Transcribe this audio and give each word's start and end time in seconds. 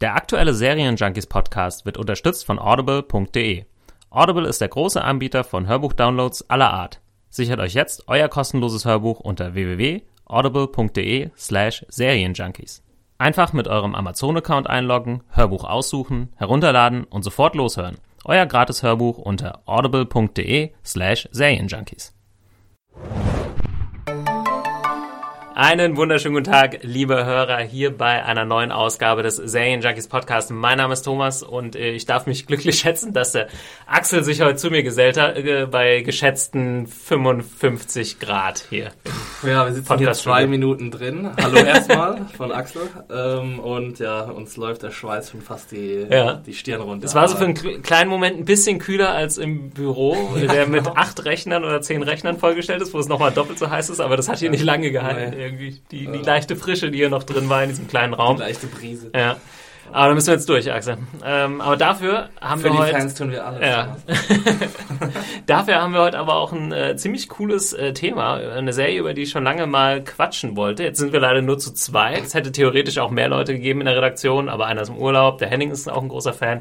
Der 0.00 0.14
aktuelle 0.14 0.54
Serienjunkies 0.54 1.26
Podcast 1.26 1.84
wird 1.84 1.96
unterstützt 1.96 2.46
von 2.46 2.60
audible.de. 2.60 3.64
Audible 4.10 4.46
ist 4.46 4.60
der 4.60 4.68
große 4.68 5.02
Anbieter 5.02 5.42
von 5.42 5.66
Hörbuchdownloads 5.66 6.48
aller 6.48 6.72
Art. 6.72 7.00
Sichert 7.30 7.58
euch 7.58 7.74
jetzt 7.74 8.04
euer 8.06 8.28
kostenloses 8.28 8.84
Hörbuch 8.84 9.18
unter 9.18 9.54
www.audible.de 9.54 11.30
slash 11.36 11.84
Serienjunkies. 11.88 12.84
Einfach 13.18 13.52
mit 13.52 13.66
eurem 13.66 13.96
Amazon-Account 13.96 14.68
einloggen, 14.68 15.24
Hörbuch 15.30 15.64
aussuchen, 15.64 16.32
herunterladen 16.36 17.02
und 17.02 17.24
sofort 17.24 17.56
loshören. 17.56 17.96
Euer 18.24 18.46
gratis 18.46 18.84
Hörbuch 18.84 19.18
unter 19.18 19.62
audible.de 19.66 20.70
slash 20.84 21.28
Serienjunkies. 21.32 22.14
Einen 25.60 25.96
wunderschönen 25.96 26.34
guten 26.36 26.52
Tag, 26.52 26.78
liebe 26.82 27.24
Hörer, 27.24 27.58
hier 27.58 27.90
bei 27.90 28.24
einer 28.24 28.44
neuen 28.44 28.70
Ausgabe 28.70 29.24
des 29.24 29.34
Serien 29.38 29.80
Junkies 29.80 30.06
Podcast. 30.06 30.52
Mein 30.52 30.78
Name 30.78 30.92
ist 30.92 31.02
Thomas 31.02 31.42
und 31.42 31.74
äh, 31.74 31.90
ich 31.90 32.06
darf 32.06 32.26
mich 32.26 32.46
glücklich 32.46 32.78
schätzen, 32.78 33.12
dass 33.12 33.32
der 33.32 33.48
Axel 33.84 34.22
sich 34.22 34.40
heute 34.40 34.54
zu 34.54 34.70
mir 34.70 34.84
gesellt 34.84 35.16
hat, 35.18 35.36
äh, 35.36 35.66
bei 35.68 36.02
geschätzten 36.02 36.86
55 36.86 38.20
Grad 38.20 38.66
hier. 38.70 38.92
Ja, 39.42 39.66
wir 39.66 39.72
sitzen 39.74 39.98
hier 39.98 40.12
zwei 40.12 40.46
Minuten 40.46 40.92
drin. 40.92 41.28
Hallo 41.42 41.56
erstmal 41.56 42.24
von 42.36 42.52
Axel. 42.52 42.82
Ähm, 43.12 43.58
und 43.58 43.98
ja, 43.98 44.26
uns 44.30 44.56
läuft 44.56 44.84
der 44.84 44.92
Schweiß 44.92 45.32
schon 45.32 45.40
fast 45.42 45.72
die, 45.72 46.06
Ja. 46.08 46.34
die 46.34 46.54
Stirn 46.54 46.82
runter. 46.82 47.04
Es 47.04 47.16
war 47.16 47.26
so 47.26 47.36
für 47.36 47.46
einen 47.46 47.54
kl- 47.56 47.82
kleinen 47.82 48.10
Moment 48.10 48.38
ein 48.38 48.44
bisschen 48.44 48.78
kühler 48.78 49.10
als 49.10 49.38
im 49.38 49.70
Büro, 49.70 50.16
der 50.40 50.68
mit 50.68 50.86
acht 50.86 51.24
Rechnern 51.24 51.64
oder 51.64 51.80
zehn 51.82 52.04
Rechnern 52.04 52.38
vollgestellt 52.38 52.80
ist, 52.80 52.94
wo 52.94 53.00
es 53.00 53.08
nochmal 53.08 53.32
doppelt 53.32 53.58
so 53.58 53.68
heiß 53.68 53.90
ist, 53.90 53.98
aber 54.00 54.16
das 54.16 54.28
hat 54.28 54.38
hier 54.38 54.50
nicht 54.50 54.62
lange 54.62 54.92
gehalten. 54.92 55.36
Nee. 55.36 55.47
Irgendwie 55.48 55.80
die, 55.90 56.06
die 56.06 56.18
leichte 56.18 56.56
Frische, 56.56 56.90
die 56.90 56.98
hier 56.98 57.10
noch 57.10 57.24
drin 57.24 57.48
war 57.48 57.62
in 57.62 57.70
diesem 57.70 57.88
kleinen 57.88 58.14
Raum. 58.14 58.38
leichte 58.38 58.66
Brise. 58.66 59.10
Ja. 59.14 59.36
Aber 59.90 60.08
da 60.08 60.14
müssen 60.14 60.26
wir 60.26 60.34
jetzt 60.34 60.48
durch, 60.48 60.70
Axel. 60.70 60.98
Ähm, 61.24 61.60
aber 61.60 61.76
dafür 61.76 62.28
haben 62.40 62.60
Für 62.60 62.66
wir 62.66 62.72
die 62.72 62.78
heute. 62.78 62.92
Fans 62.92 63.14
tun 63.14 63.30
wir 63.30 63.46
alles. 63.46 63.60
Ja. 63.62 63.96
Dafür 65.46 65.80
haben 65.80 65.94
wir 65.94 66.00
heute 66.02 66.18
aber 66.18 66.34
auch 66.34 66.52
ein 66.52 66.72
äh, 66.72 66.96
ziemlich 66.96 67.28
cooles 67.30 67.72
äh, 67.72 67.94
Thema, 67.94 68.34
eine 68.34 68.74
Serie, 68.74 69.00
über 69.00 69.14
die 69.14 69.22
ich 69.22 69.30
schon 69.30 69.44
lange 69.44 69.66
mal 69.66 70.04
quatschen 70.04 70.56
wollte. 70.56 70.82
Jetzt 70.82 70.98
sind 70.98 71.12
wir 71.12 71.20
leider 71.20 71.40
nur 71.40 71.58
zu 71.58 71.72
zweit. 71.72 72.22
Es 72.22 72.34
hätte 72.34 72.52
theoretisch 72.52 72.98
auch 72.98 73.10
mehr 73.10 73.28
Leute 73.28 73.54
gegeben 73.54 73.80
in 73.80 73.86
der 73.86 73.96
Redaktion, 73.96 74.50
aber 74.50 74.66
einer 74.66 74.82
ist 74.82 74.90
im 74.90 74.98
Urlaub. 74.98 75.38
Der 75.38 75.48
Henning 75.48 75.70
ist 75.70 75.88
auch 75.88 76.02
ein 76.02 76.08
großer 76.08 76.34
Fan. 76.34 76.60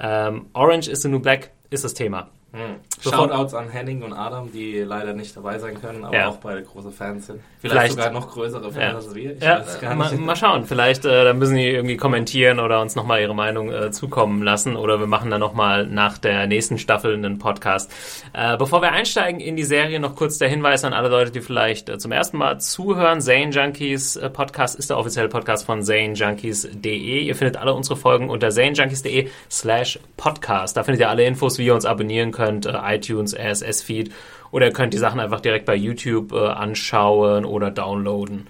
Ähm, 0.00 0.46
Orange 0.54 0.88
is 0.88 1.02
the 1.02 1.08
New 1.08 1.20
Black 1.20 1.50
ist 1.68 1.84
das 1.84 1.92
Thema. 1.92 2.30
Bevor- 2.52 3.12
Shoutouts 3.28 3.54
an 3.54 3.70
Henning 3.70 4.02
und 4.02 4.12
Adam, 4.12 4.52
die 4.52 4.78
leider 4.80 5.12
nicht 5.14 5.34
dabei 5.36 5.58
sein 5.58 5.80
können, 5.80 6.04
aber 6.04 6.14
Ja. 6.14 6.28
auch 6.28 6.36
beide 6.36 6.62
große 6.62 6.90
Fans 6.90 7.26
sind. 7.26 7.40
Vielleicht, 7.60 7.74
Vielleicht- 7.76 7.92
sogar 7.92 8.10
noch 8.10 8.30
größere 8.30 8.64
Fans 8.72 8.76
Ja, 8.76 8.94
als 8.94 9.14
wir. 9.14 9.36
Ich 9.36 9.42
ja 9.42 9.58
weiß 9.60 9.80
gar 9.80 9.94
mal, 9.94 10.10
nicht. 10.12 10.20
mal 10.24 10.36
schauen. 10.36 10.64
Vielleicht 10.64 11.04
äh, 11.04 11.24
dann 11.24 11.38
müssen 11.38 11.56
die 11.56 11.68
irgendwie 11.68 11.96
kommentieren 11.96 12.60
oder 12.60 12.80
uns 12.82 12.94
nochmal 12.94 13.20
ihre 13.22 13.34
Meinung 13.34 13.70
äh, 13.72 13.90
zukommen 13.90 14.42
lassen 14.42 14.76
oder 14.76 15.00
wir 15.00 15.06
machen 15.06 15.30
dann 15.30 15.40
nochmal 15.40 15.86
nach 15.86 16.18
der 16.18 16.46
nächsten 16.46 16.76
Staffel 16.78 17.14
einen 17.14 17.38
Podcast. 17.38 17.90
Äh, 18.34 18.56
bevor 18.58 18.82
wir 18.82 18.92
einsteigen 18.92 19.40
in 19.40 19.56
die 19.56 19.64
Serie, 19.64 19.98
noch 20.00 20.14
kurz 20.14 20.38
der 20.38 20.48
Hinweis 20.48 20.84
an 20.84 20.92
alle 20.92 21.08
Leute, 21.08 21.30
die 21.30 21.40
vielleicht 21.40 21.88
äh, 21.88 21.98
zum 21.98 22.12
ersten 22.12 22.36
Mal 22.36 22.60
zuhören. 22.60 23.20
Zane 23.22 23.50
Junkies 23.50 24.16
äh, 24.16 24.28
Podcast 24.28 24.78
ist 24.78 24.90
der 24.90 24.98
offizielle 24.98 25.28
Podcast 25.28 25.64
von 25.64 25.82
zanejunkies.de. 25.82 27.20
Ihr 27.20 27.34
findet 27.36 27.56
alle 27.56 27.72
unsere 27.74 27.96
Folgen 27.96 28.28
unter 28.30 28.50
zanejunkies.de 28.50 29.28
slash 29.50 29.98
podcast. 30.16 30.76
Da 30.76 30.82
findet 30.84 31.00
ihr 31.00 31.08
alle 31.08 31.24
Infos, 31.24 31.58
wie 31.58 31.66
ihr 31.66 31.74
uns 31.74 31.84
abonnieren 31.86 32.30
könnt, 32.32 32.41
äh, 32.50 32.96
iTunes, 32.96 33.34
RSS-Feed 33.34 34.12
oder 34.50 34.66
ihr 34.66 34.72
könnt 34.72 34.94
die 34.94 34.98
Sachen 34.98 35.20
einfach 35.20 35.40
direkt 35.40 35.66
bei 35.66 35.74
YouTube 35.74 36.32
äh, 36.32 36.48
anschauen 36.48 37.44
oder 37.44 37.70
downloaden. 37.70 38.48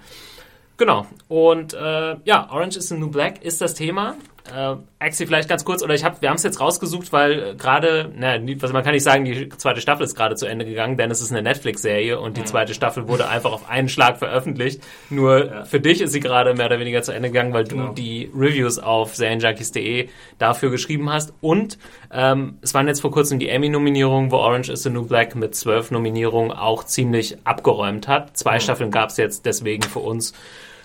Genau. 0.77 1.05
Und 1.27 1.73
äh, 1.73 2.17
ja, 2.25 2.49
Orange 2.51 2.77
is 2.77 2.89
the 2.89 2.97
New 2.97 3.09
Black 3.09 3.43
ist 3.43 3.61
das 3.61 3.73
Thema. 3.73 4.15
Äh, 4.53 4.75
Axi, 4.99 5.25
vielleicht 5.25 5.47
ganz 5.47 5.63
kurz, 5.63 5.81
oder 5.83 5.93
ich 5.93 6.03
hab, 6.03 6.21
wir 6.21 6.27
haben 6.29 6.35
es 6.35 6.43
jetzt 6.43 6.59
rausgesucht, 6.59 7.13
weil 7.13 7.31
äh, 7.51 7.55
gerade, 7.55 8.11
na, 8.15 8.37
nie- 8.37 8.57
also 8.61 8.73
man 8.73 8.83
kann 8.83 8.93
nicht 8.93 9.03
sagen, 9.03 9.23
die 9.23 9.47
zweite 9.49 9.79
Staffel 9.79 10.03
ist 10.03 10.15
gerade 10.15 10.35
zu 10.35 10.45
Ende 10.45 10.65
gegangen, 10.65 10.97
denn 10.97 11.09
es 11.11 11.21
ist 11.21 11.31
eine 11.31 11.41
Netflix-Serie 11.41 12.19
und 12.19 12.35
die 12.35 12.43
zweite 12.43 12.73
Staffel 12.73 13.07
wurde 13.07 13.29
einfach 13.29 13.53
auf 13.53 13.69
einen 13.69 13.87
Schlag 13.87 14.17
veröffentlicht. 14.17 14.81
Nur 15.09 15.63
für 15.65 15.79
dich 15.79 16.01
ist 16.01 16.11
sie 16.11 16.19
gerade 16.19 16.53
mehr 16.55 16.65
oder 16.65 16.79
weniger 16.79 17.01
zu 17.03 17.13
Ende 17.13 17.29
gegangen, 17.29 17.53
weil 17.53 17.63
Genau. 17.63 17.87
du 17.87 17.93
die 17.93 18.29
Reviews 18.35 18.79
auf 18.79 19.15
serienjunkies.de 19.15 20.09
dafür 20.39 20.71
geschrieben 20.71 21.09
hast. 21.09 21.33
Und 21.39 21.77
ähm, 22.11 22.57
es 22.61 22.73
waren 22.73 22.87
jetzt 22.87 22.99
vor 22.99 23.11
kurzem 23.11 23.39
die 23.39 23.47
Emmy-Nominierungen, 23.47 24.29
wo 24.31 24.35
Orange 24.37 24.69
is 24.73 24.83
the 24.83 24.89
New 24.89 25.05
Black 25.05 25.35
mit 25.35 25.55
zwölf 25.55 25.89
Nominierungen 25.89 26.51
auch 26.51 26.83
ziemlich 26.83 27.37
abgeräumt 27.45 28.09
hat. 28.09 28.35
Zwei 28.35 28.59
Staffeln 28.59 28.91
gab 28.91 29.09
es 29.09 29.15
jetzt 29.17 29.45
deswegen 29.45 29.83
für 29.83 29.99
uns 29.99 30.33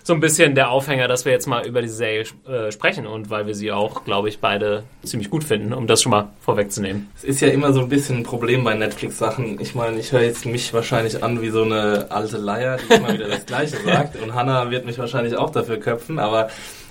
so 0.08 0.14
ein 0.14 0.20
bisschen 0.20 0.54
der 0.54 0.70
Aufhänger, 0.70 1.06
dass 1.06 1.26
wir 1.26 1.32
jetzt 1.32 1.46
mal 1.46 1.66
über 1.66 1.82
die 1.82 1.88
Serie 1.88 2.24
äh, 2.48 2.72
sprechen 2.72 3.06
und 3.06 3.28
weil 3.28 3.46
wir 3.46 3.54
sie 3.54 3.70
auch, 3.72 4.04
glaube 4.04 4.30
ich, 4.30 4.40
beide 4.40 4.84
ziemlich 5.02 5.28
gut 5.28 5.44
finden, 5.44 5.74
um 5.74 5.86
das 5.86 6.00
schon 6.00 6.08
mal 6.08 6.30
vorwegzunehmen. 6.40 7.10
Es 7.14 7.24
ist 7.24 7.40
ja 7.42 7.48
immer 7.48 7.74
so 7.74 7.80
ein 7.80 7.90
bisschen 7.90 8.16
ein 8.16 8.22
Problem 8.22 8.64
bei 8.64 8.72
Netflix-Sachen. 8.72 9.60
Ich 9.60 9.74
meine, 9.74 9.98
ich 9.98 10.10
höre 10.10 10.22
jetzt 10.22 10.46
mich 10.46 10.72
wahrscheinlich 10.72 11.22
an 11.22 11.42
wie 11.42 11.50
so 11.50 11.62
eine 11.62 12.06
alte 12.08 12.38
Leier, 12.38 12.78
die 12.78 12.94
immer 12.94 13.12
wieder 13.12 13.28
das 13.28 13.44
Gleiche 13.44 13.76
sagt. 13.84 14.16
Und 14.22 14.34
Hannah 14.34 14.70
wird 14.70 14.86
mich 14.86 14.98
wahrscheinlich 14.98 15.36
auch 15.36 15.50
dafür 15.50 15.76
köpfen. 15.76 16.18
Aber 16.18 16.48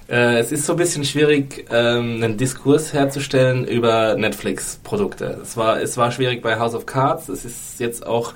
äh, 0.08 0.38
es 0.38 0.52
ist 0.52 0.68
so 0.68 0.74
ein 0.74 0.78
bisschen 0.78 1.04
schwierig, 1.04 1.66
ähm, 1.72 2.22
einen 2.22 2.38
Diskurs 2.38 2.94
herzustellen 2.94 3.66
über 3.66 4.14
Netflix-Produkte. 4.14 5.40
Es 5.42 5.58
war, 5.58 5.82
es 5.82 5.98
war 5.98 6.12
schwierig 6.12 6.44
bei 6.44 6.60
House 6.60 6.76
of 6.76 6.86
Cards. 6.86 7.30
Es 7.30 7.46
ist 7.46 7.80
jetzt 7.80 8.06
auch 8.06 8.36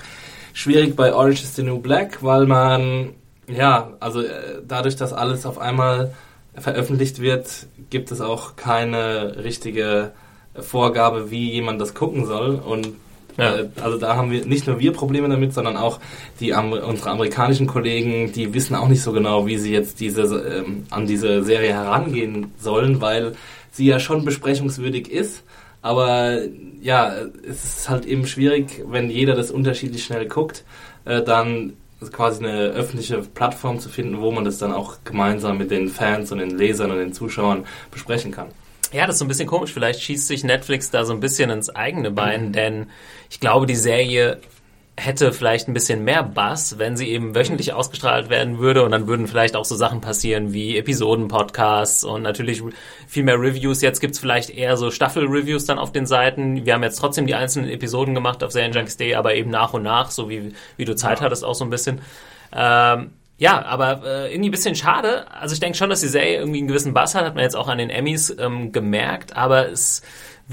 schwierig 0.53 0.96
bei 0.96 1.14
Orange 1.14 1.44
is 1.44 1.56
the 1.56 1.62
New 1.62 1.78
Black, 1.78 2.24
weil 2.24 2.47
man, 2.47 3.14
ja, 3.56 3.94
also 4.00 4.22
äh, 4.22 4.62
dadurch, 4.67 4.95
dass 4.95 5.13
alles 5.13 5.45
auf 5.45 5.57
einmal 5.59 6.13
veröffentlicht 6.56 7.19
wird, 7.22 7.67
gibt 7.89 8.12
es 8.12 8.22
auch 8.22 8.56
keine 8.56 9.44
richtige 9.44 10.12
Vorgabe, 10.59 11.31
wie 11.31 11.51
jemand 11.51 11.79
das 11.79 11.94
gucken 11.94 12.25
soll. 12.25 12.56
Und 12.56 12.90
Ja. 13.38 13.56
äh, 13.56 13.69
also 13.81 13.97
da 13.97 14.17
haben 14.17 14.29
wir 14.31 14.45
nicht 14.45 14.67
nur 14.67 14.79
wir 14.79 14.91
Probleme 14.91 15.29
damit, 15.29 15.53
sondern 15.53 15.78
auch 15.78 16.00
die 16.41 16.53
Am 16.53 16.73
unsere 16.73 17.11
amerikanischen 17.11 17.66
Kollegen, 17.67 18.34
die 18.34 18.53
wissen 18.53 18.75
auch 18.75 18.90
nicht 18.90 19.01
so 19.01 19.13
genau, 19.13 19.45
wie 19.47 19.57
sie 19.57 19.72
jetzt 19.72 20.01
diese 20.01 20.23
ähm, 20.23 20.85
an 20.90 21.07
diese 21.07 21.41
Serie 21.44 21.73
herangehen 21.73 22.51
sollen, 22.59 23.00
weil 23.00 23.34
sie 23.72 23.85
ja 23.85 24.00
schon 24.00 24.25
besprechungswürdig 24.25 25.09
ist. 25.09 25.44
Aber 25.81 26.40
ja, 26.81 27.13
es 27.50 27.63
ist 27.63 27.90
halt 27.90 28.06
eben 28.06 28.28
schwierig, 28.28 28.84
wenn 28.88 29.09
jeder 29.09 29.34
das 29.34 29.50
unterschiedlich 29.50 30.03
schnell 30.03 30.28
guckt, 30.28 30.66
äh, 31.06 31.22
dann 31.23 31.73
quasi 32.12 32.44
eine 32.44 32.69
öffentliche 32.69 33.19
Plattform 33.19 33.79
zu 33.79 33.89
finden, 33.89 34.22
wo 34.22 34.31
man 34.31 34.44
das 34.44 34.57
dann 34.57 34.73
auch 34.73 34.97
gemeinsam 35.03 35.57
mit 35.57 35.69
den 35.69 35.89
Fans 35.89 36.31
und 36.31 36.39
den 36.39 36.57
Lesern 36.57 36.91
und 36.91 36.97
den 36.97 37.13
Zuschauern 37.13 37.66
besprechen 37.91 38.31
kann. 38.31 38.47
Ja, 38.91 39.06
das 39.06 39.16
ist 39.16 39.19
so 39.19 39.25
ein 39.25 39.29
bisschen 39.29 39.47
komisch. 39.47 39.72
Vielleicht 39.72 40.01
schießt 40.01 40.28
sich 40.28 40.44
Netflix 40.44 40.90
da 40.90 41.06
so 41.06 41.13
ein 41.13 41.19
bisschen 41.19 41.50
ins 41.50 41.69
eigene 41.69 42.11
Bein, 42.11 42.51
denn 42.51 42.88
ich 43.29 43.40
glaube, 43.40 43.66
die 43.66 43.75
Serie 43.75 44.40
hätte 44.97 45.31
vielleicht 45.31 45.68
ein 45.68 45.74
bisschen 45.74 46.03
mehr 46.03 46.22
Bass, 46.22 46.78
wenn 46.78 46.97
sie 46.97 47.09
eben 47.09 47.34
wöchentlich 47.34 47.74
ausgestrahlt 47.74 48.29
werden 48.29 48.59
würde 48.59 48.84
und 48.84 48.91
dann 48.91 49.07
würden 49.07 49.28
vielleicht 49.28 49.56
auch 49.56 49.66
so 49.66 49.75
Sachen 49.75 50.02
passieren 50.02 50.53
wie 50.53 50.78
Episoden-Podcasts 50.78 52.03
und 52.03 52.22
natürlich 52.22 52.61
viel 53.08 53.23
mehr 53.23 53.40
Reviews. 53.40 53.82
Jetzt 53.82 53.99
gibt's 53.99 54.20
vielleicht 54.20 54.49
eher 54.49 54.78
so 54.78 54.91
Staffel-Reviews 54.91 55.66
dann 55.66 55.79
auf 55.79 55.91
den 55.91 56.05
Seiten. 56.05 56.66
Wir 56.66 56.73
haben 56.73 56.84
jetzt 56.84 56.97
trotzdem 56.97 57.26
die 57.26 57.35
einzelnen 57.35 57.70
Episoden 57.70 58.14
gemacht 58.14 58.43
auf 58.43 58.52
Serienjunkies.de, 58.52 59.16
aber 59.16 59.34
eben 59.34 59.49
nach 59.49 59.73
und 59.73 59.84
nach, 59.84 60.11
so 60.11 60.29
wie, 60.29 60.53
wie 60.78 60.85
du 60.85 60.96
Zeit 60.96 61.22
hattest 61.22 61.46
auch 61.46 61.55
so 61.55 61.64
ein 61.64 61.70
bisschen. 61.70 62.02
Ähm, 62.53 63.11
ja, 63.41 63.66
aber 63.66 64.03
äh, 64.05 64.32
irgendwie 64.32 64.49
ein 64.49 64.52
bisschen 64.52 64.76
schade. 64.76 65.26
Also 65.32 65.53
ich 65.53 65.59
denke 65.59 65.76
schon, 65.76 65.90
dass 65.90 66.02
die 66.02 66.08
Serie 66.08 66.38
irgendwie 66.38 66.59
einen 66.59 66.67
gewissen 66.67 66.93
Bass 66.93 67.16
hat, 67.16 67.26
hat 67.26 67.34
man 67.34 67.43
jetzt 67.43 67.55
auch 67.55 67.70
an 67.70 67.79
den 67.79 67.90
Emmys 67.90 68.35
ähm, 68.38 68.72
gemerkt, 68.72 69.35
aber 69.35 69.67
es 69.67 70.03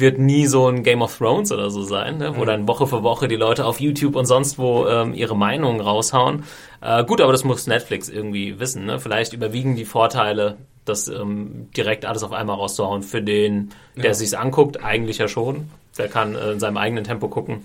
wird 0.00 0.18
nie 0.18 0.46
so 0.46 0.68
ein 0.68 0.82
Game 0.82 1.02
of 1.02 1.16
Thrones 1.16 1.52
oder 1.52 1.70
so 1.70 1.82
sein, 1.82 2.18
ne? 2.18 2.36
wo 2.36 2.44
dann 2.44 2.68
Woche 2.68 2.86
für 2.86 3.02
Woche 3.02 3.28
die 3.28 3.36
Leute 3.36 3.64
auf 3.64 3.80
YouTube 3.80 4.16
und 4.16 4.26
sonst 4.26 4.58
wo 4.58 4.86
ähm, 4.86 5.14
ihre 5.14 5.36
Meinungen 5.36 5.80
raushauen. 5.80 6.44
Äh, 6.80 7.04
gut, 7.04 7.20
aber 7.20 7.32
das 7.32 7.44
muss 7.44 7.66
Netflix 7.66 8.08
irgendwie 8.08 8.58
wissen. 8.60 8.86
Ne? 8.86 8.98
Vielleicht 9.00 9.32
überwiegen 9.32 9.76
die 9.76 9.84
Vorteile, 9.84 10.56
das 10.84 11.08
ähm, 11.08 11.68
direkt 11.76 12.04
alles 12.06 12.22
auf 12.22 12.32
einmal 12.32 12.56
rauszuhauen 12.56 13.02
für 13.02 13.22
den, 13.22 13.70
der 13.96 14.06
Ja. 14.06 14.14
sich's 14.14 14.34
anguckt. 14.34 14.82
Eigentlich 14.82 15.18
ja 15.18 15.28
schon. 15.28 15.68
Der 15.96 16.08
kann 16.08 16.34
äh, 16.34 16.52
in 16.52 16.60
seinem 16.60 16.76
eigenen 16.76 17.04
Tempo 17.04 17.28
gucken. 17.28 17.64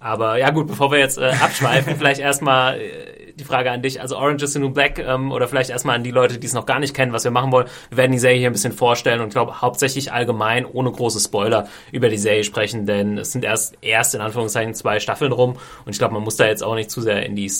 Aber 0.00 0.38
ja 0.38 0.50
gut, 0.50 0.66
bevor 0.66 0.90
wir 0.90 0.98
jetzt 0.98 1.18
äh, 1.18 1.30
abschweifen, 1.40 1.94
vielleicht 1.98 2.20
erstmal 2.20 2.80
äh, 2.80 3.32
die 3.34 3.44
Frage 3.44 3.70
an 3.70 3.82
dich. 3.82 4.00
Also 4.00 4.16
Orange 4.16 4.44
is 4.44 4.54
the 4.54 4.58
New 4.58 4.70
Black 4.70 4.98
ähm, 4.98 5.30
oder 5.30 5.46
vielleicht 5.46 5.70
erstmal 5.70 5.96
an 5.96 6.04
die 6.04 6.10
Leute, 6.10 6.38
die 6.38 6.46
es 6.46 6.54
noch 6.54 6.66
gar 6.66 6.80
nicht 6.80 6.94
kennen, 6.94 7.12
was 7.12 7.24
wir 7.24 7.30
machen 7.30 7.52
wollen. 7.52 7.66
Wir 7.90 7.98
werden 7.98 8.12
die 8.12 8.18
Serie 8.18 8.38
hier 8.38 8.50
ein 8.50 8.52
bisschen 8.52 8.72
vorstellen 8.72 9.20
und 9.20 9.28
ich 9.28 9.34
glaube 9.34 9.60
hauptsächlich 9.60 10.12
allgemein 10.12 10.64
ohne 10.64 10.90
große 10.90 11.20
Spoiler 11.20 11.68
über 11.92 12.08
die 12.08 12.18
Serie 12.18 12.44
sprechen, 12.44 12.86
denn 12.86 13.18
es 13.18 13.32
sind 13.32 13.44
erst 13.44 13.76
erst 13.82 14.14
in 14.14 14.20
Anführungszeichen 14.20 14.74
zwei 14.74 15.00
Staffeln 15.00 15.32
rum 15.32 15.56
und 15.84 15.92
ich 15.92 15.98
glaube, 15.98 16.14
man 16.14 16.22
muss 16.22 16.36
da 16.36 16.46
jetzt 16.46 16.62
auch 16.62 16.74
nicht 16.74 16.90
zu 16.90 17.00
sehr 17.02 17.24
in 17.24 17.36
die 17.36 17.50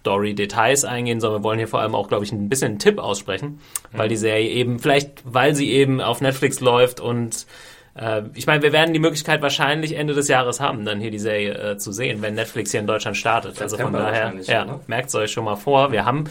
Story-Details 0.00 0.84
eingehen, 0.84 1.20
sondern 1.20 1.42
wir 1.42 1.44
wollen 1.44 1.58
hier 1.58 1.68
vor 1.68 1.80
allem 1.80 1.94
auch, 1.94 2.08
glaube 2.08 2.24
ich, 2.24 2.32
ein 2.32 2.48
bisschen 2.48 2.70
einen 2.70 2.78
Tipp 2.78 2.98
aussprechen, 2.98 3.60
weil 3.92 4.08
die 4.08 4.16
Serie 4.16 4.48
eben, 4.48 4.78
vielleicht 4.78 5.22
weil 5.24 5.54
sie 5.54 5.70
eben 5.70 6.00
auf 6.00 6.20
Netflix 6.20 6.60
läuft 6.60 7.00
und 7.00 7.46
äh, 7.94 8.22
ich 8.34 8.46
meine, 8.46 8.62
wir 8.62 8.72
werden 8.72 8.92
die 8.92 9.00
Möglichkeit 9.00 9.42
wahrscheinlich 9.42 9.96
Ende 9.96 10.14
des 10.14 10.28
Jahres 10.28 10.60
haben, 10.60 10.84
dann 10.84 11.00
hier 11.00 11.10
die 11.10 11.18
Serie 11.18 11.72
äh, 11.72 11.76
zu 11.76 11.92
sehen, 11.92 12.22
wenn 12.22 12.34
Netflix 12.34 12.70
hier 12.70 12.80
in 12.80 12.86
Deutschland 12.86 13.16
startet. 13.16 13.60
Also 13.60 13.76
von 13.78 13.92
daher, 13.92 14.32
ja, 14.42 14.64
oder? 14.64 14.80
merkt 14.86 15.08
es 15.08 15.14
euch 15.14 15.32
schon 15.32 15.44
mal 15.44 15.56
vor. 15.56 15.92
Wir 15.92 16.04
haben 16.04 16.24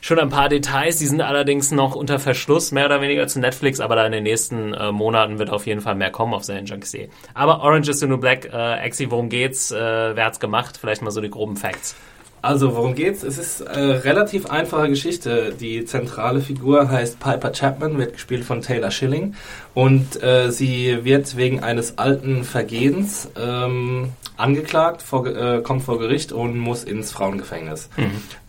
schon 0.00 0.18
ein 0.18 0.28
paar 0.28 0.48
Details, 0.48 0.98
die 0.98 1.06
sind 1.06 1.20
allerdings 1.20 1.70
noch 1.70 1.94
unter 1.94 2.18
Verschluss, 2.18 2.72
mehr 2.72 2.86
oder 2.86 3.00
weniger 3.00 3.26
zu 3.26 3.40
Netflix, 3.40 3.80
aber 3.80 3.96
da 3.96 4.06
in 4.06 4.12
den 4.12 4.24
nächsten 4.24 4.74
äh, 4.74 4.92
Monaten 4.92 5.38
wird 5.38 5.50
auf 5.50 5.66
jeden 5.66 5.80
Fall 5.80 5.94
mehr 5.94 6.10
kommen 6.10 6.34
auf 6.34 6.44
Serienjunkie. 6.44 7.08
Aber 7.34 7.60
Orange 7.62 7.90
is 7.90 8.00
the 8.00 8.06
New 8.06 8.18
Black, 8.18 8.52
äh, 8.52 8.84
Exi, 8.84 9.10
worum 9.10 9.28
geht's? 9.28 9.70
Äh, 9.70 9.76
wer 10.16 10.24
hat's 10.24 10.40
gemacht? 10.40 10.78
Vielleicht 10.80 11.02
mal 11.02 11.10
so 11.10 11.20
die 11.20 11.30
groben 11.30 11.56
Facts. 11.56 11.96
Also, 12.42 12.76
worum 12.76 12.94
geht's? 12.94 13.22
Es 13.22 13.38
ist 13.38 13.66
eine 13.66 14.04
relativ 14.04 14.46
einfache 14.46 14.88
Geschichte. 14.88 15.54
Die 15.58 15.84
zentrale 15.84 16.40
Figur 16.40 16.90
heißt 16.90 17.18
Piper 17.18 17.50
Chapman, 17.50 17.98
wird 17.98 18.12
gespielt 18.12 18.44
von 18.44 18.62
Taylor 18.62 18.90
Schilling. 18.90 19.34
Und 19.74 20.22
äh, 20.22 20.52
sie 20.52 21.04
wird 21.04 21.36
wegen 21.36 21.62
eines 21.62 21.98
alten 21.98 22.44
Vergehens 22.44 23.28
ähm, 23.36 24.12
angeklagt, 24.36 25.02
vor, 25.02 25.26
äh, 25.26 25.60
kommt 25.62 25.82
vor 25.82 25.98
Gericht 25.98 26.30
und 26.32 26.56
muss 26.56 26.84
ins 26.84 27.10
Frauengefängnis. 27.10 27.88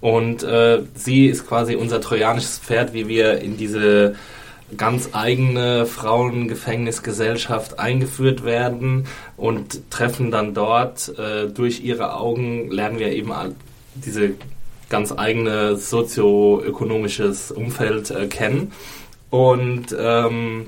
Und 0.02 0.44
äh, 0.44 0.84
sie 0.94 1.28
ist 1.28 1.48
quasi 1.48 1.76
unser 1.76 2.02
trojanisches 2.02 2.60
Pferd, 2.60 2.94
wie 2.94 3.08
wir 3.08 3.40
in 3.40 3.58
diese 3.58 4.16
ganz 4.76 5.10
eigene 5.14 5.86
Frauengefängnisgesellschaft 5.86 7.80
eingeführt 7.80 8.44
werden 8.44 9.06
und 9.38 9.90
treffen 9.90 10.30
dann 10.30 10.54
dort 10.54 11.18
äh, 11.18 11.48
durch 11.48 11.82
ihre 11.82 12.16
Augen, 12.16 12.70
lernen 12.70 13.00
wir 13.00 13.14
eben 13.14 13.32
diese 14.06 14.32
ganz 14.90 15.12
eigene 15.12 15.78
sozioökonomisches 15.78 17.52
Umfeld 17.52 18.12
äh, 18.12 18.28
kennen 18.28 18.72
und 19.30 19.96
ähm, 19.98 20.68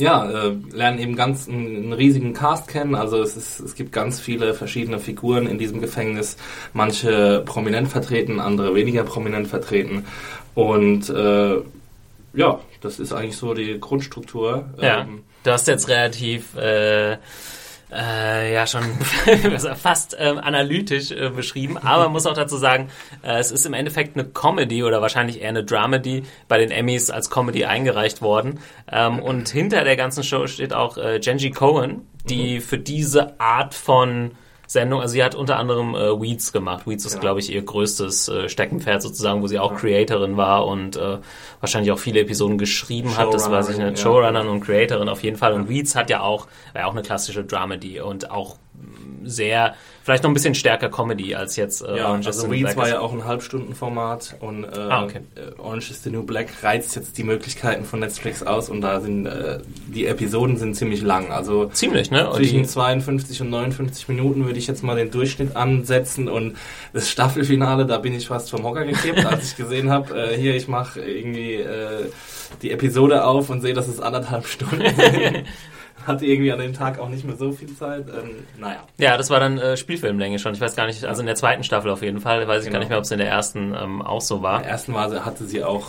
ja, 0.00 0.28
äh, 0.30 0.56
lernen 0.72 0.98
eben 0.98 1.14
ganz 1.14 1.48
einen, 1.48 1.76
einen 1.76 1.92
riesigen 1.92 2.32
Cast 2.32 2.68
kennen. 2.68 2.94
Also 2.94 3.20
es, 3.22 3.36
ist, 3.36 3.60
es 3.60 3.74
gibt 3.74 3.92
ganz 3.92 4.18
viele 4.18 4.54
verschiedene 4.54 4.98
Figuren 4.98 5.46
in 5.46 5.58
diesem 5.58 5.80
Gefängnis. 5.80 6.36
Manche 6.72 7.42
prominent 7.44 7.88
vertreten, 7.88 8.40
andere 8.40 8.74
weniger 8.74 9.04
prominent 9.04 9.46
vertreten. 9.46 10.06
Und 10.54 11.10
äh, 11.10 11.56
ja, 12.32 12.60
das 12.80 12.98
ist 12.98 13.12
eigentlich 13.12 13.36
so 13.36 13.52
die 13.54 13.78
Grundstruktur. 13.78 14.64
Ja, 14.80 15.02
Ähm, 15.02 15.22
du 15.42 15.50
hast 15.50 15.68
jetzt 15.68 15.88
relativ 15.88 16.56
äh, 16.56 17.18
äh, 17.92 18.52
ja 18.52 18.66
schon 18.66 18.82
fast 19.76 20.16
ähm, 20.18 20.38
analytisch 20.38 21.10
äh, 21.10 21.30
beschrieben, 21.30 21.78
aber 21.78 22.04
man 22.04 22.12
muss 22.12 22.26
auch 22.26 22.34
dazu 22.34 22.56
sagen, 22.56 22.88
äh, 23.22 23.38
es 23.38 23.50
ist 23.50 23.66
im 23.66 23.74
Endeffekt 23.74 24.16
eine 24.16 24.28
Comedy 24.28 24.82
oder 24.84 25.02
wahrscheinlich 25.02 25.40
eher 25.40 25.48
eine 25.48 25.64
Dramedy 25.64 26.24
bei 26.48 26.58
den 26.58 26.70
Emmys 26.70 27.10
als 27.10 27.30
Comedy 27.30 27.64
eingereicht 27.64 28.22
worden. 28.22 28.60
Ähm, 28.90 29.20
und 29.20 29.48
hinter 29.48 29.84
der 29.84 29.96
ganzen 29.96 30.22
Show 30.22 30.46
steht 30.46 30.72
auch 30.72 30.96
äh, 30.96 31.18
Genji 31.20 31.50
Cohen, 31.50 32.06
die 32.24 32.60
für 32.60 32.78
diese 32.78 33.40
Art 33.40 33.74
von 33.74 34.32
Sendung, 34.70 35.00
also 35.00 35.10
sie 35.12 35.24
hat 35.24 35.34
unter 35.34 35.56
anderem 35.58 35.96
äh, 35.96 36.20
Weeds 36.20 36.52
gemacht. 36.52 36.86
Weeds 36.86 37.04
ist, 37.04 37.12
Genau. 37.14 37.22
glaube 37.22 37.40
ich, 37.40 37.52
ihr 37.52 37.60
größtes 37.60 38.28
äh, 38.28 38.48
Steckenpferd 38.48 39.02
sozusagen, 39.02 39.42
wo 39.42 39.48
sie 39.48 39.58
auch 39.58 39.74
Creatorin 39.74 40.36
war 40.36 40.64
und 40.64 40.94
äh, 40.96 41.18
wahrscheinlich 41.58 41.90
auch 41.90 41.98
viele 41.98 42.20
Episoden 42.20 42.56
geschrieben 42.56 43.16
hat. 43.16 43.34
Das 43.34 43.50
weiß 43.50 43.70
ich 43.70 43.74
Showrunnerin, 43.74 43.92
nicht. 43.94 43.98
ja. 43.98 44.10
Showrunnerin 44.10 44.48
und 44.48 44.60
Creatorin 44.60 45.08
auf 45.08 45.24
jeden 45.24 45.36
Fall. 45.36 45.54
Und 45.54 45.68
Weeds 45.68 45.96
hat 45.96 46.08
ja 46.08 46.20
auch, 46.20 46.46
war 46.72 46.82
ja 46.82 46.86
auch 46.86 46.92
eine 46.92 47.02
klassische 47.02 47.42
Dramedy 47.42 48.00
und 48.00 48.30
auch 48.30 48.58
sehr, 49.22 49.74
vielleicht 50.02 50.22
noch 50.22 50.30
ein 50.30 50.34
bisschen 50.34 50.54
stärker 50.54 50.88
Comedy 50.88 51.34
als 51.34 51.56
jetzt 51.56 51.82
äh, 51.82 51.98
Ja, 51.98 52.08
Orange 52.08 52.28
is 52.30 52.36
the 52.36 52.42
also 52.42 52.46
New 52.46 52.52
Weeds 52.52 52.62
Black 52.74 52.76
war 52.78 52.88
ja 52.88 53.00
auch 53.00 53.12
ein 53.12 53.24
Halbstundenformat 53.26 54.36
und 54.40 54.64
äh, 54.64 54.68
Ah, 54.76 55.04
okay. 55.04 55.20
äh, 55.34 55.60
Orange 55.60 55.90
is 55.90 56.02
the 56.02 56.10
New 56.10 56.22
Black 56.22 56.48
reizt 56.62 56.96
jetzt 56.96 57.18
die 57.18 57.24
Möglichkeiten 57.24 57.84
von 57.84 58.00
Netflix 58.00 58.42
aus 58.42 58.70
und 58.70 58.80
da 58.80 59.00
sind 59.00 59.26
äh, 59.26 59.58
die 59.88 60.06
Episoden 60.06 60.56
sind 60.56 60.74
ziemlich 60.74 61.02
lang. 61.02 61.30
Also 61.32 61.66
Ziemlich, 61.66 62.10
ne? 62.10 62.30
Zwischen 62.34 62.62
die, 62.62 62.66
52 62.66 63.42
und 63.42 63.50
59 63.50 64.08
Minuten 64.08 64.46
würde 64.46 64.58
ich 64.58 64.66
jetzt 64.66 64.82
mal 64.82 64.96
den 64.96 65.10
Durchschnitt 65.10 65.54
ansetzen 65.54 66.28
und 66.28 66.56
das 66.92 67.10
Staffelfinale, 67.10 67.84
da 67.86 67.98
bin 67.98 68.14
ich 68.14 68.28
fast 68.28 68.50
vom 68.50 68.62
Hocker 68.64 68.84
gekippt, 68.86 69.24
als 69.26 69.50
ich 69.50 69.56
gesehen 69.56 69.90
habe, 69.90 70.18
äh, 70.32 70.36
hier 70.36 70.54
ich 70.56 70.66
mache 70.66 71.00
irgendwie 71.00 71.56
äh, 71.56 72.06
die 72.62 72.70
Episode 72.70 73.24
auf 73.24 73.50
und 73.50 73.60
sehe, 73.60 73.74
dass 73.74 73.86
es 73.86 74.00
anderthalb 74.00 74.46
Stunden 74.46 74.82
sind. 74.96 75.44
Hatte 76.10 76.26
irgendwie 76.26 76.52
an 76.52 76.58
dem 76.58 76.72
Tag 76.74 76.98
auch 76.98 77.08
nicht 77.08 77.24
mehr 77.24 77.36
so 77.36 77.52
viel 77.52 77.74
Zeit. 77.76 78.06
Ähm, 78.08 78.30
naja. 78.58 78.84
ja, 78.98 79.16
das 79.16 79.30
war 79.30 79.40
dann 79.40 79.58
äh, 79.58 79.76
Spielfilmlänge 79.76 80.38
schon. 80.38 80.52
Ich 80.54 80.60
weiß 80.60 80.76
gar 80.76 80.86
nicht, 80.86 81.04
also 81.04 81.20
in 81.20 81.26
der 81.26 81.36
zweiten 81.36 81.62
Staffel 81.64 81.90
auf 81.90 82.02
jeden 82.02 82.20
Fall. 82.20 82.46
Weiß 82.48 82.64
ich 82.64 82.70
gar 82.70 82.72
Genau. 82.72 82.78
nicht 82.80 82.88
mehr, 82.90 82.98
ob 82.98 83.04
es 83.04 83.10
in 83.10 83.18
der 83.18 83.28
ersten 83.28 83.74
ähm, 83.74 84.02
auch 84.02 84.20
so 84.20 84.42
war. 84.42 84.58
In 84.58 84.62
der 84.64 84.72
ersten 84.72 84.92
Phase 84.92 85.24
hatte 85.24 85.44
sie 85.46 85.64
auch 85.64 85.86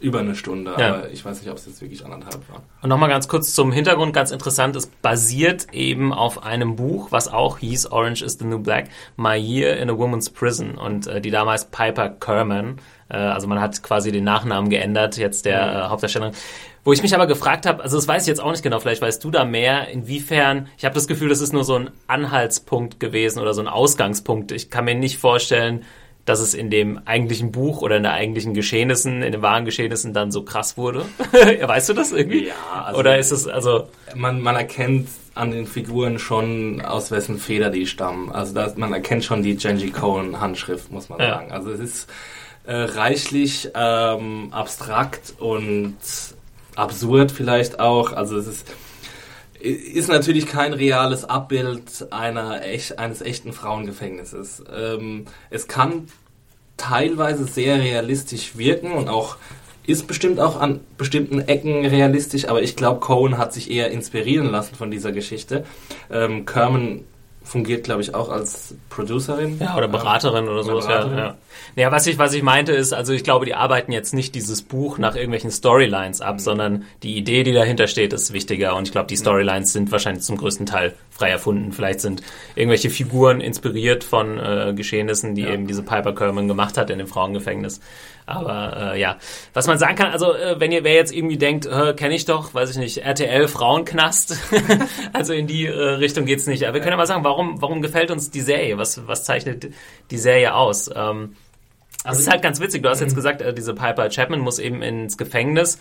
über 0.00 0.20
eine 0.20 0.34
Stunde, 0.34 0.74
Ja. 0.78 0.94
aber 0.94 1.10
ich 1.10 1.22
weiß 1.22 1.42
nicht, 1.42 1.50
ob 1.50 1.58
es 1.58 1.66
jetzt 1.66 1.82
wirklich 1.82 2.02
anderthalb 2.02 2.40
war. 2.50 2.62
Und 2.80 2.88
nochmal 2.88 3.10
ganz 3.10 3.28
kurz 3.28 3.54
zum 3.54 3.70
Hintergrund, 3.70 4.14
ganz 4.14 4.30
interessant, 4.30 4.74
es 4.74 4.86
basiert 4.86 5.66
eben 5.74 6.14
auf 6.14 6.42
einem 6.42 6.74
Buch, 6.76 7.08
was 7.12 7.28
auch 7.28 7.58
hieß 7.58 7.88
Orange 7.92 8.22
is 8.24 8.38
the 8.38 8.46
New 8.46 8.60
Black, 8.60 8.88
My 9.18 9.36
Year 9.36 9.76
in 9.76 9.90
a 9.90 9.98
Woman's 9.98 10.30
Prison. 10.30 10.76
Und 10.78 11.06
äh, 11.06 11.20
die 11.20 11.30
damals 11.30 11.66
Piper 11.66 12.08
Kerman, 12.08 12.78
äh, 13.10 13.16
also 13.16 13.46
man 13.46 13.60
hat 13.60 13.82
quasi 13.82 14.12
den 14.12 14.24
Nachnamen 14.24 14.70
geändert, 14.70 15.16
jetzt 15.16 15.44
der 15.44 15.60
äh, 15.60 15.88
Hauptdarstellerin. 15.88 16.34
Wo 16.82 16.92
ich 16.94 17.02
mich 17.02 17.14
aber 17.14 17.26
gefragt 17.26 17.66
habe, 17.66 17.82
also 17.82 17.96
das 17.98 18.08
weiß 18.08 18.22
ich 18.22 18.28
jetzt 18.28 18.40
auch 18.40 18.50
nicht 18.50 18.62
genau, 18.62 18.80
vielleicht 18.80 19.02
weißt 19.02 19.22
du 19.22 19.30
da 19.30 19.44
mehr, 19.44 19.88
inwiefern, 19.88 20.68
ich 20.78 20.84
habe 20.86 20.94
das 20.94 21.06
Gefühl, 21.06 21.28
das 21.28 21.42
ist 21.42 21.52
nur 21.52 21.64
so 21.64 21.74
ein 21.74 21.90
Anhaltspunkt 22.06 22.98
gewesen 23.00 23.38
oder 23.40 23.52
so 23.52 23.60
ein 23.60 23.68
Ausgangspunkt. 23.68 24.50
Ich 24.52 24.70
kann 24.70 24.86
mir 24.86 24.94
nicht 24.94 25.18
vorstellen, 25.18 25.84
dass 26.24 26.40
es 26.40 26.54
in 26.54 26.70
dem 26.70 27.00
eigentlichen 27.06 27.50
Buch 27.52 27.82
oder 27.82 27.96
in 27.96 28.02
der 28.02 28.12
eigentlichen 28.12 28.54
Geschehnissen, 28.54 29.22
in 29.22 29.32
den 29.32 29.42
wahren 29.42 29.64
Geschehnissen 29.64 30.14
dann 30.14 30.30
so 30.30 30.42
krass 30.42 30.76
wurde. 30.78 31.04
weißt 31.62 31.88
du 31.88 31.92
das 31.92 32.12
irgendwie? 32.12 32.46
Ja, 32.48 32.84
also- 32.84 33.00
oder 33.00 33.18
ist 33.18 33.30
es, 33.30 33.46
also, 33.46 33.88
Man, 34.14 34.40
man 34.40 34.54
erkennt 34.56 35.08
an 35.34 35.50
den 35.50 35.66
Figuren 35.66 36.18
schon, 36.18 36.80
aus 36.82 37.10
wessen 37.10 37.38
Feder 37.38 37.70
die 37.70 37.86
stammen. 37.86 38.30
Also 38.32 38.54
das, 38.54 38.76
man 38.76 38.92
erkennt 38.92 39.24
schon 39.24 39.42
die 39.42 39.56
Genji 39.56 39.90
Cohen 39.90 40.40
Handschrift, 40.40 40.90
muss 40.90 41.08
man 41.08 41.20
Ja. 41.20 41.36
sagen. 41.36 41.52
Also 41.52 41.70
es 41.72 41.80
ist 41.80 42.08
äh, 42.64 42.74
reichlich 42.74 43.70
ähm, 43.74 44.48
abstrakt 44.52 45.34
und 45.38 45.96
absurd 46.76 47.32
vielleicht 47.32 47.80
auch. 47.80 48.12
Also 48.12 48.36
es 48.36 48.46
ist 48.46 48.66
ist 49.60 50.08
natürlich 50.08 50.46
kein 50.46 50.72
reales 50.72 51.24
Abbild 51.24 52.10
einer 52.10 52.64
echt, 52.64 52.98
eines 52.98 53.20
echten 53.20 53.52
Frauengefängnisses. 53.52 54.64
Ähm, 54.74 55.26
es 55.50 55.68
kann 55.68 56.08
teilweise 56.78 57.44
sehr 57.44 57.78
realistisch 57.78 58.56
wirken 58.56 58.92
und 58.92 59.08
auch 59.08 59.36
ist 59.86 60.06
bestimmt 60.06 60.40
auch 60.40 60.58
an 60.58 60.80
bestimmten 60.96 61.40
Ecken 61.40 61.84
realistisch, 61.84 62.48
aber 62.48 62.62
ich 62.62 62.76
glaube, 62.76 63.00
Cohen 63.00 63.38
hat 63.38 63.52
sich 63.52 63.70
eher 63.70 63.90
inspirieren 63.90 64.50
lassen 64.50 64.76
von 64.76 64.90
dieser 64.90 65.12
Geschichte. 65.12 65.64
Ähm, 66.10 66.46
Kerman 66.46 67.04
fungiert, 67.42 67.84
glaube 67.84 68.02
ich, 68.02 68.14
auch 68.14 68.28
als 68.28 68.74
Producerin. 68.90 69.58
ja, 69.58 69.76
oder 69.76 69.88
Beraterin 69.88 70.48
oder 70.48 70.62
sowas. 70.62 70.84
Ja, 70.84 70.90
Beraterin. 70.90 71.18
ja. 71.18 71.36
Naja, 71.76 71.92
was 71.92 72.06
ich, 72.06 72.18
was 72.18 72.32
ich 72.34 72.42
meinte 72.42 72.72
ist, 72.72 72.92
also 72.92 73.12
ich 73.12 73.24
glaube, 73.24 73.46
die 73.46 73.54
arbeiten 73.54 73.92
jetzt 73.92 74.14
nicht 74.14 74.34
dieses 74.34 74.62
Buch 74.62 74.98
nach 74.98 75.14
irgendwelchen 75.14 75.50
Storylines 75.50 76.20
ab, 76.20 76.40
sondern 76.40 76.84
die 77.02 77.16
Idee, 77.16 77.42
die 77.42 77.52
dahinter 77.52 77.86
steht, 77.86 78.12
ist 78.12 78.32
wichtiger. 78.32 78.76
Und 78.76 78.88
ich 78.88 78.92
glaube, 78.92 79.06
die 79.06 79.16
Storylines 79.16 79.72
sind 79.72 79.90
wahrscheinlich 79.90 80.24
zum 80.24 80.36
größten 80.36 80.66
Teil 80.66 80.94
frei 81.20 81.30
erfunden. 81.30 81.72
Vielleicht 81.72 82.00
sind 82.00 82.22
irgendwelche 82.54 82.88
Figuren 82.88 83.40
inspiriert 83.42 84.04
von 84.04 84.38
äh, 84.38 84.72
Geschehnissen, 84.74 85.34
die 85.34 85.42
Ja. 85.42 85.50
eben 85.50 85.66
diese 85.66 85.82
Piper 85.82 86.14
Kerman 86.14 86.48
gemacht 86.48 86.78
hat 86.78 86.88
in 86.88 86.98
dem 86.98 87.06
Frauengefängnis. 87.06 87.80
Aber 88.24 88.92
äh, 88.94 89.00
ja, 89.00 89.16
was 89.52 89.66
man 89.66 89.76
sagen 89.78 89.96
kann, 89.96 90.12
also 90.12 90.32
äh, 90.32 90.58
wenn 90.58 90.72
ihr 90.72 90.82
wer 90.84 90.94
jetzt 90.94 91.12
irgendwie 91.12 91.36
denkt, 91.36 91.66
äh, 91.66 91.92
kenne 91.94 92.14
ich 92.14 92.24
doch, 92.24 92.54
weiß 92.54 92.70
ich 92.70 92.76
nicht, 92.78 92.98
RTL 92.98 93.48
Frauenknast, 93.48 94.38
also 95.12 95.32
in 95.34 95.46
die 95.46 95.66
äh, 95.66 95.72
Richtung 95.72 96.24
geht's 96.24 96.46
nicht. 96.46 96.64
Aber 96.64 96.74
wir 96.74 96.80
können 96.80 96.92
ja 96.92 96.96
mal 96.96 97.06
sagen, 97.06 97.24
warum, 97.24 97.60
warum 97.60 97.82
gefällt 97.82 98.10
uns 98.10 98.30
die 98.30 98.40
Serie? 98.40 98.78
Was, 98.78 99.06
was 99.06 99.24
zeichnet 99.24 99.68
die 100.10 100.18
Serie 100.18 100.54
aus? 100.54 100.88
Ähm, 100.94 101.34
also 102.04 102.18
es 102.20 102.26
ist 102.26 102.30
halt 102.32 102.40
ganz 102.42 102.60
witzig. 102.60 102.82
Du 102.82 102.88
hast 102.88 103.00
jetzt 103.00 103.14
gesagt, 103.14 103.42
äh, 103.42 103.52
diese 103.52 103.74
Piper 103.74 104.08
Chapman 104.08 104.40
muss 104.40 104.58
eben 104.58 104.80
ins 104.82 105.18
Gefängnis. 105.18 105.78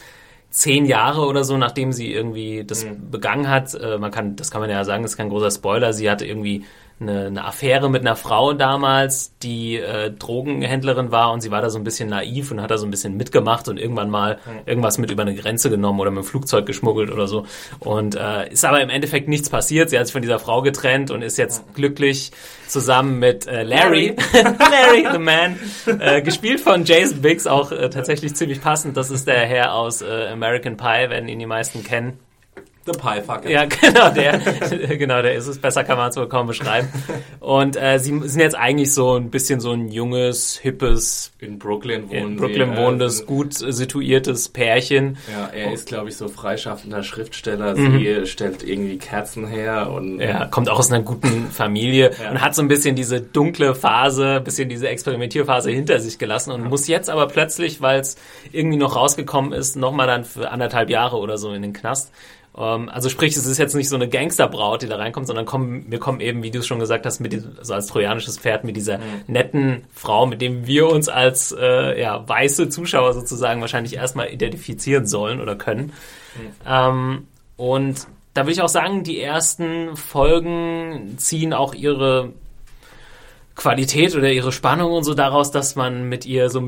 Zehn 0.51 0.85
Jahre 0.85 1.27
oder 1.27 1.43
so, 1.43 1.57
nachdem 1.57 1.91
sie 1.91 2.11
irgendwie 2.11 2.63
das 2.65 2.85
begangen 3.11 3.49
hat. 3.49 3.75
Äh, 3.75 3.99
man 3.99 4.11
kann, 4.11 4.35
das 4.35 4.49
kann 4.49 4.61
man 4.61 4.69
ja 4.69 4.83
sagen, 4.83 5.03
das 5.03 5.11
ist 5.11 5.17
kein 5.17 5.29
großer 5.29 5.51
Spoiler. 5.51 5.93
Sie 5.93 6.09
hatte 6.09 6.25
irgendwie 6.25 6.65
eine, 7.01 7.27
eine 7.27 7.45
Affäre 7.45 7.89
mit 7.89 8.01
einer 8.01 8.15
Frau 8.15 8.53
damals, 8.53 9.37
die 9.41 9.77
äh, 9.77 10.11
Drogenhändlerin 10.11 11.11
war 11.11 11.31
und 11.31 11.41
sie 11.41 11.51
war 11.51 11.61
da 11.61 11.69
so 11.69 11.77
ein 11.77 11.83
bisschen 11.83 12.09
naiv 12.09 12.51
und 12.51 12.61
hat 12.61 12.71
da 12.71 12.77
so 12.77 12.85
ein 12.85 12.91
bisschen 12.91 13.15
mitgemacht 13.17 13.67
und 13.67 13.79
irgendwann 13.79 14.09
mal 14.09 14.39
irgendwas 14.65 14.97
mit 14.97 15.11
über 15.11 15.21
eine 15.21 15.35
Grenze 15.35 15.69
genommen 15.69 15.99
oder 15.99 16.11
mit 16.11 16.23
dem 16.23 16.27
Flugzeug 16.27 16.65
geschmuggelt 16.65 17.11
oder 17.11 17.27
so. 17.27 17.45
Und 17.79 18.15
äh, 18.15 18.51
ist 18.51 18.65
aber 18.65 18.81
im 18.81 18.89
Endeffekt 18.89 19.27
nichts 19.27 19.49
passiert. 19.49 19.89
Sie 19.89 19.97
hat 19.97 20.07
sich 20.07 20.13
von 20.13 20.21
dieser 20.21 20.39
Frau 20.39 20.61
getrennt 20.61 21.11
und 21.11 21.21
ist 21.21 21.37
jetzt 21.37 21.73
glücklich 21.73 22.31
zusammen 22.67 23.19
mit 23.19 23.47
äh, 23.47 23.63
Larry, 23.63 24.15
Larry 24.33 25.07
the 25.11 25.19
Man, 25.19 25.59
äh, 25.99 26.21
gespielt 26.21 26.59
von 26.59 26.85
Jason 26.85 27.21
Biggs, 27.21 27.47
auch 27.47 27.71
äh, 27.71 27.89
tatsächlich 27.89 28.35
ziemlich 28.35 28.61
passend. 28.61 28.97
Das 28.97 29.09
ist 29.09 29.27
der 29.27 29.45
Herr 29.45 29.73
aus 29.73 30.01
äh, 30.01 30.27
American 30.31 30.77
Pie, 30.77 31.09
werden 31.09 31.27
ihn 31.27 31.39
die 31.39 31.45
meisten 31.45 31.83
kennen. 31.83 32.19
The 32.85 32.91
Pie 32.93 33.21
Fucker. 33.25 33.49
Ja, 33.49 33.65
genau, 33.81 34.09
der, 34.09 34.39
genau, 34.97 35.21
der 35.21 35.35
ist 35.35 35.47
es. 35.47 35.59
Besser 35.59 35.83
kann 35.83 35.97
man 35.97 36.09
es 36.09 36.17
wohl 36.17 36.27
kaum 36.27 36.47
beschreiben. 36.47 36.87
Und 37.39 37.75
äh, 37.75 37.99
sie 37.99 38.17
sind 38.23 38.39
jetzt 38.41 38.55
eigentlich 38.55 38.93
so 38.93 39.15
ein 39.15 39.29
bisschen 39.29 39.59
so 39.59 39.71
ein 39.71 39.89
junges, 39.89 40.57
hippes, 40.57 41.31
In 41.39 41.59
Brooklyn 41.59 42.09
wohnen 42.09 42.31
in 42.31 42.35
Brooklyn 42.37 42.75
wohnendes, 42.77 43.21
äh, 43.21 43.25
gut 43.25 43.53
situiertes 43.53 44.49
Pärchen. 44.49 45.17
Ja, 45.31 45.47
er 45.47 45.73
ist, 45.73 45.87
glaube 45.87 46.09
ich, 46.09 46.17
so 46.17 46.27
freischaffender 46.27 47.03
Schriftsteller. 47.03 47.75
Sie 47.75 48.25
stellt 48.25 48.63
irgendwie 48.63 48.97
Kerzen 48.97 49.47
her 49.47 49.91
und 49.91 50.15
Mhm. 50.15 50.21
Ja, 50.21 50.45
kommt 50.45 50.69
auch 50.69 50.79
aus 50.79 50.91
einer 50.91 51.03
guten 51.03 51.49
Familie 51.51 52.11
Ja. 52.21 52.31
und 52.31 52.41
hat 52.41 52.55
so 52.55 52.61
ein 52.61 52.67
bisschen 52.67 52.95
diese 52.95 53.21
dunkle 53.21 53.75
Phase, 53.75 54.41
bisschen 54.41 54.69
diese 54.69 54.87
Experimentierphase 54.89 55.69
hinter 55.71 55.99
sich 55.99 56.17
gelassen 56.17 56.51
und 56.51 56.63
muss 56.65 56.87
jetzt 56.87 57.09
aber 57.09 57.27
plötzlich, 57.27 57.81
weil 57.81 57.99
es 57.99 58.15
irgendwie 58.51 58.77
noch 58.77 58.95
rausgekommen 58.95 59.53
ist, 59.53 59.75
nochmal 59.75 60.07
dann 60.07 60.23
für 60.25 60.49
anderthalb 60.51 60.89
Jahre 60.89 61.17
oder 61.17 61.37
so 61.37 61.51
in 61.53 61.61
den 61.61 61.73
Knast. 61.73 62.11
Ähm, 62.57 62.89
also 62.89 63.09
sprich, 63.09 63.35
es 63.35 63.45
ist 63.45 63.57
jetzt 63.57 63.75
nicht 63.75 63.89
so 63.89 63.95
eine 63.95 64.09
Gangsterbraut, 64.09 64.81
die 64.81 64.87
da 64.87 64.97
reinkommt, 64.97 65.27
sondern 65.27 65.45
kommen, 65.45 65.85
wir 65.89 65.99
kommen 65.99 66.19
eben, 66.19 66.43
wie 66.43 66.51
du 66.51 66.59
es 66.59 66.67
schon 66.67 66.79
gesagt 66.79 67.05
hast, 67.05 67.19
mit 67.19 67.33
diesem, 67.33 67.57
also 67.57 67.73
als 67.73 67.87
trojanisches 67.87 68.37
Pferd, 68.37 68.63
mit 68.63 68.75
dieser 68.75 68.99
netten 69.27 69.85
Frau, 69.93 70.25
mit 70.25 70.41
dem 70.41 70.67
wir 70.67 70.89
uns 70.89 71.09
als 71.09 71.55
äh, 71.57 71.99
ja, 71.99 72.27
weiße 72.27 72.69
Zuschauer 72.69 73.13
sozusagen 73.13 73.61
wahrscheinlich 73.61 73.95
erstmal 73.95 74.31
identifizieren 74.31 75.05
sollen 75.05 75.41
oder 75.41 75.55
können. 75.55 75.93
Ähm, 76.67 77.27
und 77.57 78.07
da 78.33 78.45
will 78.45 78.53
ich 78.53 78.61
auch 78.61 78.69
sagen, 78.69 79.03
die 79.03 79.19
ersten 79.19 79.95
Folgen 79.95 81.15
ziehen 81.17 81.53
auch 81.53 81.73
ihre 81.73 82.33
Qualität 83.55 84.15
oder 84.15 84.31
ihre 84.31 84.53
Spannung 84.53 84.93
und 84.93 85.03
so 85.03 85.13
daraus, 85.13 85.51
dass 85.51 85.75
man 85.75 86.07
mit 86.07 86.25
ihr 86.25 86.49
so 86.49 86.61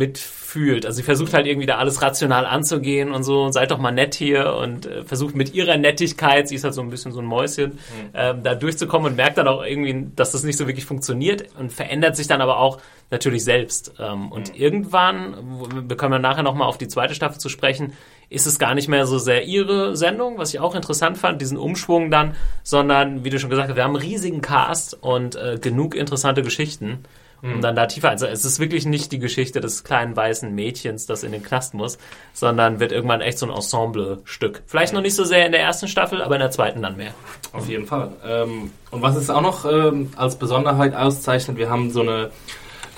mitfühlt. 0.54 0.86
Also 0.86 0.98
sie 0.98 1.04
versucht 1.04 1.34
halt 1.34 1.48
irgendwie 1.48 1.66
da 1.68 1.78
alles 1.78 2.02
rational 2.02 2.46
anzugehen 2.46 3.12
und 3.12 3.24
so, 3.24 3.50
seid 3.52 3.72
doch 3.72 3.78
mal 3.78 3.92
nett 3.92 4.16
hier 4.16 4.56
und 4.56 4.86
äh, 4.86 5.04
versucht 5.04 5.36
mit 5.36 5.54
ihrer 5.54 5.78
Nettigkeit, 5.78 6.48
sie 6.48 6.56
ist 6.56 6.64
halt 6.64 6.74
so 6.74 6.82
ein 6.82 6.90
bisschen 6.90 7.12
so 7.12 7.20
ein 7.20 7.26
Mäuschen, 7.26 7.80
ähm, 8.14 8.44
da 8.44 8.56
durchzukommen 8.56 9.12
und 9.12 9.18
merkt 9.18 9.38
dann 9.38 9.48
auch 9.48 9.64
irgendwie, 9.64 10.08
dass 10.16 10.32
das 10.32 10.44
nicht 10.44 10.58
so 10.58 10.68
wirklich 10.68 10.86
funktioniert 10.86 11.46
und 11.58 11.72
verändert 11.72 12.16
sich 12.16 12.28
dann 12.28 12.42
aber 12.42 12.60
auch 12.60 12.80
natürlich 13.10 13.44
selbst. 13.44 13.94
Ähm, 14.00 14.32
und 14.32 14.58
irgendwann, 14.58 15.36
wo- 15.42 15.68
wir 15.88 15.98
kommen 15.98 16.14
dann 16.14 16.22
nachher 16.22 16.44
nochmal 16.44 16.68
auf 16.68 16.78
die 16.78 16.88
zweite 16.88 17.16
Staffel 17.16 17.40
zu 17.40 17.50
sprechen, 17.50 17.94
ist 18.30 18.46
es 18.46 18.60
gar 18.60 18.76
nicht 18.76 18.88
mehr 18.88 19.06
so 19.06 19.18
sehr 19.18 19.44
ihre 19.44 19.98
Sendung, 19.98 20.38
was 20.38 20.54
ich 20.54 20.60
auch 20.60 20.74
interessant 20.76 21.18
fand, 21.18 21.42
diesen 21.42 21.58
Umschwung 21.58 22.10
dann, 22.12 22.36
sondern, 22.64 23.26
wie 23.26 23.30
du 23.30 23.40
schon 23.40 23.50
gesagt 23.50 23.70
hast, 23.70 23.76
wir 23.76 23.84
haben 23.84 23.96
einen 23.96 24.06
riesigen 24.06 24.42
Cast 24.42 25.02
und 25.02 25.36
äh, 25.36 25.58
genug 25.62 25.96
interessante 25.96 26.42
Geschichten, 26.42 27.00
um 27.42 27.62
dann 27.62 27.76
da 27.76 27.86
tiefer 27.88 28.10
einzusteigen. 28.10 28.34
Es 28.34 28.46
ist 28.46 28.60
wirklich 28.60 28.86
nicht 28.86 29.12
die 29.12 29.20
Geschichte 29.20 29.62
des 29.62 29.84
kleinen 29.84 30.16
weißen 30.16 30.54
Mädchens, 30.54 31.06
das 31.06 31.24
in 31.24 31.32
den 31.32 31.44
Knast 31.44 31.74
muss, 31.74 31.98
sondern 32.34 32.80
wird 32.80 32.92
irgendwann 32.92 33.22
echt 33.22 33.40
so 33.40 33.46
ein 33.46 33.52
Ensemble-Stück. 33.52 34.64
Vielleicht 34.68 34.94
noch 34.94 35.02
nicht 35.02 35.16
so 35.16 35.24
sehr 35.24 35.46
in 35.46 35.52
der 35.52 35.62
ersten 35.62 35.88
Staffel, 35.88 36.22
aber 36.22 36.36
in 36.36 36.42
der 36.42 36.52
zweiten 36.52 36.82
dann 36.82 36.98
mehr. 36.98 37.14
Auf 37.54 37.68
jeden 37.68 37.86
Fall. 37.86 38.12
Ähm, 38.26 38.72
und 38.92 39.02
was 39.02 39.16
es 39.16 39.30
auch 39.30 39.42
noch 39.42 39.66
ähm, 39.66 40.12
als 40.16 40.36
Besonderheit 40.36 40.96
auszeichnet, 40.96 41.58
wir 41.58 41.70
haben 41.70 41.92
so 41.92 42.02
eine 42.02 42.32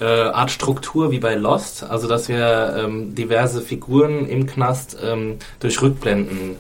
äh, 0.01 0.05
Art 0.05 0.51
Struktur 0.51 1.12
wie 1.12 1.19
bei 1.19 1.35
Lost, 1.35 1.83
also 1.83 2.07
dass 2.07 2.27
wir 2.27 2.75
ähm, 2.77 3.15
diverse 3.15 3.62
Figuren 3.62 4.27
im 4.27 4.45
Knast 4.47 4.97
ähm, 5.01 5.38
durch 5.59 5.81
Rückblenden 5.81 6.57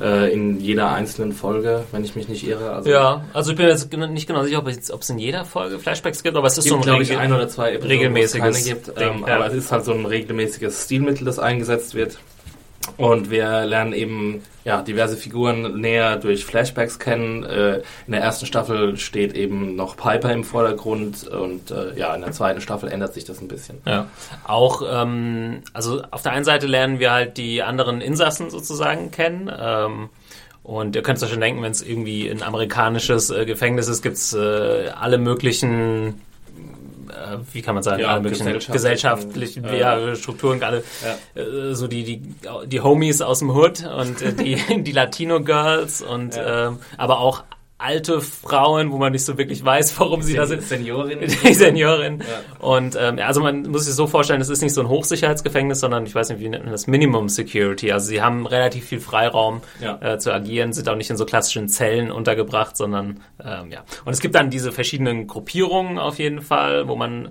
äh, 0.00 0.32
in 0.32 0.60
jeder 0.60 0.92
einzelnen 0.92 1.32
Folge, 1.32 1.84
wenn 1.92 2.04
ich 2.04 2.14
mich 2.14 2.28
nicht 2.28 2.46
irre. 2.46 2.72
Also 2.72 2.90
Ja, 2.90 3.24
also 3.32 3.50
ich 3.52 3.56
bin 3.56 3.66
jetzt 3.66 3.92
nicht 3.92 4.26
genau 4.26 4.42
sicher, 4.44 4.58
ob 4.58 4.68
es 4.68 5.10
in 5.10 5.18
jeder 5.18 5.44
Folge 5.44 5.78
Flashbacks 5.78 6.22
gibt, 6.22 6.36
aber 6.36 6.46
es 6.46 6.58
ist 6.58 6.64
gibt, 6.64 6.74
so 6.74 6.76
ein 6.76 6.82
glaube 6.82 7.02
ich, 7.02 7.16
ein 7.16 7.32
oder 7.32 7.48
zwei 7.48 7.70
Episoden, 7.70 7.90
regelmäßiges 7.90 8.58
es 8.58 8.64
keine 8.64 8.80
gibt. 8.80 8.98
Ding, 8.98 9.08
Ähm, 9.08 9.24
ja. 9.26 9.36
Aber 9.36 9.46
es 9.46 9.54
ist 9.54 9.72
halt 9.72 9.84
so 9.84 9.92
ein 9.92 10.06
regelmäßiges 10.06 10.84
Stilmittel, 10.84 11.24
das 11.24 11.38
eingesetzt 11.38 11.94
wird. 11.94 12.18
Und 12.96 13.30
wir 13.30 13.64
lernen 13.66 13.92
eben 13.92 14.42
ja, 14.64 14.82
diverse 14.82 15.16
Figuren 15.16 15.80
näher 15.80 16.16
durch 16.16 16.44
Flashbacks 16.44 16.98
kennen. 16.98 17.44
Äh, 17.44 17.82
in 18.06 18.12
der 18.12 18.20
ersten 18.20 18.46
Staffel 18.46 18.96
steht 18.96 19.34
eben 19.34 19.76
noch 19.76 19.96
Piper 19.96 20.32
im 20.32 20.44
Vordergrund 20.44 21.26
und 21.26 21.70
äh, 21.70 21.98
ja, 21.98 22.14
in 22.14 22.20
der 22.20 22.32
zweiten 22.32 22.60
Staffel 22.60 22.90
ändert 22.90 23.14
sich 23.14 23.24
das 23.24 23.40
ein 23.40 23.48
bisschen. 23.48 23.80
Ja. 23.86 24.08
Auch, 24.46 24.82
ähm, 24.90 25.62
also 25.72 26.02
auf 26.10 26.22
der 26.22 26.32
einen 26.32 26.44
Seite 26.44 26.66
lernen 26.66 26.98
wir 26.98 27.12
halt 27.12 27.36
die 27.36 27.62
anderen 27.62 28.00
Insassen 28.00 28.50
sozusagen 28.50 29.10
kennen. 29.10 29.50
Ähm, 29.58 30.10
und 30.68 30.94
ihr 30.96 31.02
könnt 31.02 31.16
es 31.16 31.24
euch 31.24 31.30
schon 31.30 31.40
denken, 31.40 31.62
wenn 31.62 31.72
es 31.72 31.80
irgendwie 31.80 32.28
ein 32.28 32.42
amerikanisches 32.42 33.30
äh, 33.30 33.46
Gefängnis 33.46 33.88
ist, 33.88 34.02
gibt's 34.02 34.34
äh, 34.34 34.90
alle 34.94 35.16
möglichen, 35.16 36.20
wie 37.52 37.62
kann 37.62 37.74
man 37.74 37.82
sagen, 37.82 38.02
Ja, 38.02 38.08
alle 38.08 38.20
möglichen 38.22 38.44
gesellschaftlichen, 38.46 38.72
gesellschaftlichen 38.72 39.64
äh, 39.64 39.78
ja, 39.78 40.14
Strukturen, 40.14 40.62
alle 40.62 40.84
äh, 41.34 41.74
so 41.74 41.88
die, 41.88 42.04
die, 42.04 42.22
die 42.66 42.80
Homies 42.80 43.20
aus 43.22 43.40
dem 43.40 43.50
Hood 43.50 43.84
und 43.86 44.22
äh, 44.22 44.32
die, 44.32 44.56
die 44.82 44.92
Latino 44.92 45.40
Girls 45.42 46.02
und 46.02 46.34
Ja. 46.36 46.68
ähm, 46.68 46.78
aber 46.96 47.20
auch 47.20 47.44
alte 47.78 48.20
Frauen, 48.20 48.90
wo 48.90 48.98
man 48.98 49.12
nicht 49.12 49.24
so 49.24 49.38
wirklich 49.38 49.64
weiß, 49.64 49.98
warum 50.00 50.20
sie 50.22 50.34
da 50.34 50.46
sind. 50.46 50.62
Seniorin. 50.62 51.20
Die 51.44 51.54
Seniorin. 51.54 52.18
Ja. 52.18 52.24
Und 52.66 52.96
ähm, 53.00 53.18
also 53.20 53.40
man 53.40 53.62
muss 53.62 53.84
sich 53.86 53.94
so 53.94 54.08
vorstellen, 54.08 54.40
es 54.40 54.48
ist 54.48 54.60
nicht 54.62 54.74
so 54.74 54.80
ein 54.80 54.88
Hochsicherheitsgefängnis, 54.88 55.78
sondern 55.80 56.04
ich 56.04 56.14
weiß 56.14 56.28
nicht, 56.30 56.40
wie 56.40 56.48
nennt 56.48 56.64
man 56.64 56.72
das, 56.72 56.88
Minimum 56.88 57.28
Security. 57.28 57.92
Also 57.92 58.08
sie 58.08 58.20
haben 58.20 58.46
relativ 58.46 58.84
viel 58.86 59.00
Freiraum 59.00 59.60
Ja. 59.80 59.98
äh, 60.02 60.18
zu 60.18 60.32
agieren, 60.32 60.72
sind 60.72 60.88
auch 60.88 60.96
nicht 60.96 61.10
in 61.10 61.16
so 61.16 61.24
klassischen 61.24 61.68
Zellen 61.68 62.10
untergebracht, 62.10 62.76
sondern 62.76 63.20
ähm, 63.44 63.70
ja. 63.70 63.84
Und 64.04 64.12
es 64.12 64.20
gibt 64.20 64.34
dann 64.34 64.50
diese 64.50 64.72
verschiedenen 64.72 65.26
Gruppierungen 65.28 65.98
auf 65.98 66.18
jeden 66.18 66.42
Fall, 66.42 66.88
wo 66.88 66.96
man 66.96 67.28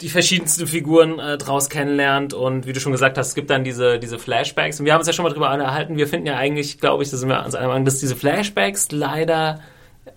die 0.00 0.08
verschiedensten 0.08 0.66
Figuren 0.66 1.18
äh, 1.18 1.38
draus 1.38 1.70
kennenlernt 1.70 2.34
und 2.34 2.66
wie 2.66 2.72
du 2.72 2.80
schon 2.80 2.92
gesagt 2.92 3.16
hast, 3.16 3.28
es 3.28 3.34
gibt 3.34 3.50
dann 3.50 3.64
diese, 3.64 3.98
diese 3.98 4.18
Flashbacks 4.18 4.80
und 4.80 4.86
wir 4.86 4.92
haben 4.92 5.00
uns 5.00 5.06
ja 5.06 5.12
schon 5.12 5.22
mal 5.22 5.32
drüber 5.32 5.52
unterhalten, 5.52 5.96
wir 5.96 6.08
finden 6.08 6.26
ja 6.26 6.36
eigentlich, 6.36 6.80
glaube 6.80 7.02
ich, 7.02 7.10
da 7.10 7.16
sind 7.16 7.28
wir 7.28 7.44
uns 7.44 7.54
einig, 7.54 7.84
dass 7.84 8.00
diese 8.00 8.16
Flashbacks 8.16 8.90
leider 8.90 9.60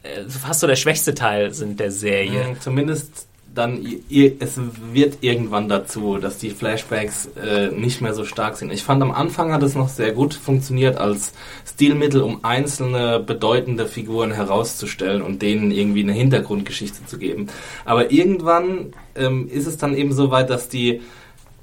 äh, 0.04 0.24
fast 0.28 0.62
so 0.62 0.68
der 0.68 0.76
schwächste 0.76 1.14
Teil 1.14 1.54
sind 1.54 1.80
der 1.80 1.92
Serie. 1.92 2.50
Mm, 2.50 2.60
Zumindest 2.60 3.28
dann, 3.58 3.86
es 4.10 4.60
wird 4.94 5.18
irgendwann 5.22 5.68
dazu, 5.68 6.18
dass 6.18 6.38
die 6.38 6.52
Flashbacks 6.52 7.28
äh, 7.36 7.68
nicht 7.72 8.02
mehr 8.02 8.14
so 8.14 8.24
stark 8.26 8.56
sind. 8.58 8.72
Ich 8.72 8.84
fand 8.84 9.02
am 9.02 9.12
Anfang 9.12 9.52
hat 9.52 9.64
es 9.64 9.76
noch 9.76 9.90
sehr 9.90 10.12
gut 10.12 10.34
funktioniert 10.34 10.98
als 10.98 11.34
Stilmittel, 11.66 12.22
um 12.22 12.44
einzelne 12.44 13.20
bedeutende 13.20 13.88
Figuren 13.88 14.32
herauszustellen 14.32 15.22
und 15.22 15.42
denen 15.42 15.72
irgendwie 15.72 16.04
eine 16.04 16.14
Hintergrundgeschichte 16.14 17.06
zu 17.06 17.18
geben. 17.18 17.48
Aber 17.86 18.12
irgendwann 18.12 18.94
ähm, 19.16 19.50
ist 19.50 19.66
es 19.68 19.78
dann 19.78 19.96
eben 19.96 20.14
so 20.14 20.30
weit, 20.32 20.50
dass 20.50 20.70
die, 20.70 21.02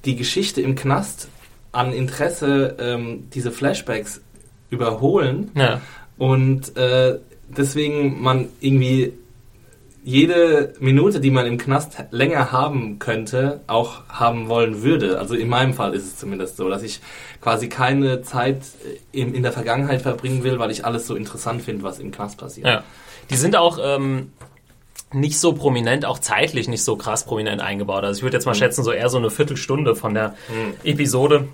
die 0.04 0.16
Geschichte 0.16 0.60
im 0.60 0.74
Knast 0.74 1.28
an 1.72 1.92
Interesse 1.92 2.76
ähm, 2.80 3.24
diese 3.34 3.50
Flashbacks 3.50 4.20
überholen 4.70 5.50
Ja. 5.54 5.80
und 6.18 6.76
äh, 6.76 7.18
deswegen 7.48 8.20
man 8.22 8.48
irgendwie 8.60 9.12
jede 10.06 10.75
Minute, 10.80 11.18
die 11.18 11.30
man 11.30 11.46
im 11.46 11.56
Knast 11.56 11.96
länger 12.11 12.52
haben 12.52 12.99
könnte, 12.99 13.62
auch 13.66 14.06
haben 14.11 14.49
wollen 14.49 14.82
würde. 14.82 15.18
Also 15.18 15.34
in 15.34 15.49
meinem 15.49 15.73
Fall 15.73 15.94
ist 15.94 16.04
es 16.04 16.18
zumindest 16.18 16.58
so, 16.58 16.68
dass 16.68 16.82
ich 16.82 17.00
quasi 17.40 17.70
keine 17.70 18.20
Zeit 18.20 18.58
äh, 19.12 19.20
in, 19.20 19.34
in 19.34 19.42
der 19.42 19.52
Vergangenheit 19.52 20.02
verbringen 20.02 20.44
will, 20.44 20.58
weil 20.58 20.70
ich 20.70 20.84
alles 20.84 21.06
so 21.06 21.14
interessant 21.14 21.62
finde, 21.62 21.84
was 21.84 21.99
im 22.00 22.11
Knast 22.11 22.37
passiert. 22.37 22.66
Ja. 22.66 22.84
Die 23.30 23.37
sind 23.37 23.56
auch 23.56 23.78
ähm, 23.82 24.32
nicht 25.11 25.38
so 25.38 25.54
prominent, 25.54 26.04
auch 26.04 26.18
zeitlich 26.18 26.68
nicht 26.68 26.84
so 26.84 26.96
krass 26.96 27.25
prominent 27.25 27.62
eingebaut. 27.62 28.04
Also 28.04 28.18
ich 28.18 28.23
würde 28.23 28.37
jetzt 28.37 28.44
mal 28.44 28.54
schätzen, 28.54 28.84
so 28.84 28.92
eher 28.92 29.08
so 29.08 29.16
eine 29.16 29.30
Viertelstunde 29.30 29.96
von 29.96 30.12
der 30.12 30.34
Episode 30.84 31.49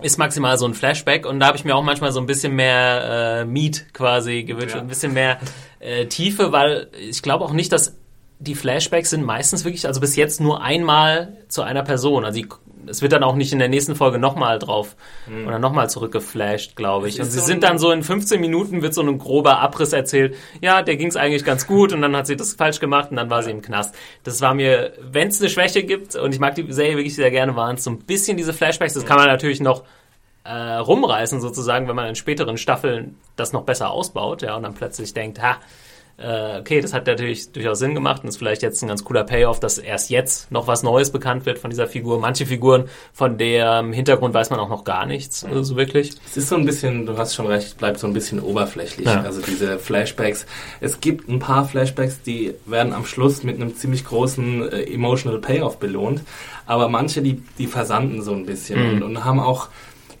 ist 0.00 0.18
maximal 0.18 0.56
so 0.58 0.66
ein 0.66 0.74
Flashback 0.74 1.26
und 1.26 1.40
da 1.40 1.46
habe 1.46 1.56
ich 1.56 1.64
mir 1.64 1.74
auch 1.74 1.82
manchmal 1.82 2.12
so 2.12 2.20
ein 2.20 2.26
bisschen 2.26 2.54
mehr 2.54 3.40
äh, 3.40 3.44
Meat 3.44 3.86
quasi 3.92 4.44
gewünscht, 4.44 4.74
Ja. 4.76 4.80
ein 4.80 4.86
bisschen 4.88 5.12
mehr 5.12 5.38
äh, 5.80 6.06
Tiefe, 6.06 6.52
weil 6.52 6.88
ich 6.98 7.22
glaube 7.22 7.44
auch 7.44 7.52
nicht, 7.52 7.72
dass 7.72 7.96
die 8.40 8.54
Flashbacks 8.54 9.10
sind 9.10 9.24
meistens 9.24 9.64
wirklich, 9.64 9.86
also 9.86 10.00
bis 10.00 10.14
jetzt 10.14 10.40
nur 10.40 10.62
einmal 10.62 11.36
zu 11.48 11.62
einer 11.62 11.82
Person. 11.82 12.24
Also 12.24 12.40
die, 12.40 12.48
es 12.88 13.02
wird 13.02 13.12
dann 13.12 13.22
auch 13.22 13.34
nicht 13.34 13.52
in 13.52 13.58
der 13.58 13.68
nächsten 13.68 13.94
Folge 13.94 14.18
nochmal 14.18 14.58
drauf 14.58 14.96
oder 15.46 15.58
nochmal 15.58 15.90
zurückgeflasht, 15.90 16.76
glaube 16.76 17.08
ich. 17.08 17.20
Und 17.20 17.26
sie 17.26 17.38
so 17.38 17.44
sind 17.44 17.62
dann 17.62 17.78
so 17.78 17.90
in 17.90 18.02
15 18.02 18.40
Minuten 18.40 18.82
wird 18.82 18.94
so 18.94 19.02
ein 19.02 19.18
grober 19.18 19.58
Abriss 19.60 19.92
erzählt. 19.92 20.36
Ja, 20.60 20.82
der 20.82 20.96
ging 20.96 21.08
es 21.08 21.16
eigentlich 21.16 21.44
ganz 21.44 21.66
gut 21.66 21.92
und 21.92 22.02
dann 22.02 22.16
hat 22.16 22.26
sie 22.26 22.36
das 22.36 22.54
falsch 22.54 22.80
gemacht 22.80 23.10
und 23.10 23.16
dann 23.16 23.30
war 23.30 23.42
sie 23.42 23.50
im 23.50 23.62
Knast. 23.62 23.94
Das 24.24 24.40
war 24.40 24.54
mir, 24.54 24.92
wenn 25.00 25.28
es 25.28 25.40
eine 25.40 25.50
Schwäche 25.50 25.82
gibt 25.84 26.16
und 26.16 26.34
ich 26.34 26.40
mag 26.40 26.54
die 26.54 26.70
Serie 26.72 26.96
wirklich 26.96 27.14
sehr 27.14 27.30
gerne, 27.30 27.56
waren 27.56 27.76
es 27.76 27.84
so 27.84 27.90
ein 27.90 27.98
bisschen 27.98 28.36
diese 28.36 28.52
Flashbacks. 28.52 28.94
Das 28.94 29.06
kann 29.06 29.18
man 29.18 29.26
natürlich 29.26 29.60
noch 29.60 29.84
äh, 30.44 30.52
rumreißen 30.52 31.40
sozusagen, 31.40 31.88
wenn 31.88 31.96
man 31.96 32.08
in 32.08 32.14
späteren 32.14 32.56
Staffeln 32.56 33.16
das 33.36 33.52
noch 33.52 33.64
besser 33.64 33.90
ausbaut, 33.90 34.42
ja, 34.42 34.56
und 34.56 34.62
dann 34.62 34.74
plötzlich 34.74 35.12
denkt, 35.12 35.42
ha, 35.42 35.58
äh, 36.18 36.58
okay, 36.58 36.80
das 36.80 36.92
hat 36.92 37.06
natürlich 37.06 37.52
durchaus 37.52 37.78
Sinn 37.78 37.94
gemacht 37.94 38.22
und 38.22 38.28
ist 38.28 38.38
vielleicht 38.38 38.62
jetzt 38.62 38.82
ein 38.82 38.88
ganz 38.88 39.04
cooler 39.04 39.22
Payoff, 39.22 39.60
dass 39.60 39.78
erst 39.78 40.10
jetzt 40.10 40.50
noch 40.50 40.66
was 40.66 40.82
Neues 40.82 41.12
bekannt 41.12 41.46
wird 41.46 41.60
von 41.60 41.70
dieser 41.70 41.86
Figur. 41.86 42.18
Manche 42.18 42.44
Figuren, 42.44 42.88
von 43.12 43.38
deren 43.38 43.92
Hintergrund 43.92 44.34
weiß 44.34 44.50
man 44.50 44.58
auch 44.58 44.68
noch 44.68 44.82
gar 44.82 45.06
nichts, 45.06 45.44
also 45.44 45.62
so 45.62 45.76
wirklich. 45.76 46.12
Es 46.26 46.36
ist 46.36 46.48
so 46.48 46.56
ein 46.56 46.64
bisschen, 46.66 47.06
du 47.06 47.16
hast 47.16 47.34
schon 47.34 47.46
recht, 47.46 47.78
bleibt 47.78 48.00
so 48.00 48.08
ein 48.08 48.12
bisschen 48.12 48.40
oberflächlich. 48.40 49.06
Ja. 49.06 49.22
Also 49.22 49.40
diese 49.40 49.78
Flashbacks. 49.78 50.46
Es 50.80 51.00
gibt 51.00 51.28
ein 51.28 51.38
paar 51.38 51.64
Flashbacks, 51.64 52.20
die 52.22 52.54
werden 52.66 52.92
am 52.92 53.06
Schluss 53.06 53.44
mit 53.44 53.56
einem 53.56 53.76
ziemlich 53.76 54.04
großen 54.04 54.72
äh, 54.72 54.92
Emotional 54.92 55.38
Payoff 55.38 55.78
belohnt, 55.78 56.22
aber 56.66 56.88
manche, 56.88 57.22
die, 57.22 57.42
die 57.58 57.68
versanden 57.68 58.22
so 58.22 58.32
ein 58.32 58.44
bisschen 58.44 58.82
mhm. 58.82 58.94
und, 58.94 59.02
und 59.02 59.24
haben 59.24 59.38
auch 59.38 59.68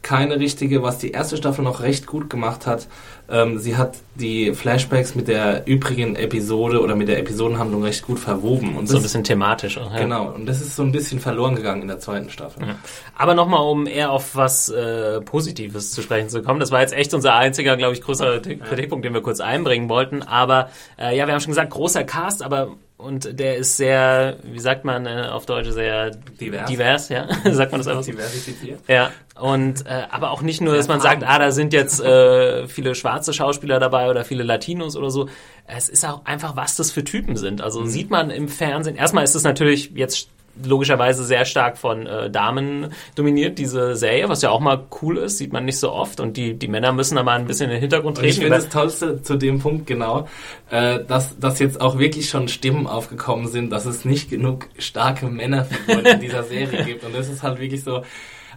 keine 0.08 0.40
richtige, 0.40 0.82
was 0.82 0.96
die 0.96 1.10
erste 1.10 1.36
Staffel 1.36 1.62
noch 1.62 1.82
recht 1.82 2.06
gut 2.06 2.30
gemacht 2.30 2.66
hat. 2.66 2.86
Ähm, 3.30 3.58
sie 3.58 3.76
hat 3.76 3.98
die 4.14 4.54
Flashbacks 4.54 5.14
mit 5.14 5.28
der 5.28 5.66
übrigen 5.66 6.16
Episode 6.16 6.80
oder 6.80 6.96
mit 6.96 7.08
der 7.08 7.18
Episodenhandlung 7.18 7.82
recht 7.84 8.06
gut 8.06 8.18
verwoben. 8.18 8.74
Und 8.74 8.86
so 8.86 8.96
ein 8.96 9.02
bisschen 9.02 9.22
thematisch. 9.22 9.76
Auch, 9.76 9.92
ja. 9.92 10.00
Genau, 10.00 10.32
und 10.32 10.46
das 10.46 10.62
ist 10.62 10.76
so 10.76 10.82
ein 10.82 10.92
bisschen 10.92 11.20
verloren 11.20 11.56
gegangen 11.56 11.82
in 11.82 11.88
der 11.88 11.98
zweiten 11.98 12.30
Staffel. 12.30 12.66
Ja. 12.66 12.76
Aber 13.18 13.34
nochmal, 13.34 13.60
um 13.60 13.86
eher 13.86 14.10
auf 14.10 14.34
was 14.34 14.70
äh, 14.70 15.20
Positives 15.20 15.90
zu 15.90 16.00
sprechen 16.00 16.30
zu 16.30 16.42
kommen. 16.42 16.58
Das 16.58 16.70
war 16.70 16.80
jetzt 16.80 16.94
echt 16.94 17.12
unser 17.12 17.34
einziger, 17.34 17.76
glaube 17.76 17.92
ich, 17.92 18.00
größerer 18.00 18.40
Kritikpunkt, 18.40 19.04
den 19.04 19.12
wir 19.12 19.20
kurz 19.20 19.40
einbringen 19.40 19.90
wollten. 19.90 20.22
Aber 20.22 20.70
äh, 20.98 21.14
ja, 21.14 21.26
wir 21.26 21.34
haben 21.34 21.42
schon 21.42 21.50
gesagt, 21.50 21.68
großer 21.68 22.04
Cast, 22.04 22.42
aber 22.42 22.78
und 22.98 23.38
der 23.38 23.56
ist 23.56 23.76
sehr, 23.76 24.38
wie 24.42 24.58
sagt 24.58 24.84
man 24.84 25.06
äh, 25.06 25.28
auf 25.30 25.46
Deutsch, 25.46 25.68
sehr 25.70 26.10
divers, 26.10 26.68
divers 26.68 27.08
ja, 27.08 27.28
sagt 27.44 27.70
man 27.70 27.80
das 27.80 27.86
einfach 27.86 28.02
so? 28.02 28.10
Diversifiziert. 28.10 28.80
Ja, 28.88 29.12
und 29.40 29.86
äh, 29.86 30.02
aber 30.10 30.32
auch 30.32 30.42
nicht 30.42 30.60
nur, 30.60 30.74
dass 30.74 30.88
man 30.88 31.00
sagt, 31.00 31.22
ah, 31.24 31.38
da 31.38 31.52
sind 31.52 31.72
jetzt 31.72 32.00
äh, 32.04 32.66
viele 32.66 32.96
schwarze 32.96 33.32
Schauspieler 33.32 33.78
dabei 33.78 34.10
oder 34.10 34.24
viele 34.24 34.42
Latinos 34.42 34.96
oder 34.96 35.10
so. 35.10 35.28
Es 35.66 35.88
ist 35.88 36.04
auch 36.04 36.24
einfach, 36.24 36.56
was 36.56 36.74
das 36.74 36.90
für 36.90 37.04
Typen 37.04 37.36
sind. 37.36 37.62
Also 37.62 37.82
mhm. 37.82 37.86
sieht 37.86 38.10
man 38.10 38.30
im 38.30 38.48
Fernsehen. 38.48 38.96
Erstmal 38.96 39.22
ist 39.22 39.36
es 39.36 39.44
natürlich 39.44 39.92
jetzt 39.94 40.28
logischerweise 40.64 41.24
sehr 41.24 41.44
stark 41.44 41.78
von 41.78 42.06
äh, 42.06 42.30
Damen 42.30 42.92
dominiert, 43.14 43.58
diese 43.58 43.96
Serie, 43.96 44.28
was 44.28 44.42
ja 44.42 44.50
auch 44.50 44.60
mal 44.60 44.86
cool 45.02 45.18
ist, 45.18 45.38
sieht 45.38 45.52
man 45.52 45.64
nicht 45.64 45.78
so 45.78 45.92
oft 45.92 46.20
und 46.20 46.36
die, 46.36 46.54
die 46.54 46.68
Männer 46.68 46.92
müssen 46.92 47.16
da 47.16 47.22
mal 47.22 47.38
ein 47.38 47.46
bisschen 47.46 47.66
in 47.66 47.72
den 47.72 47.80
Hintergrund 47.80 48.16
treten. 48.16 48.26
Und 48.26 48.30
ich 48.30 48.38
finde 48.38 48.56
das 48.56 48.68
Tollste 48.68 49.22
zu 49.22 49.36
dem 49.36 49.58
Punkt 49.58 49.86
genau, 49.86 50.28
äh, 50.70 51.04
dass, 51.04 51.38
dass 51.38 51.58
jetzt 51.58 51.80
auch 51.80 51.98
wirklich 51.98 52.28
schon 52.28 52.48
Stimmen 52.48 52.86
aufgekommen 52.86 53.48
sind, 53.48 53.70
dass 53.70 53.86
es 53.86 54.04
nicht 54.04 54.30
genug 54.30 54.68
starke 54.78 55.26
Männerfiguren 55.26 56.06
in 56.06 56.20
dieser 56.20 56.42
Serie 56.42 56.84
gibt 56.86 57.04
und 57.04 57.14
das 57.14 57.28
ist 57.28 57.42
halt 57.42 57.60
wirklich 57.60 57.82
so, 57.82 58.02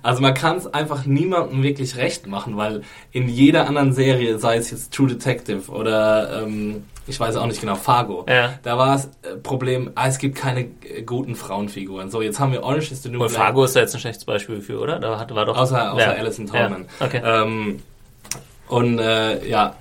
also 0.04 0.22
man 0.22 0.34
kann 0.34 0.58
es 0.58 0.68
einfach 0.68 1.06
niemandem 1.06 1.64
wirklich 1.64 1.98
recht 1.98 2.28
machen, 2.28 2.58
weil 2.58 2.82
in 3.12 3.28
jeder 3.28 3.68
anderen 3.68 3.94
Serie, 3.94 4.40
sei 4.40 4.58
es 4.58 4.72
jetzt 4.72 4.94
True 4.94 5.08
Detective 5.08 5.72
oder 5.72 6.44
ähm, 6.44 6.84
ich 7.08 7.20
weiß 7.20 7.36
auch 7.36 7.46
nicht 7.46 7.60
genau, 7.60 7.76
Fargo. 7.76 8.26
Ja. 8.30 8.54
Da 8.64 8.78
war 8.78 8.94
das 8.94 9.06
äh, 9.24 9.36
Problem, 9.42 9.92
ah, 9.96 10.08
es 10.08 10.18
gibt 10.18 10.36
keine 10.36 10.62
äh, 10.62 11.02
guten 11.04 11.36
Frauenfiguren. 11.36 12.10
So, 12.10 12.22
jetzt 12.22 12.40
haben 12.40 12.52
wir 12.52 12.64
Orange 12.64 12.92
is 12.92 13.04
the 13.04 13.10
New 13.10 13.20
Black. 13.20 13.32
Fargo 13.32 13.64
ist 13.64 13.76
da 13.76 13.82
jetzt 13.82 13.94
ein 13.94 14.00
schlechtes 14.00 14.26
Beispiel 14.26 14.62
für, 14.62 14.80
oder? 14.80 15.00
Da 15.00 15.10
war 15.36 15.46
doch 15.46 15.58
außer, 15.58 15.94
außer 15.94 16.16
ja. 16.16 16.20
Alison 16.20 16.46
Tallman. 16.48 16.86
Ja. 17.00 17.06
Okay. 17.06 17.22
Ähm, 17.24 17.80
und 18.68 19.00
äh, 19.00 19.48
ja, 19.48 19.76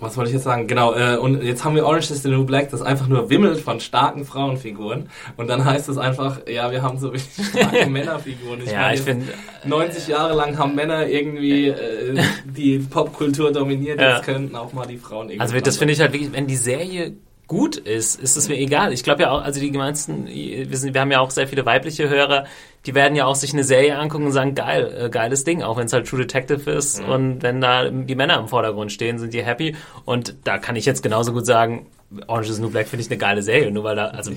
was 0.00 0.16
wollte 0.16 0.30
ich 0.30 0.34
jetzt 0.34 0.44
sagen? 0.44 0.66
Genau, 0.66 0.94
äh, 0.94 1.16
und 1.16 1.42
jetzt 1.42 1.64
haben 1.64 1.74
wir 1.74 1.86
Orange 1.86 2.10
is 2.10 2.22
the 2.22 2.30
New 2.30 2.44
Black, 2.44 2.70
das 2.70 2.82
einfach 2.82 3.06
nur 3.06 3.30
wimmelt 3.30 3.60
von 3.60 3.80
starken 3.80 4.24
Frauenfiguren. 4.24 5.08
Und 5.36 5.48
dann 5.48 5.64
heißt 5.64 5.88
es 5.88 5.98
einfach, 5.98 6.40
ja, 6.48 6.70
wir 6.70 6.82
haben 6.82 6.98
so 6.98 7.08
richtig 7.08 7.46
starke 7.46 7.86
Männerfiguren. 7.90 8.62
Ich 8.62 8.72
ja, 8.72 8.80
meine, 8.80 8.94
ich 8.94 9.02
finde. 9.02 9.26
90 9.64 10.08
Jahre 10.08 10.34
lang 10.34 10.58
haben 10.58 10.74
Männer 10.74 11.06
irgendwie 11.06 11.68
äh, 11.68 12.22
die 12.44 12.78
Popkultur 12.78 13.52
dominiert, 13.52 14.00
ja. 14.00 14.16
jetzt 14.16 14.24
könnten 14.24 14.56
auch 14.56 14.72
mal 14.72 14.86
die 14.86 14.96
Frauen 14.96 15.28
irgendwie. 15.28 15.40
Also 15.40 15.58
das 15.60 15.76
finde 15.76 15.92
ich 15.92 16.00
halt 16.00 16.12
wirklich, 16.12 16.32
wenn 16.32 16.46
die 16.46 16.56
Serie 16.56 17.12
gut 17.50 17.76
ist, 17.76 18.20
ist 18.20 18.36
es 18.36 18.48
mir 18.48 18.54
egal. 18.54 18.92
Ich 18.92 19.02
glaube 19.02 19.22
ja 19.22 19.32
auch, 19.32 19.42
also 19.42 19.58
die 19.58 19.72
meisten, 19.72 20.28
wir, 20.28 20.76
sind, 20.78 20.94
wir 20.94 21.00
haben 21.00 21.10
ja 21.10 21.18
auch 21.18 21.32
sehr 21.32 21.48
viele 21.48 21.66
weibliche 21.66 22.08
Hörer, 22.08 22.44
die 22.86 22.94
werden 22.94 23.16
ja 23.16 23.26
auch 23.26 23.34
sich 23.34 23.52
eine 23.52 23.64
Serie 23.64 23.98
angucken 23.98 24.26
und 24.26 24.30
sagen, 24.30 24.54
geil, 24.54 24.96
äh, 24.96 25.10
geiles 25.10 25.42
Ding, 25.42 25.64
auch 25.64 25.76
wenn 25.76 25.86
es 25.86 25.92
halt 25.92 26.06
True 26.08 26.20
Detective 26.20 26.70
ist 26.70 27.02
mhm. 27.02 27.08
und 27.08 27.42
wenn 27.42 27.60
da 27.60 27.90
die 27.90 28.14
Männer 28.14 28.38
im 28.38 28.46
Vordergrund 28.46 28.92
stehen, 28.92 29.18
sind 29.18 29.34
die 29.34 29.42
happy. 29.42 29.74
Und 30.04 30.36
da 30.44 30.58
kann 30.58 30.76
ich 30.76 30.86
jetzt 30.86 31.02
genauso 31.02 31.32
gut 31.32 31.44
sagen, 31.44 31.86
Orange 32.26 32.48
is 32.48 32.56
the 32.56 32.62
New 32.62 32.70
Black 32.70 32.88
finde 32.88 33.04
ich 33.04 33.10
eine 33.10 33.18
geile 33.18 33.42
Serie, 33.42 33.70
nur 33.70 33.84
weil 33.84 33.94
da, 33.94 34.06
also 34.06 34.32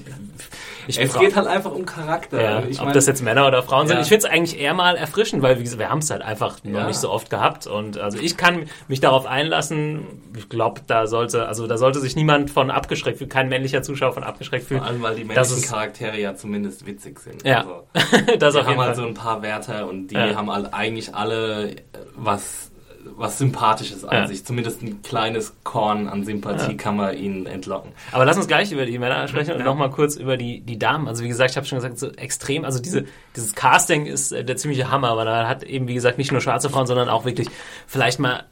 ich 0.88 1.00
es 1.00 1.18
geht 1.18 1.36
halt 1.36 1.48
einfach 1.48 1.72
um 1.72 1.86
Charakter. 1.86 2.42
Ja, 2.42 2.64
ich 2.68 2.80
ob 2.80 2.86
mein, 2.86 2.94
das 2.94 3.08
jetzt 3.08 3.24
Männer 3.24 3.48
oder 3.48 3.64
Frauen 3.64 3.88
sind. 3.88 4.00
Ich 4.02 4.08
finde 4.08 4.28
es 4.28 4.32
eigentlich 4.32 4.60
eher 4.60 4.74
mal 4.74 4.96
erfrischend, 4.96 5.42
weil 5.42 5.58
wie 5.58 5.64
gesagt, 5.64 5.80
wir 5.80 5.90
haben 5.90 6.00
es 6.00 6.10
halt 6.12 6.22
einfach 6.22 6.64
noch 6.64 6.82
ja. 6.82 6.88
nicht 6.88 6.98
so 6.98 7.10
oft 7.10 7.30
gehabt. 7.30 7.68
Und 7.68 7.98
also 7.98 8.20
ich 8.20 8.38
kann 8.38 8.66
mich 8.88 9.00
darauf 9.00 9.26
einlassen. 9.26 10.06
Ich 10.38 10.50
glaube, 10.50 10.82
da 10.86 11.08
sollte, 11.08 11.48
also 11.48 11.68
da 11.68 11.78
sollte 11.78 12.00
sich 12.00 12.16
niemand 12.16 12.52
von 12.52 12.70
abgeschreckt 12.70 13.18
fühlen, 13.18 13.30
kein 13.30 13.50
männlicher 13.50 13.82
Zuschauer 13.82 14.14
von 14.14 14.24
abgeschreckt 14.24 14.68
fühlen. 14.68 14.82
Vor 14.82 14.90
allem, 14.90 15.02
weil 15.02 15.16
die 15.16 15.24
männlichen 15.24 15.62
Charaktere 15.62 16.20
ja 16.20 16.36
zumindest 16.36 16.86
witzig 16.86 17.20
sind. 17.20 17.46
Ja. 17.46 17.66
Also, 17.94 18.36
das 18.38 18.54
die 18.54 18.62
haben 18.62 18.80
halt 18.80 18.96
so 18.96 19.06
ein 19.06 19.14
paar 19.14 19.42
Werte 19.42 19.86
und 19.86 20.08
die 20.08 20.16
ja. 20.16 20.36
haben 20.36 20.52
halt 20.52 20.74
eigentlich 20.74 21.16
alle 21.16 21.76
was 22.16 22.73
was 23.16 23.38
Sympathisches 23.38 24.06
an 24.06 24.16
ja. 24.16 24.28
sich. 24.28 24.46
Zumindest 24.46 24.82
ein 24.82 25.02
kleines 25.02 25.54
Korn 25.64 26.08
an 26.08 26.24
Sympathie 26.24 26.72
ja. 26.72 26.78
kann 26.78 26.96
man 26.96 27.18
ihnen 27.18 27.46
entlocken. 27.46 27.92
Aber 28.12 28.26
lass 28.26 28.38
uns 28.38 28.48
gleich 28.48 28.72
über 28.72 28.86
die 28.86 28.98
Männer 29.00 29.28
sprechen 29.28 29.52
ja. 29.52 29.56
und 29.58 29.64
nochmal 29.64 29.90
kurz 29.90 30.16
über 30.16 30.38
die, 30.38 30.62
die 30.62 30.80
Damen. 30.80 31.08
Also 31.08 31.24
wie 31.24 31.28
gesagt, 31.28 31.52
ich 31.52 31.58
habe 31.58 31.66
schon 31.66 31.78
gesagt, 31.78 32.00
so 32.00 32.12
extrem, 32.12 32.66
also 32.66 32.80
diese, 32.80 33.06
dieses 33.36 33.54
Casting 33.56 34.06
ist 34.06 34.32
äh, 34.32 34.44
der 34.44 34.58
ziemliche 34.58 34.90
Hammer, 34.92 35.18
weil 35.18 35.28
er 35.28 35.48
hat 35.48 35.64
eben, 35.64 35.88
wie 35.88 35.94
gesagt, 35.94 36.18
nicht 36.18 36.32
nur 36.32 36.42
schwarze 36.42 36.70
Frauen, 36.70 36.88
sondern 36.88 37.10
auch 37.10 37.26
wirklich 37.26 37.48
vielleicht 37.88 38.20
mal 38.20 38.46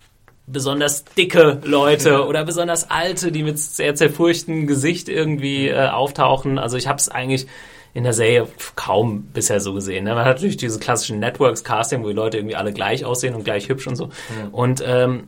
besonders 0.48 1.06
dicke 1.06 1.62
Leute 1.64 2.26
oder 2.28 2.44
besonders 2.44 2.90
alte, 2.90 3.32
die 3.32 3.44
mit 3.44 3.60
sehr 3.60 3.96
zerfurchtem 3.96 4.68
Gesicht 4.68 5.10
irgendwie 5.10 5.68
äh, 5.68 5.88
auftauchen. 5.88 6.60
Also 6.60 6.78
ich 6.78 6.88
habe 6.88 6.98
es 6.98 7.10
eigentlich 7.10 7.48
in 7.94 8.04
der 8.04 8.14
Serie 8.14 8.48
kaum 8.76 9.24
bisher 9.34 9.60
so 9.60 9.74
gesehen. 9.74 10.06
Ne? 10.06 10.16
Man 10.16 10.26
hat 10.26 10.38
natürlich 10.38 10.58
diese 10.58 10.80
klassischen 10.80 11.20
Networks-Casting, 11.20 12.04
wo 12.04 12.08
die 12.08 12.14
Leute 12.14 12.38
irgendwie 12.38 12.56
alle 12.56 12.74
gleich 12.74 13.06
aussehen 13.06 13.36
und 13.36 13.44
gleich 13.44 13.70
hübsch 13.70 13.88
und 13.88 13.96
so. 13.96 14.06
Mhm. 14.06 14.54
Und 14.54 14.84
ähm, 14.86 15.24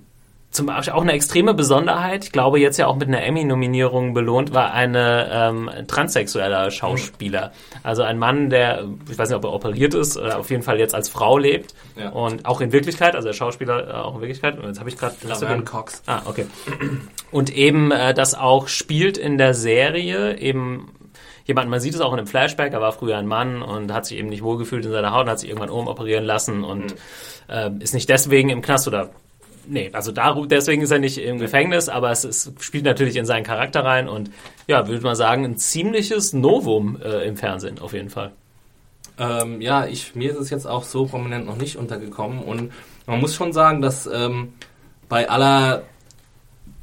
zum 0.53 0.67
Beispiel 0.67 0.93
auch 0.93 1.01
eine 1.01 1.13
extreme 1.13 1.53
Besonderheit, 1.55 2.25
ich 2.25 2.31
glaube 2.31 2.59
jetzt 2.59 2.77
ja 2.77 2.85
auch 2.85 2.95
mit 2.95 3.07
einer 3.07 3.23
Emmy-Nominierung 3.23 4.13
belohnt, 4.13 4.53
war 4.53 4.71
eine 4.71 5.27
ähm, 5.31 5.69
transsexueller 5.87 6.69
Schauspieler. 6.69 7.51
Also 7.81 8.03
ein 8.03 8.19
Mann, 8.19 8.51
der, 8.51 8.85
ich 9.09 9.17
weiß 9.17 9.29
nicht, 9.29 9.37
ob 9.37 9.45
er 9.45 9.51
operiert 9.51 9.95
ist, 9.95 10.15
oder 10.15 10.37
auf 10.37 10.51
jeden 10.51 10.61
Fall 10.61 10.79
jetzt 10.79 10.93
als 10.93 11.09
Frau 11.09 11.39
lebt 11.39 11.73
ja. 11.97 12.09
und 12.09 12.45
auch 12.45 12.61
in 12.61 12.71
Wirklichkeit, 12.71 13.15
also 13.15 13.27
der 13.27 13.33
Schauspieler 13.33 13.89
äh, 13.89 13.93
auch 13.93 14.15
in 14.15 14.21
Wirklichkeit. 14.21 14.59
Und 14.59 14.67
jetzt 14.67 14.79
habe 14.79 14.89
ich 14.89 14.97
gerade 14.97 15.15
Laverne 15.27 15.63
Cox. 15.63 16.03
Ah, 16.05 16.21
okay. 16.25 16.45
Und 17.31 17.49
eben 17.55 17.91
äh, 17.91 18.13
das 18.13 18.35
auch 18.35 18.67
spielt 18.67 19.17
in 19.17 19.39
der 19.39 19.55
Serie 19.55 20.37
eben 20.37 20.91
jemand, 21.45 21.69
man 21.69 21.79
sieht 21.79 21.93
es 21.93 22.01
auch 22.01 22.13
in 22.13 22.19
einem 22.19 22.27
Flashback, 22.27 22.73
er 22.73 22.81
war 22.81 22.91
früher 22.91 23.17
ein 23.17 23.27
Mann 23.27 23.61
und 23.61 23.93
hat 23.93 24.05
sich 24.05 24.17
eben 24.17 24.29
nicht 24.29 24.43
wohlgefühlt 24.43 24.85
in 24.85 24.91
seiner 24.91 25.13
Haut 25.13 25.23
und 25.23 25.29
hat 25.29 25.39
sich 25.39 25.49
irgendwann 25.49 25.69
umoperieren 25.69 26.25
lassen 26.25 26.63
und 26.63 26.93
mhm. 26.93 26.97
äh, 27.49 27.71
ist 27.79 27.93
nicht 27.93 28.09
deswegen 28.09 28.49
im 28.49 28.61
Knast 28.61 28.87
oder 28.87 29.09
Nee, 29.65 29.91
also 29.93 30.11
da, 30.11 30.33
deswegen 30.45 30.81
ist 30.81 30.91
er 30.91 30.99
nicht 30.99 31.17
im 31.17 31.39
Gefängnis, 31.39 31.87
aber 31.87 32.11
es, 32.11 32.25
es, 32.25 32.51
spielt 32.59 32.83
natürlich 32.83 33.15
in 33.15 33.25
seinen 33.25 33.45
Charakter 33.45 33.85
rein 33.85 34.09
und 34.09 34.29
ja, 34.67 34.87
würde 34.87 35.01
man 35.03 35.15
sagen, 35.15 35.45
ein 35.45 35.57
ziemliches 35.57 36.33
Novum 36.33 36.99
äh, 37.01 37.25
im 37.25 37.37
Fernsehen 37.37 37.79
auf 37.79 37.93
jeden 37.93 38.09
Fall. 38.09 38.33
Ähm, 39.17 39.61
ja, 39.61 39.85
ich, 39.85 40.15
mir 40.15 40.31
ist 40.31 40.39
es 40.39 40.49
jetzt 40.49 40.65
auch 40.65 40.83
so 40.83 41.05
prominent 41.05 41.45
noch 41.45 41.55
nicht 41.55 41.77
untergekommen 41.77 42.39
und 42.39 42.73
man 43.05 43.21
muss 43.21 43.35
schon 43.35 43.53
sagen, 43.53 43.81
dass 43.81 44.05
ähm, 44.05 44.53
bei 45.07 45.29
aller 45.29 45.83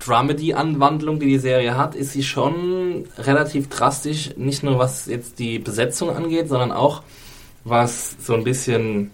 Dramedy-Anwandlung, 0.01 1.21
die 1.21 1.27
die 1.27 1.39
Serie 1.39 1.77
hat, 1.77 1.95
ist 1.95 2.13
sie 2.13 2.23
schon 2.23 3.05
relativ 3.19 3.69
drastisch, 3.69 4.31
nicht 4.37 4.63
nur 4.63 4.79
was 4.79 5.07
jetzt 5.07 5.39
die 5.39 5.59
Besetzung 5.59 6.11
angeht, 6.11 6.49
sondern 6.49 6.73
auch 6.73 7.03
was 7.65 8.17
so 8.21 8.35
ein 8.35 8.45
bisschen 8.45 9.11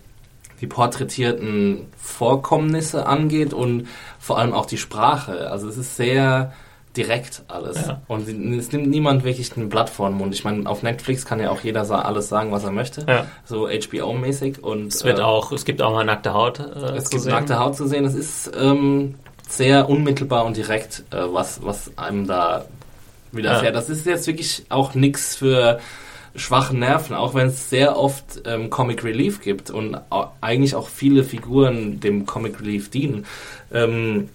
die 0.61 0.67
porträtierten 0.67 1.87
Vorkommnisse 1.99 3.07
angeht 3.07 3.53
und 3.53 3.89
vor 4.19 4.39
allem 4.39 4.53
auch 4.53 4.67
die 4.67 4.79
Sprache. 4.79 5.51
Also 5.51 5.69
es 5.69 5.77
ist 5.77 5.97
sehr 5.97 6.53
direkt 6.97 7.43
alles. 7.49 7.87
Ja. 7.87 8.01
Und 8.09 8.27
es 8.27 8.73
nimmt 8.73 8.89
niemand 8.89 9.25
wirklich 9.25 9.55
ein 9.57 9.69
Blatt 9.69 9.91
vor 9.91 10.09
den 10.09 10.17
Mund. 10.17 10.35
Ich 10.35 10.45
meine, 10.45 10.69
auf 10.69 10.83
Netflix 10.83 11.27
kann 11.27 11.41
ja 11.41 11.51
auch 11.51 11.61
jeder 11.61 11.89
alles 12.07 12.29
sagen, 12.29 12.53
was 12.53 12.65
er 12.65 12.73
möchte. 12.73 13.05
Ja. 13.07 13.27
So 13.45 13.69
HBO-mäßig. 13.69 14.61
Und 14.61 14.95
es 14.95 15.05
wird 15.05 15.19
äh, 15.19 15.23
auch, 15.23 15.53
es 15.53 15.65
gibt 15.65 15.83
auch 15.83 15.93
mal 15.93 16.05
nackte 16.05 16.33
Haut. 16.33 16.59
Äh, 16.59 16.97
es 16.97 17.11
gibt 17.11 17.25
sehen. 17.25 17.33
nackte 17.33 17.59
Haut 17.59 17.77
zu 17.77 17.87
sehen. 17.87 18.05
Es 18.05 18.15
ist 18.15 18.51
ähm, 18.59 19.17
sehr 19.49 19.89
unmittelbar 19.89 20.45
und 20.45 20.57
direkt, 20.57 21.05
äh, 21.11 21.17
was, 21.29 21.65
was 21.65 21.97
einem 21.97 22.27
da 22.27 22.67
widerfährt. 23.33 23.75
Ja. 23.75 23.81
Das 23.81 23.89
ist 23.89 24.07
jetzt 24.07 24.27
wirklich 24.27 24.65
auch 24.69 24.95
nichts 24.95 25.37
für 25.37 25.81
schwache 26.35 26.77
Nerven, 26.77 27.17
auch 27.17 27.35
wenn 27.35 27.49
es 27.49 27.71
sehr 27.71 27.97
oft 27.97 28.43
ähm, 28.45 28.71
Comic 28.71 29.05
Relief 29.05 29.41
gibt 29.41 29.71
und 29.71 29.99
eigentlich 30.41 30.75
auch 30.75 30.89
viele 30.89 31.25
Figuren 31.25 32.01
dem 32.01 32.27
Comic 32.27 32.61
Relief 32.61 32.91
dienen, 32.91 33.25
ähm, 33.73 34.29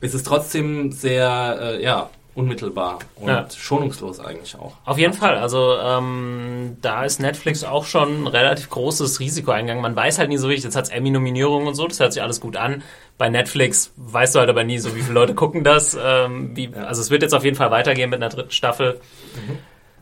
ist 0.00 0.14
es 0.14 0.22
trotzdem 0.22 0.92
sehr, 0.92 1.58
äh, 1.60 1.82
ja, 1.82 2.10
unmittelbar 2.34 2.98
und 3.16 3.28
Ja. 3.28 3.46
schonungslos 3.56 4.18
eigentlich 4.20 4.56
auch. 4.56 4.72
Auf 4.84 4.98
jeden 4.98 5.12
Fall. 5.14 5.36
Also 5.38 5.74
ähm, 5.80 6.76
da 6.82 7.04
ist 7.04 7.20
Netflix 7.20 7.62
auch 7.64 7.84
schon 7.84 8.22
ein 8.24 8.26
relativ 8.26 8.70
großes 8.70 9.20
Risiko 9.20 9.52
eingegangen. 9.52 9.82
Man 9.82 9.94
weiß 9.94 10.18
halt 10.18 10.28
nie 10.30 10.36
so 10.36 10.48
richtig, 10.48 10.64
jetzt 10.64 10.76
hat's 10.76 10.88
Emmy-Nominierungen 10.90 11.68
und 11.68 11.74
so, 11.74 11.86
das 11.86 12.00
hört 12.00 12.12
sich 12.12 12.22
alles 12.22 12.40
gut 12.40 12.56
an. 12.56 12.82
Bei 13.18 13.28
Netflix 13.28 13.92
weißt 13.96 14.34
du 14.34 14.40
halt 14.40 14.48
aber 14.50 14.64
nie 14.64 14.78
so, 14.78 14.96
wie 14.96 15.02
viele 15.02 15.14
Leute 15.14 15.34
gucken 15.34 15.62
das. 15.62 15.96
Ähm, 16.02 16.56
wie, 16.56 16.70
Also 16.74 17.00
es 17.02 17.10
wird 17.10 17.22
jetzt 17.22 17.34
auf 17.34 17.44
jeden 17.44 17.56
Fall 17.56 17.70
weitergehen 17.70 18.10
mit 18.10 18.20
einer 18.20 18.30
dritten 18.30 18.50
Staffel. 18.50 19.00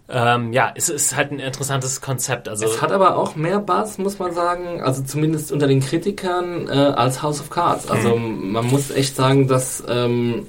Ähm, 0.08 0.52
ja, 0.52 0.72
es 0.74 0.88
ist 0.88 1.16
halt 1.16 1.30
ein 1.32 1.38
interessantes 1.38 2.00
Konzept. 2.00 2.48
Also 2.48 2.66
Es 2.66 2.82
hat 2.82 2.92
aber 2.92 3.16
auch 3.16 3.34
mehr 3.36 3.60
Buzz, 3.60 3.98
muss 3.98 4.18
man 4.18 4.32
sagen, 4.34 4.82
also 4.82 5.02
zumindest 5.02 5.52
unter 5.52 5.66
den 5.66 5.80
Kritikern, 5.80 6.68
äh, 6.68 6.72
als 6.72 7.22
House 7.22 7.40
of 7.40 7.48
Cards. 7.50 7.88
Also 7.90 8.16
man 8.16 8.66
muss 8.66 8.90
echt 8.90 9.16
sagen, 9.16 9.48
dass 9.48 9.82
ähm, 9.88 10.48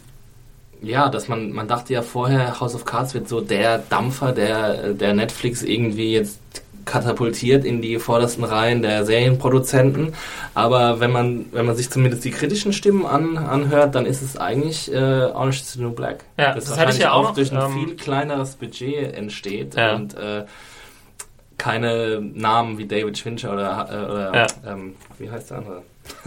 ja, 0.83 1.09
dass 1.09 1.27
man 1.27 1.51
man 1.51 1.67
dachte 1.67 1.93
ja 1.93 2.01
vorher, 2.01 2.59
House 2.59 2.75
of 2.75 2.85
Cards 2.85 3.13
wird 3.13 3.27
so 3.29 3.41
der 3.41 3.79
Dampfer, 3.79 4.31
der 4.33 4.93
der 4.93 5.13
Netflix 5.13 5.63
irgendwie 5.63 6.13
jetzt 6.13 6.39
katapultiert 6.85 7.63
in 7.63 7.81
die 7.81 7.97
vordersten 7.97 8.43
Reihen 8.43 8.81
der 8.81 9.05
Serienproduzenten. 9.05 10.13
Aber 10.53 10.99
wenn 10.99 11.11
man 11.11 11.45
wenn 11.53 11.65
man 11.65 11.75
sich 11.75 11.89
zumindest 11.89 12.25
die 12.25 12.31
kritischen 12.31 12.73
Stimmen 12.73 13.05
an, 13.05 13.37
anhört, 13.37 13.95
dann 13.95 14.05
ist 14.05 14.21
es 14.21 14.35
eigentlich 14.37 14.91
äh, 14.93 14.97
Orange 14.97 15.61
is 15.61 15.73
the 15.73 15.81
New 15.81 15.91
Black. 15.91 16.25
Ja, 16.37 16.53
das 16.53 16.77
hatte 16.77 16.91
ich 16.91 16.99
ja 16.99 17.13
auch 17.13 17.23
noch, 17.23 17.33
durch 17.35 17.51
ein 17.53 17.61
ähm, 17.61 17.73
viel 17.73 17.95
kleineres 17.95 18.55
Budget 18.55 19.13
entsteht 19.15 19.75
Ja. 19.75 19.95
und 19.95 20.13
äh, 20.15 20.43
keine 21.63 22.19
Namen 22.21 22.77
wie 22.77 22.85
David 22.85 23.17
Fincher 23.17 23.53
oder, 23.53 23.87
äh, 23.89 24.11
oder 24.11 24.35
Ja. 24.35 24.47
ähm, 24.73 24.95
wie 25.17 25.29
heißt 25.31 25.51
der 25.51 25.59
andere? 25.59 25.81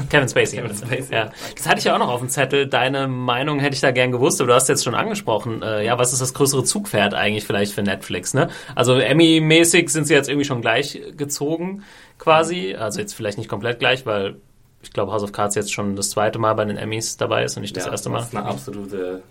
Kevin 0.08 0.28
Spacey. 0.28 0.56
Kevin 0.62 0.74
Spacey. 0.74 1.14
Ja. 1.14 1.30
Das 1.54 1.66
hatte 1.68 1.78
ich 1.80 1.84
ja 1.84 1.94
auch 1.94 1.98
noch 1.98 2.08
auf 2.08 2.20
dem 2.20 2.30
Zettel. 2.30 2.66
Deine 2.66 3.06
Meinung 3.08 3.58
hätte 3.60 3.74
ich 3.74 3.80
da 3.82 3.90
gern 3.90 4.10
gewusst, 4.12 4.40
aber 4.40 4.48
du 4.48 4.54
hast 4.54 4.68
jetzt 4.70 4.82
schon 4.84 4.94
angesprochen. 4.94 5.62
Äh, 5.62 5.84
ja, 5.84 5.98
was 5.98 6.14
ist 6.14 6.22
das 6.22 6.32
größere 6.32 6.64
Zugpferd 6.64 7.12
eigentlich 7.12 7.44
vielleicht 7.44 7.72
für 7.74 7.82
Netflix? 7.82 8.32
Ne? 8.32 8.48
Also 8.74 8.94
Emmy-mäßig 8.98 9.90
sind 9.90 10.06
sie 10.06 10.14
jetzt 10.14 10.30
irgendwie 10.30 10.46
schon 10.46 10.62
gleich 10.62 10.98
gezogen, 11.18 11.82
quasi. 12.18 12.74
Also 12.74 13.00
jetzt 13.00 13.12
vielleicht 13.14 13.36
nicht 13.36 13.50
komplett 13.50 13.78
gleich, 13.78 14.06
weil 14.06 14.36
ich 14.82 14.92
glaube 14.92 15.12
House 15.12 15.22
of 15.22 15.32
Cards 15.32 15.54
jetzt 15.56 15.72
schon 15.74 15.94
das 15.96 16.08
zweite 16.10 16.38
Mal 16.38 16.54
bei 16.54 16.64
den 16.64 16.78
Emmys 16.78 17.18
dabei 17.18 17.44
ist 17.44 17.56
und 17.56 17.60
nicht 17.62 17.76
das 17.76 17.84
Ja, 17.84 17.90
erste 17.90 18.08
Mal. 18.08 18.18
Das 18.20 18.28
ist 18.28 18.36
eine 18.36 18.46
absolute, 18.46 19.22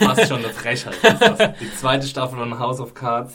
fast 0.00 0.26
schon 0.26 0.38
eine 0.38 0.48
Frechheit. 0.48 0.94
das. 1.02 1.38
Die 1.60 1.72
zweite 1.78 2.06
Staffel 2.08 2.38
von 2.38 2.58
House 2.58 2.80
of 2.80 2.94
Cards, 2.94 3.34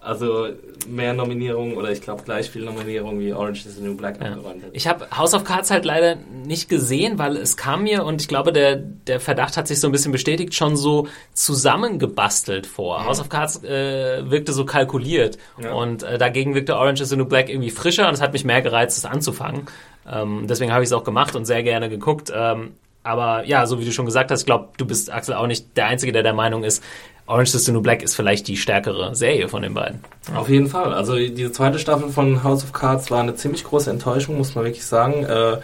also 0.00 0.48
mehr 0.88 1.12
Nominierungen 1.12 1.76
oder 1.76 1.90
ich 1.90 2.00
glaube 2.00 2.22
gleich 2.22 2.50
viel 2.50 2.64
Nominierungen 2.64 3.20
wie 3.20 3.32
Orange 3.32 3.66
is 3.66 3.76
the 3.76 3.82
New 3.82 3.96
Black 3.96 4.14
abgeräumt 4.20 4.62
hat. 4.62 4.70
Ich 4.72 4.86
habe 4.86 5.06
House 5.16 5.34
of 5.34 5.44
Cards 5.44 5.70
halt 5.70 5.84
leider 5.84 6.16
nicht 6.44 6.68
gesehen, 6.68 7.18
weil 7.18 7.36
es 7.36 7.56
kam 7.56 7.82
mir 7.82 8.04
und 8.04 8.20
ich 8.20 8.28
glaube, 8.28 8.52
der, 8.52 8.76
der 8.76 9.20
Verdacht 9.20 9.56
hat 9.56 9.66
sich 9.68 9.80
so 9.80 9.88
ein 9.88 9.92
bisschen 9.92 10.12
bestätigt, 10.12 10.54
schon 10.54 10.76
so 10.76 11.08
zusammengebastelt 11.34 12.66
vor. 12.66 13.04
House 13.04 13.20
of 13.20 13.28
Cards 13.28 13.62
äh, 13.64 14.30
wirkte 14.30 14.52
so 14.52 14.64
kalkuliert 14.64 15.38
Ja. 15.62 15.72
und 15.72 16.02
äh, 16.02 16.18
dagegen 16.18 16.54
wirkte 16.54 16.76
Orange 16.76 17.02
is 17.02 17.08
the 17.10 17.16
New 17.16 17.26
Black 17.26 17.48
irgendwie 17.48 17.70
frischer 17.70 18.08
und 18.08 18.14
es 18.14 18.20
hat 18.20 18.32
mich 18.32 18.44
mehr 18.44 18.62
gereizt, 18.62 18.96
es 18.98 19.04
anzufangen. 19.04 19.66
Ähm, 20.10 20.46
deswegen 20.48 20.72
habe 20.72 20.82
ich 20.82 20.88
es 20.88 20.92
auch 20.92 21.04
gemacht 21.04 21.36
und 21.36 21.44
sehr 21.44 21.62
gerne 21.62 21.88
geguckt. 21.88 22.32
Ähm, 22.34 22.72
aber 23.02 23.44
ja, 23.46 23.66
so 23.66 23.80
wie 23.80 23.84
du 23.84 23.92
schon 23.92 24.06
gesagt 24.06 24.30
hast, 24.30 24.40
ich 24.40 24.46
glaube, 24.46 24.68
du 24.76 24.84
bist, 24.86 25.10
Axel, 25.12 25.34
auch 25.34 25.46
nicht 25.46 25.76
der 25.76 25.86
Einzige, 25.86 26.12
der 26.12 26.22
der 26.22 26.34
Meinung 26.34 26.64
ist, 26.64 26.82
Orange 27.28 27.54
is 27.54 27.66
the 27.66 27.72
New 27.72 27.82
Black 27.82 28.02
ist 28.02 28.16
vielleicht 28.16 28.48
die 28.48 28.56
stärkere 28.56 29.14
Serie 29.14 29.48
von 29.48 29.62
den 29.62 29.74
beiden. 29.74 30.00
Auf 30.34 30.48
jeden 30.48 30.66
Fall. 30.66 30.94
Also 30.94 31.14
diese 31.16 31.52
zweite 31.52 31.78
Staffel 31.78 32.08
von 32.08 32.42
House 32.42 32.64
of 32.64 32.72
Cards 32.72 33.10
war 33.10 33.20
eine 33.20 33.34
ziemlich 33.34 33.64
große 33.64 33.90
Enttäuschung, 33.90 34.38
muss 34.38 34.54
man 34.54 34.64
wirklich 34.64 34.86
sagen. 34.86 35.24
Äh, 35.24 35.58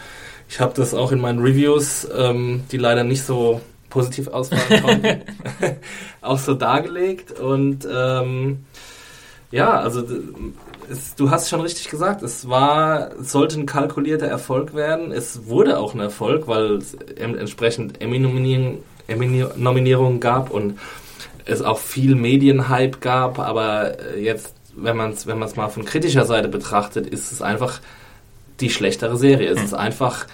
ich 0.47 0.59
habe 0.59 0.73
das 0.75 0.93
auch 0.93 1.11
in 1.11 1.19
meinen 1.19 1.39
Reviews, 1.39 2.07
ähm, 2.15 2.63
die 2.71 2.77
leider 2.77 3.03
nicht 3.03 3.23
so 3.23 3.61
positiv 3.89 4.27
ausfallen 4.27 4.83
konnten, 4.83 5.21
auch 6.21 6.37
so 6.37 6.53
dargelegt. 6.53 7.31
Und 7.39 7.87
ähm, 7.91 8.65
ja, 9.49 9.71
also 9.71 10.03
es, 10.87 11.15
du 11.15 11.31
hast 11.31 11.49
schon 11.49 11.61
richtig 11.61 11.89
gesagt, 11.89 12.21
es 12.21 12.47
war, 12.47 13.09
es 13.19 13.31
sollte 13.31 13.59
ein 13.59 13.65
kalkulierter 13.65 14.27
Erfolg 14.27 14.75
werden. 14.75 15.11
Es 15.11 15.47
wurde 15.47 15.79
auch 15.79 15.95
ein 15.95 15.99
Erfolg, 15.99 16.47
weil 16.47 16.73
es 16.75 16.93
entsprechend 17.15 18.01
Emmy-Nominierungen 18.01 18.83
Emmy-Nominierungen 19.07 20.19
gab 20.19 20.49
und 20.49 20.79
es 21.45 21.61
auch 21.61 21.79
viel 21.79 22.15
Medienhype 22.15 22.99
gab, 22.99 23.39
aber 23.39 23.99
äh, 23.99 24.23
jetzt, 24.23 24.55
wenn 24.75 24.97
man 24.97 25.11
es 25.11 25.27
wenn 25.27 25.39
man's 25.39 25.55
mal 25.55 25.69
von 25.69 25.85
kritischer 25.85 26.25
Seite 26.25 26.47
betrachtet, 26.47 27.07
ist 27.07 27.31
es 27.31 27.41
einfach 27.41 27.79
die 28.59 28.69
schlechtere 28.69 29.17
Serie. 29.17 29.49
Es 29.49 29.61
ist 29.61 29.73
einfach 29.73 30.27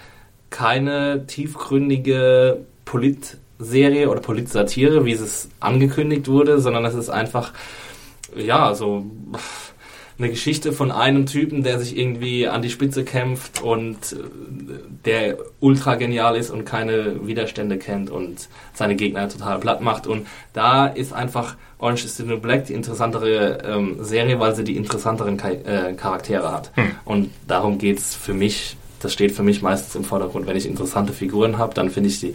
keine 0.49 1.25
tiefgründige 1.27 2.65
Politserie 2.85 4.09
oder 4.09 4.21
Politsatire, 4.21 5.05
wie 5.05 5.13
es 5.13 5.49
angekündigt 5.59 6.27
wurde, 6.27 6.59
sondern 6.59 6.85
es 6.85 6.93
ist 6.93 7.09
einfach, 7.09 7.53
ja, 8.35 8.73
so 8.75 9.05
pff, 9.35 9.70
eine 10.21 10.31
Geschichte 10.31 10.71
von 10.71 10.91
einem 10.91 11.25
Typen, 11.25 11.63
der 11.63 11.79
sich 11.79 11.97
irgendwie 11.97 12.47
an 12.47 12.61
die 12.61 12.69
Spitze 12.69 13.03
kämpft 13.03 13.61
und 13.61 13.97
äh, 14.13 14.17
der 15.05 15.37
ultra 15.59 15.95
genial 15.95 16.35
ist 16.35 16.51
und 16.51 16.63
keine 16.65 17.25
Widerstände 17.27 17.77
kennt 17.77 18.09
und 18.09 18.47
seine 18.73 18.95
Gegner 18.95 19.27
total 19.29 19.59
platt 19.59 19.81
macht. 19.81 20.05
Und 20.05 20.27
da 20.53 20.85
ist 20.85 21.11
einfach 21.11 21.55
Orange 21.79 22.05
is 22.05 22.17
the 22.17 22.23
New 22.23 22.37
Black 22.37 22.65
die 22.65 22.73
interessantere 22.73 23.57
ähm, 23.65 23.97
Serie, 24.01 24.39
weil 24.39 24.55
sie 24.55 24.63
die 24.63 24.75
interessanteren 24.75 25.37
Ka 25.37 25.49
äh, 25.49 25.93
Charaktere 25.93 26.51
hat. 26.51 26.71
Und 27.05 27.31
darum 27.47 27.79
geht's 27.79 28.15
für 28.15 28.33
mich. 28.35 28.77
Das 29.01 29.13
steht 29.13 29.31
für 29.31 29.43
mich 29.43 29.61
meistens 29.61 29.95
im 29.95 30.03
Vordergrund. 30.03 30.47
Wenn 30.47 30.57
ich 30.57 30.67
interessante 30.67 31.13
Figuren 31.13 31.57
habe, 31.57 31.73
dann 31.73 31.89
finde 31.89 32.09
ich 32.09 32.19
die, 32.19 32.33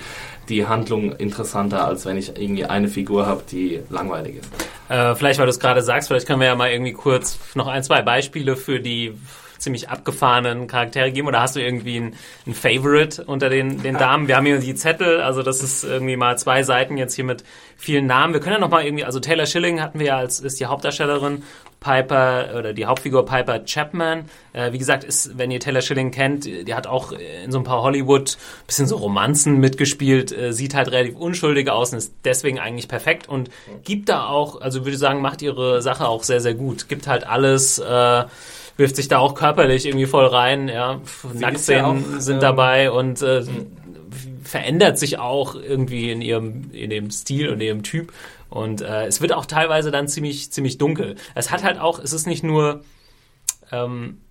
die 0.48 0.66
Handlung 0.66 1.12
interessanter, 1.12 1.86
als 1.86 2.04
wenn 2.06 2.16
ich 2.16 2.36
irgendwie 2.36 2.64
eine 2.64 2.88
Figur 2.88 3.26
habe, 3.26 3.42
die 3.50 3.80
langweilig 3.90 4.36
ist. 4.36 4.50
Äh, 4.88 5.14
vielleicht, 5.14 5.38
weil 5.38 5.46
du 5.46 5.50
es 5.50 5.60
gerade 5.60 5.82
sagst, 5.82 6.08
vielleicht 6.08 6.26
können 6.26 6.40
wir 6.40 6.46
ja 6.46 6.54
mal 6.54 6.70
irgendwie 6.70 6.92
kurz 6.92 7.38
noch 7.54 7.66
ein, 7.66 7.82
zwei 7.82 8.02
Beispiele 8.02 8.56
für 8.56 8.80
die 8.80 9.14
ziemlich 9.58 9.88
abgefahrenen 9.88 10.66
Charaktere 10.66 11.10
geben 11.10 11.28
oder 11.28 11.40
hast 11.40 11.56
du 11.56 11.60
irgendwie 11.60 11.98
ein, 11.98 12.14
ein 12.46 12.54
Favorite 12.54 13.24
unter 13.24 13.48
den, 13.48 13.82
den 13.82 13.96
Damen? 13.96 14.28
Wir 14.28 14.36
haben 14.36 14.46
hier 14.46 14.58
die 14.58 14.74
Zettel, 14.74 15.20
also 15.20 15.42
das 15.42 15.62
ist 15.62 15.84
irgendwie 15.84 16.16
mal 16.16 16.38
zwei 16.38 16.62
Seiten 16.62 16.96
jetzt 16.96 17.14
hier 17.14 17.24
mit 17.24 17.44
vielen 17.76 18.06
Namen. 18.06 18.32
Wir 18.32 18.40
können 18.40 18.54
ja 18.54 18.60
noch 18.60 18.70
mal 18.70 18.84
irgendwie, 18.84 19.04
also 19.04 19.20
Taylor 19.20 19.46
Schilling 19.46 19.80
hatten 19.80 19.98
wir 19.98 20.06
ja 20.06 20.16
als 20.18 20.40
ist 20.40 20.60
die 20.60 20.66
Hauptdarstellerin, 20.66 21.42
Piper 21.80 22.54
oder 22.58 22.72
die 22.72 22.86
Hauptfigur 22.86 23.24
Piper 23.24 23.64
Chapman. 23.64 24.24
Äh, 24.52 24.72
wie 24.72 24.78
gesagt, 24.78 25.04
ist, 25.04 25.38
wenn 25.38 25.50
ihr 25.50 25.60
Taylor 25.60 25.82
Schilling 25.82 26.10
kennt, 26.10 26.44
die 26.44 26.74
hat 26.74 26.86
auch 26.86 27.12
in 27.12 27.52
so 27.52 27.58
ein 27.58 27.64
paar 27.64 27.82
Hollywood 27.82 28.36
bisschen 28.66 28.86
so 28.86 28.96
Romanzen 28.96 29.58
mitgespielt, 29.58 30.36
äh, 30.36 30.52
sieht 30.52 30.74
halt 30.74 30.90
relativ 30.90 31.16
unschuldig 31.16 31.70
aus 31.70 31.92
und 31.92 31.98
ist 31.98 32.14
deswegen 32.24 32.58
eigentlich 32.58 32.88
perfekt 32.88 33.28
und 33.28 33.50
gibt 33.84 34.08
da 34.08 34.26
auch, 34.26 34.60
also 34.60 34.80
würde 34.80 34.92
ich 34.92 34.98
sagen, 34.98 35.20
macht 35.20 35.42
ihre 35.42 35.82
Sache 35.82 36.08
auch 36.08 36.22
sehr, 36.22 36.40
sehr 36.40 36.54
gut. 36.54 36.88
Gibt 36.88 37.06
halt 37.06 37.26
alles, 37.26 37.78
äh, 37.78 38.24
wirft 38.76 38.96
sich 38.96 39.08
da 39.08 39.18
auch 39.18 39.34
körperlich 39.34 39.86
irgendwie 39.86 40.06
voll 40.06 40.26
rein, 40.26 40.68
ja. 40.68 41.00
Nacktszenen 41.32 42.04
ja 42.14 42.20
sind 42.20 42.36
ähm, 42.36 42.40
dabei 42.40 42.90
und 42.90 43.22
äh, 43.22 43.42
verändert 44.42 44.98
sich 44.98 45.18
auch 45.18 45.54
irgendwie 45.54 46.10
in 46.10 46.22
ihrem, 46.22 46.70
in 46.72 46.90
dem 46.90 47.10
Stil 47.10 47.48
und 47.48 47.60
ihrem 47.60 47.82
Typ. 47.82 48.12
Und 48.56 48.80
äh, 48.80 49.06
es 49.06 49.20
wird 49.20 49.32
auch 49.32 49.46
teilweise 49.46 49.90
dann 49.90 50.08
ziemlich, 50.08 50.50
ziemlich 50.50 50.78
dunkel. 50.78 51.16
Es 51.34 51.50
hat 51.50 51.62
halt 51.62 51.78
auch, 51.78 51.98
es 51.98 52.12
ist 52.12 52.26
nicht 52.26 52.42
nur 52.42 52.82
ähm, 53.70 54.22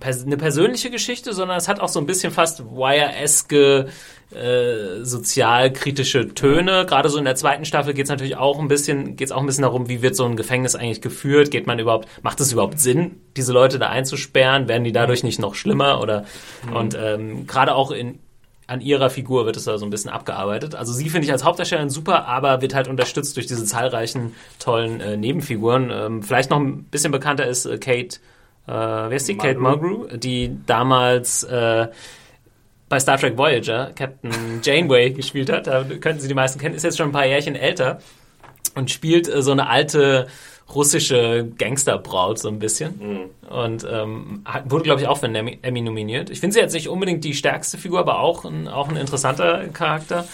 pers 0.00 0.24
eine 0.24 0.36
persönliche 0.36 0.90
Geschichte, 0.90 1.32
sondern 1.32 1.56
es 1.56 1.68
hat 1.68 1.80
auch 1.80 1.88
so 1.88 2.00
ein 2.00 2.06
bisschen 2.06 2.32
fast 2.32 2.64
Wire-eske 2.64 3.88
äh, 4.34 5.04
sozialkritische 5.04 6.34
Töne. 6.34 6.86
Gerade 6.86 7.08
so 7.08 7.18
in 7.18 7.24
der 7.24 7.36
zweiten 7.36 7.64
Staffel 7.64 7.94
geht 7.94 8.04
es 8.04 8.10
natürlich 8.10 8.36
auch 8.36 8.58
ein 8.58 8.68
bisschen, 8.68 9.16
geht 9.16 9.28
es 9.28 9.32
auch 9.32 9.40
ein 9.40 9.46
bisschen 9.46 9.62
darum, 9.62 9.88
wie 9.88 10.02
wird 10.02 10.16
so 10.16 10.24
ein 10.24 10.36
Gefängnis 10.36 10.74
eigentlich 10.74 11.02
geführt? 11.02 11.50
Geht 11.50 11.66
man 11.66 11.78
überhaupt, 11.78 12.08
macht 12.22 12.40
es 12.40 12.52
überhaupt 12.52 12.80
Sinn, 12.80 13.20
diese 13.36 13.52
Leute 13.52 13.78
da 13.78 13.88
einzusperren? 13.90 14.68
Werden 14.68 14.84
die 14.84 14.92
dadurch 14.92 15.22
nicht 15.22 15.38
noch 15.38 15.54
schlimmer? 15.54 16.00
Oder 16.00 16.24
und 16.72 16.96
ähm, 16.98 17.46
gerade 17.46 17.74
auch 17.74 17.90
in 17.90 18.18
an 18.66 18.80
ihrer 18.80 19.10
Figur 19.10 19.46
wird 19.46 19.56
es 19.56 19.64
da 19.64 19.76
so 19.78 19.84
ein 19.84 19.90
bisschen 19.90 20.10
abgearbeitet. 20.10 20.74
Also 20.74 20.92
sie 20.92 21.10
finde 21.10 21.26
ich 21.26 21.32
als 21.32 21.44
Hauptdarstellerin 21.44 21.90
super, 21.90 22.26
aber 22.26 22.62
wird 22.62 22.74
halt 22.74 22.88
unterstützt 22.88 23.36
durch 23.36 23.46
diese 23.46 23.64
zahlreichen 23.64 24.34
tollen 24.58 25.00
äh, 25.00 25.16
Nebenfiguren. 25.16 25.90
Ähm, 25.92 26.22
vielleicht 26.22 26.50
noch 26.50 26.58
ein 26.58 26.84
bisschen 26.84 27.12
bekannter 27.12 27.46
ist 27.46 27.66
äh, 27.66 27.78
Kate, 27.78 28.16
äh, 28.66 28.72
wer 28.72 29.12
ist 29.12 29.28
die? 29.28 29.36
Kate 29.36 29.58
Mulgrew, 29.58 30.06
die 30.16 30.56
damals 30.66 31.42
äh, 31.44 31.88
bei 32.88 33.00
Star 33.00 33.18
Trek 33.18 33.36
Voyager 33.36 33.90
Captain 33.94 34.60
Janeway 34.62 35.10
gespielt 35.14 35.50
hat. 35.50 35.66
Da 35.66 35.84
könnten 35.84 36.20
Sie 36.20 36.28
die 36.28 36.34
meisten 36.34 36.58
kennen. 36.58 36.74
Ist 36.74 36.84
jetzt 36.84 36.96
schon 36.96 37.10
ein 37.10 37.12
paar 37.12 37.26
Jährchen 37.26 37.56
älter 37.56 37.98
und 38.74 38.90
spielt 38.90 39.28
äh, 39.28 39.42
so 39.42 39.52
eine 39.52 39.68
alte 39.68 40.28
russische 40.72 41.48
Gangsterbraut 41.58 42.38
so 42.38 42.48
ein 42.48 42.58
bisschen. 42.58 43.30
Und 43.48 43.86
ähm, 43.90 44.44
wurde, 44.66 44.84
glaube 44.84 45.00
ich, 45.00 45.08
auch 45.08 45.18
für 45.18 45.26
einen 45.26 45.34
Emmy, 45.34 45.58
Emmy 45.62 45.80
nominiert. 45.80 46.30
Ich 46.30 46.40
finde 46.40 46.54
sie 46.54 46.60
jetzt 46.60 46.72
nicht 46.72 46.88
unbedingt 46.88 47.24
die 47.24 47.34
stärkste 47.34 47.78
Figur, 47.78 48.00
aber 48.00 48.20
auch 48.20 48.44
ein, 48.44 48.68
auch 48.68 48.88
ein 48.88 48.96
interessanter 48.96 49.68
Charakter. 49.72 50.26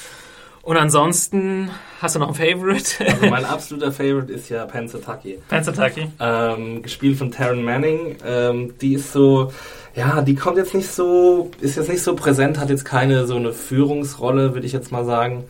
Und 0.63 0.77
ansonsten, 0.77 1.71
hast 2.01 2.15
du 2.15 2.19
noch 2.19 2.29
ein 2.29 2.35
Favorite? 2.35 3.05
Also 3.05 3.27
mein 3.27 3.45
absoluter 3.47 3.93
Favorite 3.93 4.31
ist 4.33 4.51
ja 4.51 4.67
Pensataki. 4.67 5.39
Pensataki. 5.49 6.09
ähm, 6.21 6.83
gespielt 6.83 7.17
von 7.17 7.33
Taryn 7.33 7.65
Manning. 7.65 8.17
Ähm, 8.25 8.75
die 8.81 8.95
ist 8.95 9.13
so, 9.13 9.53
ja, 9.95 10.21
die 10.21 10.35
kommt 10.35 10.59
jetzt 10.59 10.75
nicht 10.75 10.91
so, 10.91 11.51
ist 11.61 11.77
jetzt 11.77 11.89
nicht 11.89 12.03
so 12.03 12.15
präsent, 12.15 12.59
hat 12.59 12.69
jetzt 12.69 12.85
keine 12.85 13.27
so 13.27 13.37
eine 13.37 13.53
Führungsrolle, 13.53 14.53
würde 14.53 14.67
ich 14.67 14.73
jetzt 14.73 14.93
mal 14.93 15.05
sagen. 15.05 15.45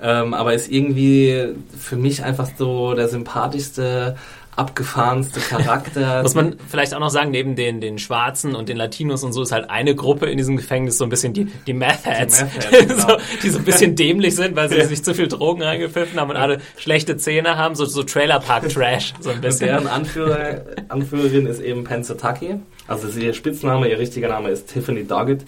Ähm, 0.00 0.34
aber 0.34 0.54
ist 0.54 0.70
irgendwie 0.70 1.54
für 1.78 1.96
mich 1.96 2.22
einfach 2.22 2.48
so 2.56 2.94
der 2.94 3.08
sympathischste 3.08 4.16
abgefahrenste 4.58 5.40
Charakter. 5.40 6.22
Muss 6.22 6.34
man 6.34 6.56
vielleicht 6.68 6.92
auch 6.92 6.98
noch 6.98 7.10
sagen, 7.10 7.30
neben 7.30 7.54
den, 7.54 7.80
den 7.80 7.98
Schwarzen 7.98 8.54
und 8.56 8.68
den 8.68 8.76
Latinos 8.76 9.22
und 9.22 9.32
so 9.32 9.42
ist 9.42 9.52
halt 9.52 9.70
eine 9.70 9.94
Gruppe 9.94 10.26
in 10.26 10.36
diesem 10.36 10.56
Gefängnis 10.56 10.98
so 10.98 11.04
ein 11.04 11.10
bisschen 11.10 11.32
die, 11.32 11.46
die 11.66 11.72
Meth 11.72 12.04
Heads, 12.04 12.44
die, 12.44 12.86
genau. 12.86 13.08
so, 13.08 13.16
die 13.42 13.50
so 13.50 13.58
ein 13.58 13.64
bisschen 13.64 13.94
dämlich 13.96 14.34
sind, 14.34 14.56
weil 14.56 14.68
sie 14.68 14.82
sich 14.84 15.04
zu 15.04 15.14
viel 15.14 15.28
Drogen 15.28 15.62
reingepfiffen 15.62 16.18
haben 16.18 16.30
und 16.30 16.36
alle 16.36 16.58
schlechte 16.76 17.16
Zähne 17.16 17.56
haben, 17.56 17.76
so, 17.76 17.84
so 17.84 18.02
Trailer 18.02 18.40
Park 18.40 18.68
Trash, 18.68 19.14
so 19.20 19.30
ein 19.30 19.40
bisschen. 19.40 19.68
Und 19.68 19.84
deren 19.84 19.86
Anführer, 19.86 20.62
Anführerin 20.88 21.46
ist 21.46 21.60
eben 21.60 21.84
Pensataki. 21.84 22.56
Also 22.88 23.08
ihr 23.18 23.34
Spitzname, 23.34 23.88
ihr 23.88 23.98
richtiger 23.98 24.28
Name 24.28 24.50
ist 24.50 24.68
Tiffany 24.72 25.06
Doggett. 25.06 25.44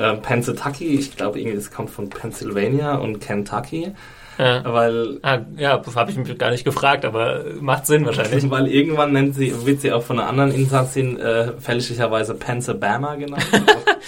Ähm, 0.00 0.22
Pensataki, 0.22 0.86
ich 0.86 1.14
glaube 1.14 1.38
irgendwie 1.38 1.58
das 1.58 1.70
kommt 1.70 1.90
von 1.90 2.08
Pennsylvania 2.08 2.94
und 2.94 3.20
Kentucky. 3.20 3.92
Ja. 4.38 4.64
Weil, 4.64 5.18
ah, 5.20 5.40
ja, 5.58 5.82
habe 5.94 6.10
ich 6.10 6.16
mich 6.16 6.38
gar 6.38 6.50
nicht 6.50 6.64
gefragt, 6.64 7.04
aber 7.04 7.44
macht 7.60 7.84
Sinn 7.86 8.06
wahrscheinlich. 8.06 8.48
Weil 8.50 8.68
irgendwann 8.68 9.12
nennt 9.12 9.34
sie, 9.34 9.52
wird 9.66 9.82
sie 9.82 9.92
auch 9.92 10.02
von 10.02 10.18
einer 10.18 10.30
anderen 10.30 10.52
Insassin 10.52 11.18
äh, 11.18 11.52
fälschlicherweise 11.60 12.34
Pennsylvania 12.34 13.16
genannt. 13.16 13.46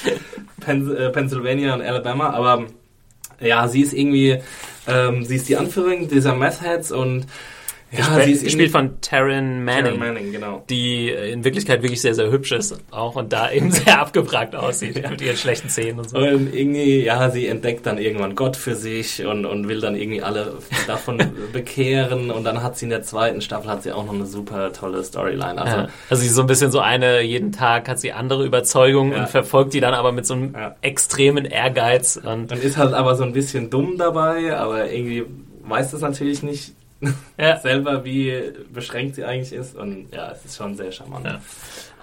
Penn, 0.60 0.96
äh, 0.96 1.10
Pennsylvania 1.10 1.74
und 1.74 1.82
Alabama, 1.82 2.30
aber 2.30 2.64
ja, 3.40 3.68
sie 3.68 3.82
ist 3.82 3.92
irgendwie, 3.92 4.38
ähm, 4.86 5.24
sie 5.24 5.36
ist 5.36 5.50
die 5.50 5.58
Anführerin 5.58 6.08
dieser 6.08 6.34
Meth 6.34 6.62
Heads 6.62 6.92
und 6.92 7.26
ja, 7.92 8.20
sie 8.24 8.32
ist 8.32 8.44
gespielt 8.44 8.70
von 8.70 9.00
Taryn 9.00 9.64
Manning, 9.64 9.84
Taryn 9.84 9.98
Manning 9.98 10.32
genau. 10.32 10.64
die 10.70 11.10
in 11.10 11.44
Wirklichkeit 11.44 11.82
wirklich 11.82 12.00
sehr, 12.00 12.14
sehr 12.14 12.30
hübsch 12.30 12.52
ist 12.52 12.78
auch 12.90 13.16
und 13.16 13.32
da 13.32 13.50
eben 13.52 13.70
sehr 13.70 14.00
abgebragt 14.00 14.54
aussieht 14.54 15.08
mit 15.08 15.20
ihren 15.20 15.36
schlechten 15.36 15.68
Zähnen 15.68 15.98
und 15.98 16.10
so. 16.10 16.16
Und 16.16 16.54
irgendwie, 16.54 17.04
ja, 17.04 17.30
sie 17.30 17.46
entdeckt 17.46 17.86
dann 17.86 17.98
irgendwann 17.98 18.34
Gott 18.34 18.56
für 18.56 18.74
sich 18.74 19.24
und, 19.24 19.44
und 19.44 19.68
will 19.68 19.80
dann 19.80 19.94
irgendwie 19.94 20.22
alle 20.22 20.54
davon 20.86 21.22
bekehren 21.52 22.30
und 22.30 22.44
dann 22.44 22.62
hat 22.62 22.78
sie 22.78 22.86
in 22.86 22.90
der 22.90 23.02
zweiten 23.02 23.40
Staffel 23.42 23.70
hat 23.70 23.82
sie 23.82 23.92
auch 23.92 24.06
noch 24.06 24.14
eine 24.14 24.26
super 24.26 24.72
tolle 24.72 25.04
Storyline. 25.04 25.60
Also, 25.60 25.76
ja. 25.76 25.88
also 26.08 26.20
sie 26.20 26.28
ist 26.28 26.34
so 26.34 26.42
ein 26.42 26.46
bisschen 26.46 26.70
so 26.70 26.80
eine, 26.80 27.20
jeden 27.20 27.52
Tag 27.52 27.88
hat 27.88 28.00
sie 28.00 28.12
andere 28.12 28.44
Überzeugungen 28.44 29.12
ja. 29.12 29.20
und 29.20 29.28
verfolgt 29.28 29.74
die 29.74 29.80
dann 29.80 29.94
aber 29.94 30.12
mit 30.12 30.26
so 30.26 30.34
einem 30.34 30.54
ja. 30.54 30.76
extremen 30.80 31.44
Ehrgeiz. 31.44 32.16
Und, 32.16 32.52
und 32.52 32.62
ist 32.62 32.76
halt 32.78 32.94
aber 32.94 33.16
so 33.16 33.24
ein 33.24 33.32
bisschen 33.32 33.68
dumm 33.68 33.98
dabei, 33.98 34.56
aber 34.56 34.90
irgendwie 34.90 35.24
weiß 35.64 35.92
das 35.92 36.00
natürlich 36.00 36.42
nicht 36.42 36.74
ja. 37.38 37.58
selber, 37.58 38.04
wie 38.04 38.52
beschränkt 38.72 39.16
sie 39.16 39.24
eigentlich 39.24 39.52
ist. 39.52 39.76
Und 39.76 40.08
ja, 40.12 40.30
es 40.32 40.44
ist 40.44 40.56
schon 40.56 40.76
sehr 40.76 40.92
charmant. 40.92 41.24
Ja. 41.24 41.40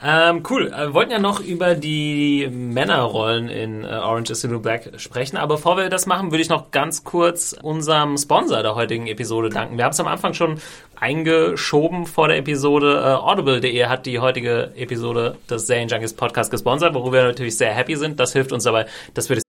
Ähm, 0.02 0.44
cool. 0.50 0.72
Wir 0.72 0.94
wollten 0.94 1.12
ja 1.12 1.20
noch 1.20 1.42
über 1.42 1.76
die 1.76 2.48
Männerrollen 2.50 3.50
in 3.50 3.84
äh, 3.84 3.88
Orange 3.88 4.32
is 4.32 4.42
the 4.42 4.48
New 4.48 4.60
Black 4.60 4.92
sprechen. 4.98 5.36
Aber 5.36 5.56
bevor 5.56 5.78
wir 5.78 5.90
das 5.90 6.06
machen, 6.06 6.32
würde 6.32 6.42
ich 6.42 6.50
noch 6.50 6.72
ganz 6.72 7.04
kurz 7.04 7.54
unserem 7.62 8.18
Sponsor 8.18 8.62
der 8.62 8.76
heutigen 8.76 9.08
Episode 9.08 9.50
danken. 9.50 9.78
Wir 9.78 9.84
haben 9.84 9.92
es 9.92 10.00
am 10.00 10.08
Anfang 10.08 10.34
schon 10.34 10.60
eingeschoben 10.96 12.06
vor 12.06 12.30
der 12.30 12.38
Episode. 12.38 13.02
Äh, 13.04 13.14
Audible.de 13.16 13.86
hat 13.86 14.06
die 14.06 14.20
heutige 14.20 14.72
Episode 14.76 15.38
des 15.50 15.66
Zane 15.66 15.88
Junkies 15.88 16.14
Podcast 16.14 16.52
gesponsert, 16.52 16.94
worüber 16.94 17.18
wir 17.18 17.24
natürlich 17.24 17.58
sehr 17.58 17.74
happy 17.74 17.96
sind. 17.96 18.20
Das 18.20 18.34
hilft 18.34 18.52
uns 18.52 18.64
dabei, 18.64 18.86
dass 19.14 19.28
wir 19.30 19.36
das 19.36 19.49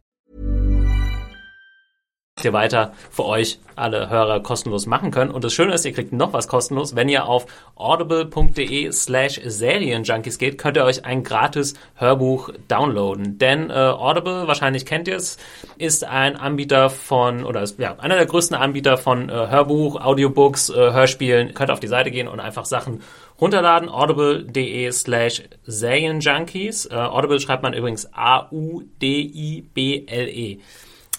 Ihr 2.45 2.53
weiter 2.53 2.93
für 3.09 3.25
euch 3.25 3.59
alle 3.75 4.09
Hörer 4.09 4.41
kostenlos 4.41 4.85
machen 4.85 5.11
können. 5.11 5.31
Und 5.31 5.43
das 5.43 5.53
Schöne 5.53 5.73
ist, 5.73 5.85
ihr 5.85 5.93
kriegt 5.93 6.13
noch 6.13 6.33
was 6.33 6.47
kostenlos. 6.47 6.95
Wenn 6.95 7.09
ihr 7.09 7.25
auf 7.25 7.45
audible.de 7.75 8.91
slash 8.91 9.41
Serienjunkies 9.43 10.37
geht, 10.37 10.57
könnt 10.57 10.77
ihr 10.77 10.85
euch 10.85 11.03
ein 11.05 11.23
gratis 11.23 11.73
Hörbuch 11.95 12.51
downloaden. 12.67 13.37
Denn 13.37 13.69
äh, 13.69 13.73
Audible, 13.73 14.47
wahrscheinlich 14.47 14.85
kennt 14.85 15.07
ihr 15.07 15.15
es, 15.15 15.37
ist 15.77 16.03
ein 16.03 16.35
Anbieter 16.35 16.89
von, 16.89 17.43
oder 17.43 17.61
ist 17.61 17.79
ja, 17.79 17.95
einer 17.97 18.15
der 18.15 18.25
größten 18.25 18.55
Anbieter 18.55 18.97
von 18.97 19.29
äh, 19.29 19.33
Hörbuch, 19.33 19.99
Audiobooks, 19.99 20.69
äh, 20.69 20.73
Hörspielen. 20.75 21.47
Ihr 21.47 21.53
könnt 21.53 21.71
auf 21.71 21.79
die 21.79 21.87
Seite 21.87 22.11
gehen 22.11 22.27
und 22.27 22.39
einfach 22.39 22.65
Sachen 22.65 23.01
runterladen. 23.39 23.89
audible.de 23.89 24.91
slash 24.91 25.43
Serienjunkies. 25.65 26.85
Äh, 26.85 26.95
Audible 26.95 27.39
schreibt 27.39 27.63
man 27.63 27.73
übrigens 27.73 28.07
A-U-D-I-B-L-E 28.13 28.91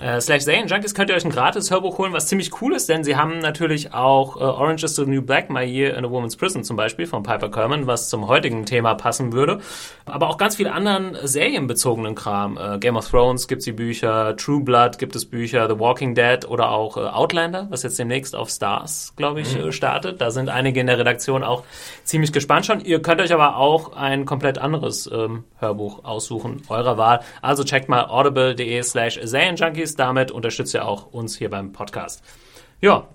äh, 0.03 0.21
slash 0.21 0.43
Serien 0.43 0.67
Junkies 0.67 0.95
könnt 0.95 1.11
ihr 1.11 1.17
euch 1.17 1.25
ein 1.25 1.31
gratis 1.31 1.71
Hörbuch 1.71 1.99
holen, 1.99 2.13
was 2.13 2.27
ziemlich 2.27 2.61
cool 2.61 2.75
ist, 2.75 2.89
denn 2.89 3.05
sie 3.05 3.17
haben 3.17 3.39
natürlich 3.39 3.95
auch 3.95 4.37
äh, 4.37 4.41
Orange 4.41 4.85
is 4.85 4.97
the 4.97 5.07
New 5.07 5.23
Black, 5.23 5.49
My 5.49 5.63
Year 5.63 5.97
in 5.97 6.05
a 6.05 6.11
Woman's 6.11 6.37
Prison 6.37 6.65
zum 6.65 6.77
Beispiel 6.77 7.07
von 7.07 7.23
Piper 7.23 7.51
Kerman, 7.51 7.87
was 7.87 8.09
zum 8.09 8.27
heutigen 8.27 8.67
Thema 8.67 8.95
passen 8.95 9.33
würde. 9.33 9.61
Aber 10.05 10.29
auch 10.29 10.39
ganz 10.39 10.57
viel 10.57 10.67
anderen 10.67 11.17
serienbezogenen 11.23 12.17
Kram. 12.17 12.59
Äh, 12.59 12.79
Game 12.79 12.97
of 12.97 13.09
Thrones 13.09 13.47
gibt's 13.47 13.65
die 13.65 13.73
Bücher, 13.73 14.37
True 14.37 14.61
Blood 14.61 14.99
gibt 14.99 15.15
es 15.15 15.25
Bücher, 15.25 15.69
The 15.69 15.79
Walking 15.79 16.17
Dead 16.17 16.49
oder 16.49 16.71
auch 16.71 16.97
äh, 16.97 17.01
Outlander, 17.01 17.69
was 17.71 17.85
jetzt 17.85 17.99
demnächst 17.99 18.35
auf 18.35 18.51
Stars, 18.51 19.13
glaube 19.17 19.41
ich, 19.41 19.57
mhm. 19.57 19.69
Äh, 19.69 19.73
startet. 19.73 20.21
Da 20.21 20.33
sind 20.33 20.49
einige 20.49 20.81
in 20.81 20.89
der 20.89 20.99
Redaktion 20.99 21.45
auch 21.45 21.63
ziemlich 22.03 22.33
gespannt 22.33 22.67
schon. 22.67 22.81
Ihr 22.81 23.01
könnt 23.01 23.21
euch 23.21 23.33
aber 23.33 23.57
auch 23.57 23.95
ein 23.95 24.25
komplett 24.25 24.59
anderes 24.59 25.09
ähm, 25.13 25.45
Hörbuch 25.59 26.05
aussuchen, 26.05 26.63
eurer 26.69 26.99
Wahl. 26.99 27.21
Also 27.41 27.63
checkt 27.63 27.89
mal 27.89 28.07
audible.de 28.07 28.83
slash 28.83 29.21
Serienjunkies 29.23 29.92
ist. 29.93 29.99
Damit 29.99 30.31
unterstützt 30.31 30.75
ihr 30.75 30.87
auch 30.87 31.07
uns 31.07 31.37
hier 31.37 31.51
beim 31.51 31.73
Podcast. 31.73 32.23
Ja, 32.81 33.09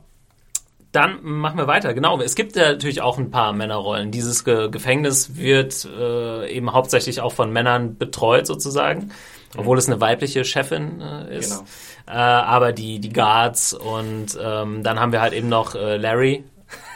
dann 0.91 1.23
machen 1.23 1.57
wir 1.57 1.67
weiter. 1.67 1.93
Genau, 1.93 2.19
es 2.21 2.35
gibt 2.35 2.55
ja 2.55 2.71
natürlich 2.71 3.01
auch 3.01 3.17
ein 3.17 3.29
paar 3.29 3.53
Männerrollen. 3.53 4.11
Dieses 4.11 4.43
Ge 4.45 4.69
Gefängnis 4.69 5.35
wird 5.35 5.85
äh, 5.85 6.49
eben 6.49 6.71
hauptsächlich 6.73 7.21
auch 7.21 7.33
von 7.33 7.51
Männern 7.51 7.97
betreut 7.97 8.47
sozusagen, 8.47 9.11
obwohl 9.57 9.75
mhm. 9.75 9.79
es 9.79 9.87
eine 9.87 9.99
weibliche 10.01 10.45
Chefin 10.45 11.01
äh, 11.01 11.37
ist. 11.37 11.51
Genau. 11.51 11.67
Äh, 12.07 12.11
aber 12.21 12.71
die, 12.71 12.99
die 12.99 13.11
Guards 13.11 13.73
und 13.73 14.37
ähm, 14.41 14.83
dann 14.83 14.99
haben 14.99 15.11
wir 15.11 15.21
halt 15.21 15.33
eben 15.33 15.49
noch 15.49 15.75
äh, 15.75 15.97
Larry. 15.97 16.45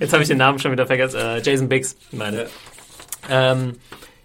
Jetzt 0.00 0.12
habe 0.12 0.22
ich 0.22 0.28
den 0.28 0.38
Namen 0.38 0.58
schon 0.58 0.72
wieder 0.72 0.86
vergessen. 0.86 1.20
Äh, 1.20 1.40
Jason 1.40 1.68
Biggs, 1.68 1.96
meine. 2.10 2.46
Ja. 3.28 3.52
Ähm, 3.52 3.76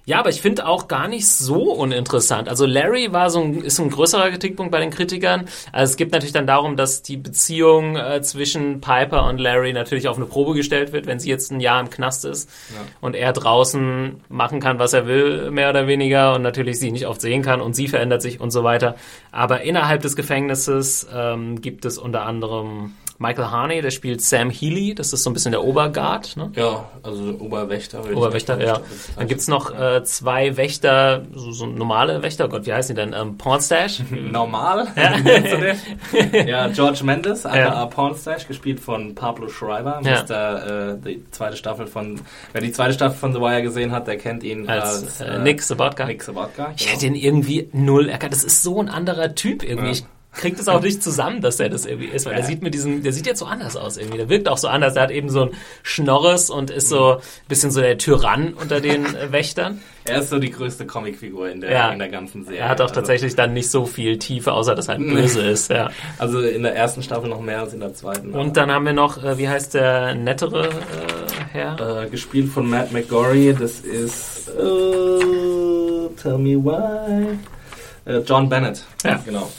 ja, 0.05 0.19
aber 0.19 0.29
ich 0.29 0.41
finde 0.41 0.65
auch 0.65 0.89
gar 0.89 1.07
nicht 1.07 1.27
so 1.27 1.71
uninteressant. 1.71 2.49
Also 2.49 2.65
Larry 2.65 3.13
war 3.13 3.29
so 3.29 3.41
ein, 3.41 3.63
ist 3.63 3.79
ein 3.79 3.89
größerer 3.89 4.31
Kritikpunkt 4.31 4.71
bei 4.71 4.81
den 4.81 4.89
Kritikern. 4.89 5.45
Also 5.71 5.91
es 5.91 5.97
geht 5.97 6.11
natürlich 6.11 6.33
dann 6.33 6.45
darum, 6.45 6.75
dass 6.75 7.03
die 7.03 7.15
Beziehung 7.15 7.95
äh, 7.95 8.21
zwischen 8.21 8.81
Piper 8.81 9.25
und 9.27 9.39
Larry 9.39 9.71
natürlich 9.71 10.09
auf 10.09 10.17
eine 10.17 10.25
Probe 10.25 10.55
gestellt 10.55 10.91
wird, 10.91 11.05
wenn 11.05 11.19
sie 11.19 11.29
jetzt 11.29 11.51
ein 11.51 11.61
Jahr 11.61 11.79
im 11.79 11.89
Knast 11.89 12.25
ist 12.25 12.49
ja. 12.73 12.81
und 12.99 13.15
er 13.15 13.31
draußen 13.31 14.21
machen 14.27 14.59
kann, 14.59 14.77
was 14.77 14.91
er 14.91 15.07
will, 15.07 15.51
mehr 15.51 15.69
oder 15.69 15.87
weniger 15.87 16.35
und 16.35 16.41
natürlich 16.41 16.79
sie 16.79 16.91
nicht 16.91 17.07
oft 17.07 17.21
sehen 17.21 17.41
kann 17.41 17.61
und 17.61 17.73
sie 17.73 17.87
verändert 17.87 18.21
sich 18.21 18.41
und 18.41 18.51
so 18.51 18.65
weiter. 18.65 18.95
Aber 19.31 19.61
innerhalb 19.61 20.01
des 20.01 20.17
Gefängnisses 20.17 21.07
ähm, 21.13 21.61
gibt 21.61 21.85
es 21.85 21.97
unter 21.97 22.25
anderem 22.25 22.93
Michael 23.19 23.51
Harney, 23.51 23.81
der 23.81 23.91
spielt 23.91 24.21
Sam 24.21 24.49
Healy, 24.49 24.95
das 24.95 25.13
ist 25.13 25.23
so 25.23 25.29
ein 25.29 25.33
bisschen 25.33 25.51
der 25.51 25.63
Oberguard. 25.63 26.35
Ne? 26.35 26.51
Ja, 26.55 26.85
also 27.03 27.35
Oberwächter. 27.39 28.01
Oberwächter, 28.13 28.61
ja. 28.61 28.81
Dann 29.15 29.27
gibt's 29.27 29.47
noch 29.47 29.77
äh, 29.77 30.03
zwei 30.03 30.57
Wächter, 30.57 31.23
so, 31.33 31.51
so 31.51 31.65
normale 31.65 32.21
Wächter, 32.23 32.47
Gott, 32.49 32.65
wie 32.65 32.73
heißen 32.73 32.95
die 32.95 33.01
denn? 33.01 33.13
Ähm, 33.13 33.37
Pornstash? 33.37 34.01
Normal? 34.09 34.87
Ja. 35.03 36.43
ja, 36.45 36.67
George 36.69 37.03
Mendes, 37.03 37.45
aka 37.45 37.57
ja. 37.57 37.85
Pornstash, 37.85 38.47
gespielt 38.47 38.79
von 38.79 39.15
Pablo 39.15 39.47
Schreiber. 39.47 40.01
Ja. 40.03 40.23
Der, 40.23 40.97
äh, 41.03 41.07
die 41.07 41.23
zweite 41.31 41.57
Staffel 41.57 41.87
von, 41.87 42.19
wer 42.51 42.61
die 42.61 42.71
zweite 42.71 42.93
Staffel 42.93 43.17
von 43.17 43.33
The 43.33 43.39
Wire 43.39 43.61
gesehen 43.61 43.91
hat, 43.91 44.07
der 44.07 44.17
kennt 44.17 44.43
ihn 44.43 44.67
als, 44.69 45.03
als 45.03 45.21
äh, 45.21 45.39
Nick 45.39 45.61
Sabatka. 45.61 46.05
Nick 46.05 46.23
Sabatka, 46.23 46.65
genau. 46.65 46.75
Ich 46.77 46.91
hätte 46.91 47.05
ihn 47.05 47.15
irgendwie 47.15 47.69
null 47.73 48.09
erkannt. 48.09 48.33
Das 48.33 48.43
ist 48.43 48.63
so 48.63 48.79
ein 48.79 48.89
anderer 48.89 49.35
Typ 49.35 49.63
irgendwie. 49.63 49.99
Ja. 49.99 50.05
Kriegt 50.33 50.59
es 50.59 50.67
auch 50.67 50.81
nicht 50.81 51.03
zusammen, 51.03 51.41
dass 51.41 51.59
er 51.59 51.69
das 51.69 51.85
irgendwie 51.85 52.07
ist, 52.07 52.25
weil 52.25 52.33
ja. 52.33 52.39
der 52.39 52.47
sieht 52.47 52.63
mit 52.63 52.73
diesem, 52.73 53.03
der 53.03 53.13
sieht 53.13 53.27
jetzt 53.27 53.39
so 53.39 53.45
anders 53.45 53.75
aus 53.75 53.97
irgendwie. 53.97 54.17
Der 54.17 54.29
wirkt 54.29 54.47
auch 54.47 54.57
so 54.57 54.67
anders. 54.67 54.95
Der 54.95 55.03
hat 55.03 55.11
eben 55.11 55.29
so 55.29 55.43
ein 55.43 55.51
Schnorres 55.83 56.49
und 56.49 56.71
ist 56.71 56.89
so 56.89 57.17
ein 57.17 57.21
bisschen 57.47 57.69
so 57.69 57.81
der 57.81 57.99
Tyrann 57.99 58.53
unter 58.53 58.81
den 58.81 59.05
äh, 59.05 59.31
Wächtern. 59.31 59.81
Er 60.05 60.19
ist 60.19 60.29
so 60.29 60.39
die 60.39 60.49
größte 60.49 60.85
Comicfigur 60.85 61.49
in 61.49 61.61
der, 61.61 61.71
ja. 61.71 61.91
in 61.91 61.99
der 61.99 62.09
ganzen 62.09 62.43
Serie. 62.43 62.59
Er 62.61 62.69
hat 62.69 62.81
auch 62.81 62.85
also, 62.85 62.95
tatsächlich 62.95 63.35
dann 63.35 63.53
nicht 63.53 63.69
so 63.69 63.85
viel 63.85 64.17
Tiefe, 64.17 64.51
außer 64.51 64.75
dass 64.75 64.87
er 64.87 64.97
halt 64.97 65.07
böse 65.07 65.41
ist, 65.41 65.69
ja. 65.69 65.91
Also 66.17 66.41
in 66.41 66.63
der 66.63 66.75
ersten 66.75 67.03
Staffel 67.03 67.29
noch 67.29 67.39
mehr 67.39 67.61
als 67.61 67.73
in 67.73 67.79
der 67.79 67.93
zweiten. 67.93 68.33
Und 68.33 68.57
dann 68.57 68.71
haben 68.71 68.85
wir 68.85 68.93
noch, 68.93 69.23
äh, 69.23 69.37
wie 69.37 69.47
heißt 69.47 69.75
der 69.75 70.15
nettere 70.15 70.67
äh, 70.67 70.71
Herr? 71.51 72.03
Äh, 72.03 72.09
gespielt 72.09 72.49
von 72.49 72.69
Matt 72.69 72.91
McGorry. 72.91 73.55
Das 73.57 73.79
ist, 73.79 74.49
uh, 74.59 76.09
tell 76.21 76.37
me 76.37 76.55
why. 76.55 77.37
John 78.25 78.49
Bennett. 78.49 78.83
Ja. 79.05 79.21
Genau. 79.25 79.49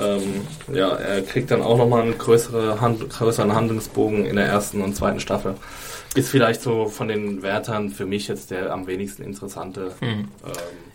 Ähm, 0.00 0.46
ja, 0.74 0.88
er 0.96 1.22
kriegt 1.22 1.50
dann 1.50 1.62
auch 1.62 1.76
nochmal 1.78 2.02
einen 2.02 2.16
größere 2.18 2.80
Hand, 2.80 3.08
größeren 3.10 3.54
Handlungsbogen 3.54 4.24
in 4.24 4.36
der 4.36 4.46
ersten 4.46 4.80
und 4.82 4.94
zweiten 4.96 5.20
Staffel. 5.20 5.54
Ist 6.14 6.28
vielleicht 6.28 6.60
so 6.62 6.86
von 6.86 7.06
den 7.08 7.42
Wärtern 7.42 7.90
für 7.90 8.04
mich 8.06 8.26
jetzt 8.28 8.50
der 8.50 8.72
am 8.72 8.86
wenigsten 8.86 9.22
interessante. 9.22 9.92
Ähm, 10.02 10.28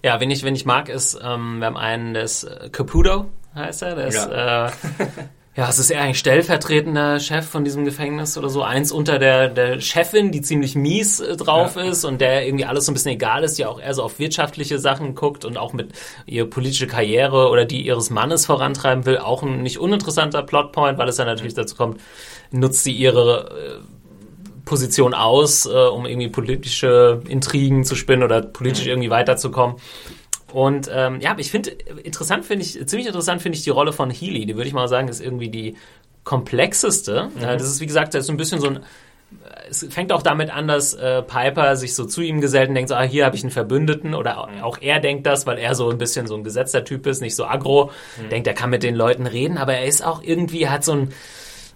Ja, 0.04 0.20
wen 0.20 0.30
ich, 0.30 0.44
wen 0.44 0.56
ich 0.56 0.66
mag, 0.66 0.90
ist, 0.90 1.18
ähm, 1.24 1.60
wir 1.60 1.68
haben 1.68 1.78
einen, 1.78 2.14
der 2.14 2.24
ist 2.24 2.44
äh, 2.44 2.70
Caputo, 2.70 3.28
heißt 3.56 3.82
er. 3.84 3.96
Der 3.96 4.08
ist, 4.08 4.16
Ja. 4.30 4.68
äh, 4.68 4.72
ja, 5.58 5.70
es 5.70 5.80
ist 5.80 5.90
er 5.90 6.02
eigentlich 6.02 6.20
stellvertretender 6.20 7.18
Chef 7.22 7.46
von 7.46 7.64
diesem 7.64 7.86
Gefängnis 7.86 8.38
oder 8.38 8.50
so. 8.50 8.62
Eins 8.62 8.92
unter 8.92 9.20
der, 9.20 9.48
der 9.48 9.80
Chefin, 9.80 10.34
die 10.34 10.42
ziemlich 10.42 10.76
mies 10.76 11.22
äh, 11.22 11.38
drauf 11.38 11.78
ist 11.78 12.04
und 12.04 12.20
der 12.20 12.46
irgendwie 12.46 12.66
alles 12.66 12.86
so 12.86 12.92
ein 12.92 12.94
bisschen 12.94 13.14
egal 13.14 13.44
ist, 13.46 13.58
die 13.58 13.66
auch 13.66 13.80
eher 13.80 13.94
so 13.94 14.04
auf 14.04 14.20
wirtschaftliche 14.20 14.80
Sachen 14.80 15.16
guckt 15.16 15.46
und 15.46 15.58
auch 15.58 15.72
mit 15.72 15.94
ihre 16.26 16.46
politische 16.46 16.88
Karriere 16.88 17.50
oder 17.50 17.64
die 17.64 17.86
ihres 17.86 18.10
Mannes 18.10 18.46
vorantreiben 18.46 19.06
will. 19.06 19.18
Auch 19.20 19.44
ein 19.44 19.64
nicht 19.64 19.80
uninteressanter 19.80 20.44
Plotpoint, 20.44 20.98
weil 20.98 21.08
es 21.08 21.16
dann 21.16 21.28
natürlich 21.28 21.54
dazu 21.54 21.76
kommt, 21.76 22.02
nutzt 22.52 22.84
sie 22.84 22.92
ihre 22.92 23.50
äh, 23.50 23.96
Position 24.66 25.14
aus, 25.14 25.66
äh, 25.68 25.70
um 25.70 26.06
irgendwie 26.06 26.28
politische 26.28 27.22
Intrigen 27.30 27.86
zu 27.86 27.96
spinnen 27.96 28.24
oder 28.24 28.42
politisch 28.42 28.88
irgendwie 28.88 29.10
weiterzukommen. 29.10 29.78
Und 30.56 30.90
ähm, 30.94 31.20
ja, 31.20 31.32
aber 31.32 31.42
ich 31.42 31.52
finde, 31.52 31.72
interessant 32.04 32.46
finde 32.46 32.64
ich, 32.66 32.88
ziemlich 32.88 33.08
interessant 33.08 33.42
finde 33.42 33.58
ich 33.58 33.64
die 33.66 33.72
Rolle 33.72 33.92
von 33.92 34.10
Healy. 34.10 34.46
Die 34.46 34.56
würde 34.56 34.68
ich 34.68 34.74
mal 34.74 34.88
sagen, 34.88 35.10
ist 35.10 35.20
irgendwie 35.20 35.50
die 35.50 35.76
komplexeste. 36.24 37.30
Äh, 37.40 37.58
das 37.58 37.64
ist, 37.64 37.82
wie 37.82 37.86
gesagt, 37.86 38.14
das 38.14 38.22
ist 38.22 38.28
so 38.28 38.34
ein 38.34 38.38
bisschen 38.38 38.60
so 38.62 38.68
ein 38.68 38.80
es 39.70 39.86
fängt 39.90 40.12
auch 40.14 40.22
damit 40.22 40.50
an, 40.52 40.68
dass 40.68 40.94
äh, 40.94 41.22
Piper 41.24 41.76
sich 41.76 41.96
so 41.96 42.06
zu 42.06 42.22
ihm 42.22 42.40
gesellt 42.40 42.70
und 42.70 42.76
denkt 42.76 42.90
so, 42.90 42.96
ah, 42.96 43.02
hier 43.02 43.26
habe 43.26 43.36
ich 43.36 43.42
einen 43.44 43.52
Verbündeten. 43.52 44.14
Oder 44.14 44.38
au- 44.40 44.48
auch 44.62 44.78
er 44.80 45.00
denkt 45.00 45.26
das, 45.26 45.46
weil 45.48 45.58
er 45.58 45.74
so 45.76 45.90
ein 45.90 45.98
bisschen 45.98 46.28
so 46.28 46.36
ein 46.36 46.44
gesetzter 46.44 46.84
Typ 46.86 47.06
ist, 47.08 47.22
nicht 47.22 47.36
so 47.36 47.46
aggro, 47.46 47.92
denkt, 48.32 48.48
er 48.48 48.54
kann 48.54 48.70
mit 48.70 48.84
den 48.84 48.96
Leuten 48.96 49.26
reden, 49.28 49.58
aber 49.58 49.74
er 49.74 49.86
ist 49.86 50.06
auch 50.06 50.22
irgendwie, 50.24 50.64
er 50.64 50.72
hat 50.72 50.84
so 50.86 50.94
ein 50.94 51.12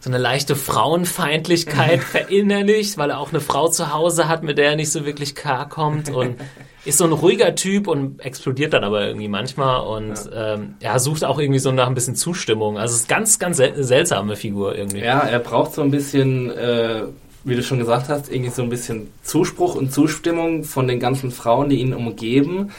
so 0.01 0.09
eine 0.09 0.17
leichte 0.19 0.55
Frauenfeindlichkeit 0.55 2.01
verinnerlicht, 2.03 2.97
weil 2.97 3.09
er 3.09 3.19
auch 3.19 3.29
eine 3.31 3.41
Frau 3.41 3.67
zu 3.67 3.93
Hause 3.93 4.29
hat, 4.29 4.43
mit 4.43 4.57
der 4.57 4.69
er 4.69 4.75
nicht 4.77 4.91
so 4.91 5.05
wirklich 5.05 5.35
klarkommt. 5.35 6.09
Und 6.09 6.39
ist 6.85 6.97
so 6.97 7.05
ein 7.05 7.11
ruhiger 7.11 7.55
Typ 7.55 7.87
und 7.87 8.19
explodiert 8.23 8.73
dann 8.73 8.83
aber 8.83 9.05
irgendwie 9.05 9.27
manchmal 9.27 9.81
und 9.81 10.29
ähm, 10.33 10.75
ja, 10.81 10.97
sucht 10.97 11.23
auch 11.25 11.39
irgendwie 11.39 11.59
so 11.59 11.71
nach 11.71 11.87
ein 11.87 11.93
bisschen 11.93 12.15
Zustimmung. 12.15 12.77
Also 12.77 12.95
es 12.95 13.01
ist 13.01 13.09
ganz, 13.09 13.39
ganz 13.39 13.57
sel 13.57 13.83
seltsame 13.83 14.35
Figur 14.35 14.75
irgendwie. 14.75 14.99
Ja, 14.99 15.19
er 15.19 15.39
braucht 15.39 15.73
so 15.73 15.81
ein 15.81 15.91
bisschen, 15.91 16.49
äh, 16.51 17.03
wie 17.43 17.55
du 17.55 17.63
schon 17.63 17.79
gesagt 17.79 18.07
hast, 18.09 18.31
irgendwie 18.31 18.51
so 18.51 18.61
ein 18.61 18.69
bisschen 18.69 19.11
Zuspruch 19.23 19.75
und 19.75 19.91
Zustimmung 19.91 20.63
von 20.63 20.87
den 20.87 20.99
ganzen 20.99 21.31
Frauen, 21.31 21.69
die 21.69 21.79
ihn 21.79 21.93
umgeben. 21.93 22.71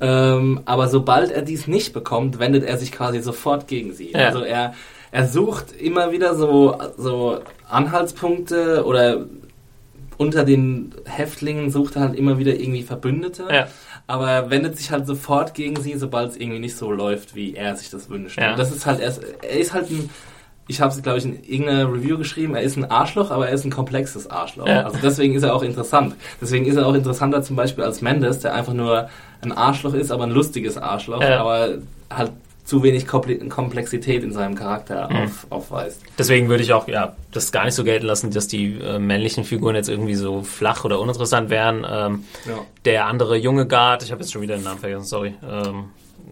Ähm, 0.00 0.60
aber 0.64 0.88
sobald 0.88 1.30
er 1.30 1.42
dies 1.42 1.68
nicht 1.68 1.92
bekommt, 1.92 2.38
wendet 2.38 2.64
er 2.64 2.78
sich 2.78 2.90
quasi 2.90 3.20
sofort 3.20 3.68
gegen 3.68 3.92
sie. 3.92 4.12
Ja. 4.12 4.26
Also 4.26 4.40
er, 4.40 4.74
er 5.12 5.28
sucht 5.28 5.72
immer 5.78 6.10
wieder 6.10 6.34
so, 6.34 6.76
so 6.96 7.38
Anhaltspunkte 7.68 8.84
oder 8.84 9.26
unter 10.22 10.44
den 10.44 10.94
Häftlingen 11.04 11.70
sucht 11.70 11.96
er 11.96 12.02
halt 12.02 12.14
immer 12.16 12.38
wieder 12.38 12.54
irgendwie 12.54 12.82
Verbündete. 12.82 13.44
Ja. 13.50 13.66
Aber 14.06 14.30
er 14.30 14.50
wendet 14.50 14.76
sich 14.78 14.90
halt 14.90 15.06
sofort 15.06 15.54
gegen 15.54 15.80
sie, 15.80 15.96
sobald 15.96 16.30
es 16.30 16.36
irgendwie 16.36 16.58
nicht 16.58 16.76
so 16.76 16.90
läuft, 16.90 17.34
wie 17.34 17.54
er 17.54 17.76
sich 17.76 17.90
das 17.90 18.08
wünscht. 18.10 18.38
Ja. 18.38 18.52
Und 18.52 18.58
das 18.58 18.72
ist 18.72 18.86
halt, 18.86 19.00
er 19.00 19.08
ist, 19.08 19.22
er 19.42 19.58
ist 19.58 19.72
halt 19.72 19.90
ein, 19.90 20.10
ich 20.68 20.80
habe 20.80 20.92
es, 20.92 21.02
glaube 21.02 21.18
ich, 21.18 21.24
in 21.24 21.42
irgendeiner 21.44 21.92
Review 21.92 22.16
geschrieben, 22.18 22.54
er 22.54 22.62
ist 22.62 22.76
ein 22.76 22.90
Arschloch, 22.90 23.30
aber 23.30 23.48
er 23.48 23.54
ist 23.54 23.64
ein 23.64 23.70
komplexes 23.70 24.30
Arschloch. 24.30 24.66
Ja. 24.66 24.84
Also 24.84 24.98
deswegen 25.02 25.34
ist 25.34 25.42
er 25.42 25.54
auch 25.54 25.62
interessant. 25.62 26.14
Deswegen 26.40 26.66
ist 26.66 26.76
er 26.76 26.86
auch 26.86 26.94
interessanter 26.94 27.42
zum 27.42 27.56
Beispiel 27.56 27.84
als 27.84 28.00
Mendes, 28.00 28.38
der 28.40 28.54
einfach 28.54 28.72
nur 28.72 29.08
ein 29.42 29.52
Arschloch 29.52 29.94
ist, 29.94 30.10
aber 30.10 30.24
ein 30.24 30.30
lustiges 30.30 30.78
Arschloch, 30.78 31.20
Ja. 31.22 31.40
aber 31.40 31.78
halt 32.12 32.32
zu 32.72 32.82
wenig 32.82 33.06
Komple- 33.06 33.48
Komplexität 33.50 34.22
in 34.24 34.32
seinem 34.32 34.54
Charakter 34.54 35.10
Mhm. 35.10 35.16
auf, 35.24 35.46
aufweist. 35.50 36.00
Deswegen 36.18 36.48
würde 36.48 36.62
ich 36.62 36.72
auch 36.72 36.88
ja 36.88 37.14
das 37.32 37.52
gar 37.52 37.66
nicht 37.66 37.74
so 37.74 37.84
gelten 37.84 38.06
lassen, 38.06 38.30
dass 38.30 38.48
die 38.48 38.78
äh, 38.80 38.98
männlichen 38.98 39.44
Figuren 39.44 39.74
jetzt 39.74 39.90
irgendwie 39.90 40.14
so 40.14 40.42
flach 40.42 40.84
oder 40.86 40.98
uninteressant 41.00 41.50
wären. 41.50 41.86
Ähm, 41.88 42.24
Ja. 42.46 42.54
Der 42.86 43.06
andere 43.06 43.36
junge 43.36 43.66
Guard, 43.66 44.02
ich 44.02 44.10
habe 44.10 44.22
jetzt 44.22 44.32
schon 44.32 44.40
wieder 44.40 44.54
den 44.56 44.64
Namen 44.64 44.78
vergessen, 44.80 45.04
sorry. 45.04 45.34
Ähm, 45.46 45.84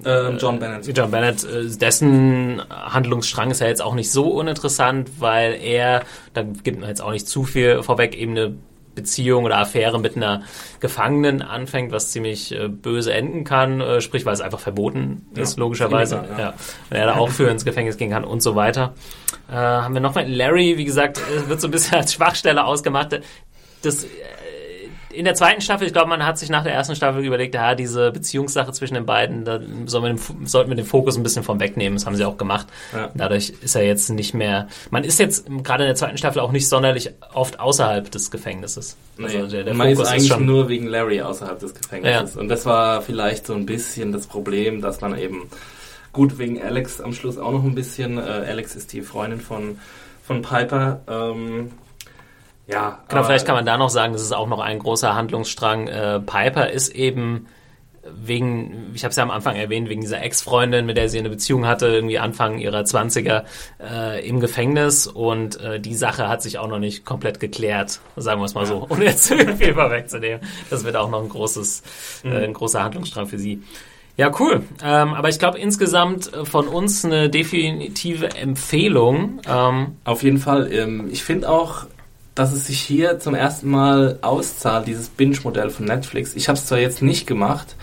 Ähm, 0.05 0.39
John 0.41 0.59
Bennett. 0.59 0.97
John 0.97 1.11
Bennett, 1.11 1.45
äh, 1.45 1.67
dessen 1.77 2.63
Handlungsstrang 2.71 3.51
ist 3.51 3.61
ja 3.61 3.67
jetzt 3.67 3.83
auch 3.83 3.95
nicht 3.95 4.11
so 4.11 4.29
uninteressant, 4.31 5.11
weil 5.19 5.59
er, 5.61 6.05
da 6.33 6.43
gibt 6.43 6.81
man 6.81 6.89
jetzt 6.89 7.03
auch 7.03 7.11
nicht 7.11 7.29
zu 7.29 7.45
viel 7.45 7.83
vorweg, 7.83 8.17
eben 8.17 8.31
eine 8.33 8.55
Beziehung 8.95 9.45
oder 9.45 9.59
Affäre 9.59 9.99
mit 10.01 10.17
einer 10.17 10.43
Gefangenen 10.81 11.43
anfängt, 11.43 11.93
was 11.93 12.11
ziemlich 12.11 12.53
äh, 12.53 12.69
böse 12.69 13.13
enden 13.13 13.45
kann, 13.45 13.81
äh, 13.81 14.01
sprich, 14.01 14.27
weil 14.27 14.35
es 14.35 14.41
einfach 14.41 14.61
verboten 14.61 15.27
ist, 15.35 15.57
Ja, 15.57 15.61
logischerweise. 15.61 16.17
illegal, 16.17 16.39
ja. 16.39 16.45
ja. 16.47 16.55
Wenn 16.89 17.01
er 17.01 17.07
da 17.07 17.17
auch 17.17 17.31
für 17.31 17.49
ins 17.49 17.65
Gefängnis 17.65 17.97
gehen 17.97 18.11
kann 18.11 18.25
und 18.25 18.43
so 18.43 18.55
weiter. 18.57 18.95
Äh, 19.51 19.55
haben 19.55 19.95
wir 19.95 20.01
noch 20.01 20.15
mal 20.15 20.29
Larry, 20.29 20.77
wie 20.77 20.85
gesagt, 20.85 21.19
äh, 21.19 21.49
wird 21.49 21.61
so 21.61 21.69
ein 21.69 21.71
bisschen 21.71 21.95
als 21.99 22.13
Schwachstelle 22.15 22.65
ausgemacht. 22.65 23.21
Das 23.83 24.05
äh, 24.05 24.09
in 25.13 25.25
der 25.25 25.35
zweiten 25.35 25.61
Staffel, 25.61 25.87
ich 25.87 25.93
glaube, 25.93 26.09
man 26.09 26.25
hat 26.25 26.39
sich 26.39 26.49
nach 26.51 26.63
der 26.63 26.73
ersten 26.73 26.95
Staffel 26.95 27.25
überlegt, 27.25 27.55
ja, 27.55 27.75
diese 27.75 28.13
Beziehungssache 28.13 28.73
zwischen 28.73 28.95
den 28.95 29.07
beiden, 29.07 29.45
da 29.45 29.61
soll 29.87 30.03
man 30.03 30.17
den, 30.17 30.47
sollten 30.47 30.71
wir 30.71 30.77
den 30.77 30.87
Fokus 30.87 31.17
ein 31.17 31.23
bisschen 31.23 31.43
vom 31.43 31.59
wegnehmen. 31.61 31.97
Das 31.99 32.07
haben 32.07 32.17
sie 32.17 32.25
auch 32.25 32.39
gemacht. 32.39 32.67
Ja. 32.93 33.11
Dadurch 33.15 33.53
ist 33.61 33.75
er 33.75 33.85
jetzt 33.85 34.09
nicht 34.11 34.35
mehr. 34.35 34.69
Man 34.91 35.05
ist 35.05 35.19
jetzt 35.19 35.47
gerade 35.65 35.85
in 35.85 35.89
der 35.89 35.97
zweiten 35.97 36.17
Staffel 36.19 36.41
auch 36.41 36.53
nicht 36.53 36.69
sonderlich 36.69 37.11
oft 37.35 37.59
außerhalb 37.61 38.11
des 38.11 38.31
Gefängnisses. 38.31 38.97
Also 39.19 39.39
Nee, 39.39 39.47
der, 39.49 39.65
der 39.65 39.75
man 39.75 39.89
ist 39.89 39.99
Fokus 39.99 40.13
eigentlich 40.13 40.29
schon. 40.29 40.47
nur 40.47 40.69
wegen 40.69 40.87
Larry 40.87 41.21
außerhalb 41.23 41.59
des 41.59 41.75
Gefängnisses. 41.75 42.37
Und 42.37 42.49
das 42.49 42.65
war 42.67 43.03
vielleicht 43.03 43.47
so 43.47 43.55
ein 43.55 43.67
bisschen 43.67 44.13
das 44.13 44.27
Problem, 44.27 44.81
dass 44.81 45.01
man 45.01 45.19
eben, 45.19 45.49
gut, 46.13 46.39
wegen 46.39 46.63
Alex 46.63 47.01
am 47.01 47.13
Schluss 47.13 47.37
auch 47.39 47.53
noch 47.53 47.65
ein 47.65 47.75
bisschen, 47.75 48.19
äh, 48.19 48.21
Alex 48.21 48.77
ist 48.77 48.93
die 48.93 49.03
Freundin 49.03 49.41
von, 49.41 49.79
von 50.23 50.43
Piper, 50.43 51.01
ähm, 51.09 51.73
ja. 52.71 53.01
Genau, 53.09 53.25
vielleicht 53.25 53.47
kann 53.47 53.57
man 53.57 53.67
da 53.67 53.77
noch 53.77 53.91
sagen, 53.91 54.13
das 54.13 54.23
ist 54.23 54.33
auch 54.33 54.49
noch 54.49 54.61
ein 54.61 54.79
großer 54.79 55.15
Handlungsstrang. 55.15 55.89
Äh, 55.89 56.21
Piper 56.21 56.71
ist 56.71 56.95
eben 56.95 57.47
wegen, 58.03 58.93
ich 58.95 59.05
habe 59.05 59.11
es 59.11 59.17
ja 59.17 59.23
am 59.23 59.31
Anfang 59.31 59.57
erwähnt, 59.57 59.89
wegen 59.89 60.01
dieser 60.01 60.23
Ex-Freundin, 60.23 60.87
mit 60.87 60.97
der 60.97 61.09
sie 61.09 61.19
eine 61.19 61.29
Beziehung 61.29 61.67
hatte, 61.67 61.87
irgendwie 61.87 62.19
Anfang 62.19 62.59
ihrer 62.59 62.81
20er 62.81 63.45
äh, 63.79 64.27
im 64.27 64.41
Gefängnis 64.41 65.07
und 65.07 65.61
äh, 65.61 65.81
die 65.81 65.95
Sache 65.95 66.29
hat 66.29 66.43
sich 66.43 66.59
auch 66.59 66.69
noch 66.69 66.79
nicht 66.79 67.05
komplett 67.05 67.41
geklärt, 67.41 68.01
sagen 68.17 68.41
wir 68.41 68.47
es 68.47 68.55
mal 68.55 68.67
so, 68.67 68.87
ohne 68.89 69.05
jetzt 69.05 69.29
viel 69.59 69.75
vorwegzunehmen. 69.75 70.41
Das 70.71 70.85
wird 70.85 70.97
auch 70.97 71.11
noch 71.11 71.23
ein 71.23 71.29
großes, 71.29 71.83
äh, 72.25 72.45
ein 72.45 72.55
großer 72.55 72.83
Handlungsstrang 72.83 73.27
für 73.27 73.39
sie. 73.39 73.63
Ja, 74.17 74.31
cool. 74.39 74.63
Ähm, 74.83 75.15
aber 75.15 75.29
ich 75.29 75.39
glaube 75.39 75.59
insgesamt 75.59 76.33
äh, 76.33 76.45
von 76.45 76.69
uns 76.69 77.05
eine 77.05 77.31
definitive 77.31 78.37
Empfehlung. 78.37 79.41
Ähm, 79.49 79.97
Auf 80.05 80.23
jeden 80.23 80.39
Fall. 80.39 80.71
Ähm, 80.73 81.09
ich 81.11 81.25
finde 81.25 81.49
auch, 81.49 81.87
dass 82.41 82.55
es 82.55 82.69
sich 82.69 82.81
hier 82.81 83.19
zum 83.19 83.35
ersten 83.35 83.69
Mal 83.69 84.19
auszahlt, 84.23 84.87
dieses 84.87 85.11
Binge-Modell 85.11 85.69
von 85.69 85.85
Netflix. 85.85 86.35
Ich 86.35 86.49
habe 86.49 86.57
es 86.57 86.65
zwar 86.65 86.79
jetzt 86.79 87.03
nicht 87.03 87.27
gemacht, 87.27 87.77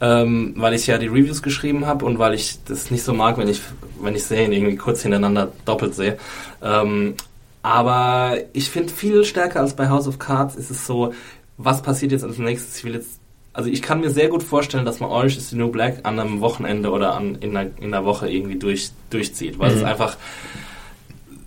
ähm, 0.00 0.52
weil 0.56 0.74
ich 0.74 0.88
ja 0.88 0.98
die 0.98 1.06
Reviews 1.06 1.42
geschrieben 1.42 1.86
habe 1.86 2.04
und 2.06 2.18
weil 2.18 2.34
ich 2.34 2.58
das 2.64 2.90
nicht 2.90 3.04
so 3.04 3.14
mag, 3.14 3.38
wenn 3.38 3.46
ich, 3.46 3.60
wenn 4.02 4.16
ich 4.16 4.24
Serien 4.24 4.50
irgendwie 4.50 4.74
kurz 4.74 5.02
hintereinander 5.02 5.52
doppelt 5.64 5.94
sehe. 5.94 6.18
Ähm, 6.60 7.14
aber 7.62 8.36
ich 8.52 8.68
finde 8.68 8.92
viel 8.92 9.24
stärker 9.24 9.60
als 9.60 9.74
bei 9.74 9.88
House 9.88 10.08
of 10.08 10.18
Cards 10.18 10.56
ist 10.56 10.72
es 10.72 10.88
so, 10.88 11.14
was 11.56 11.80
passiert 11.80 12.10
jetzt 12.10 12.24
als 12.24 12.36
nächstes? 12.38 12.78
Ich 12.78 12.84
will 12.84 12.94
jetzt, 12.94 13.20
also 13.52 13.70
ich 13.70 13.80
kann 13.80 14.00
mir 14.00 14.10
sehr 14.10 14.26
gut 14.26 14.42
vorstellen, 14.42 14.84
dass 14.84 14.98
man 14.98 15.10
Orange 15.10 15.36
is 15.36 15.50
the 15.50 15.56
New 15.56 15.68
Black 15.68 16.00
an 16.02 16.18
einem 16.18 16.40
Wochenende 16.40 16.90
oder 16.90 17.14
an, 17.14 17.36
in, 17.36 17.56
einer, 17.56 17.70
in 17.78 17.94
einer 17.94 18.04
Woche 18.04 18.28
irgendwie 18.28 18.58
durch, 18.58 18.90
durchzieht, 19.10 19.60
weil 19.60 19.70
es 19.70 19.82
Mhm. 19.82 19.86
einfach 19.86 20.16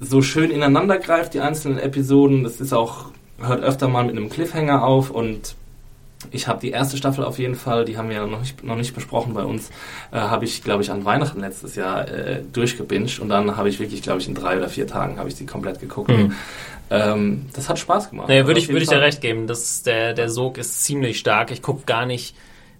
so 0.04 0.22
schön 0.22 0.52
ineinander 0.52 0.98
greift, 0.98 1.34
die 1.34 1.42
einzelnen 1.42 1.80
Episoden. 1.80 2.44
Das 2.44 2.62
ist 2.62 2.74
auch, 2.74 3.06
hört 3.40 3.64
öfter 3.64 3.88
mal 3.88 4.04
mit 4.04 4.16
einem 4.16 4.30
Cliffhanger 4.30 4.84
auf 4.84 5.10
und 5.10 5.56
ich 6.32 6.48
habe 6.48 6.60
die 6.62 6.72
erste 6.72 6.98
Staffel 6.98 7.24
auf 7.24 7.38
jeden 7.38 7.56
Fall, 7.56 7.86
die 7.86 7.98
haben 7.98 8.10
wir 8.10 8.16
ja 8.16 8.26
noch 8.26 8.40
nicht, 8.40 8.64
noch 8.64 8.76
nicht 8.76 8.94
besprochen 8.94 9.34
bei 9.34 9.44
uns, 9.44 9.70
äh, 10.12 10.18
habe 10.18 10.46
ich, 10.46 10.64
glaube 10.64 10.82
ich, 10.82 10.92
an 10.92 11.04
Weihnachten 11.06 11.40
letztes 11.40 11.76
Jahr 11.76 12.08
äh, 12.08 12.42
durchgebinged 12.54 13.20
und 13.20 13.30
dann 13.30 13.58
habe 13.58 13.70
ich 13.70 13.80
wirklich, 13.80 14.02
glaube 14.02 14.22
ich, 14.22 14.28
in 14.28 14.36
drei 14.36 14.58
oder 14.58 14.70
vier 14.70 14.88
Tagen 14.88 15.18
habe 15.18 15.30
ich 15.30 15.36
die 15.36 15.46
komplett 15.46 15.80
geguckt. 15.80 16.10
Mhm. 16.10 16.34
Ähm, 16.90 17.46
das 17.54 17.70
hat 17.70 17.80
Spaß 17.80 18.10
gemacht. 18.10 18.30
Also 18.30 18.48
würde 18.48 18.60
auf 18.60 18.64
ich, 18.64 18.70
würde 18.70 18.84
ich 18.84 18.90
dir 18.90 19.02
recht 19.02 19.22
geben. 19.22 19.48
Das, 19.48 19.84
der, 19.84 20.14
der 20.14 20.30
Sog 20.30 20.58
ist 20.58 20.84
ziemlich 20.84 21.20
stark. 21.20 21.52
Ich 21.52 21.62
gucke 21.62 21.84
gar 21.86 22.06
nicht 22.06 22.36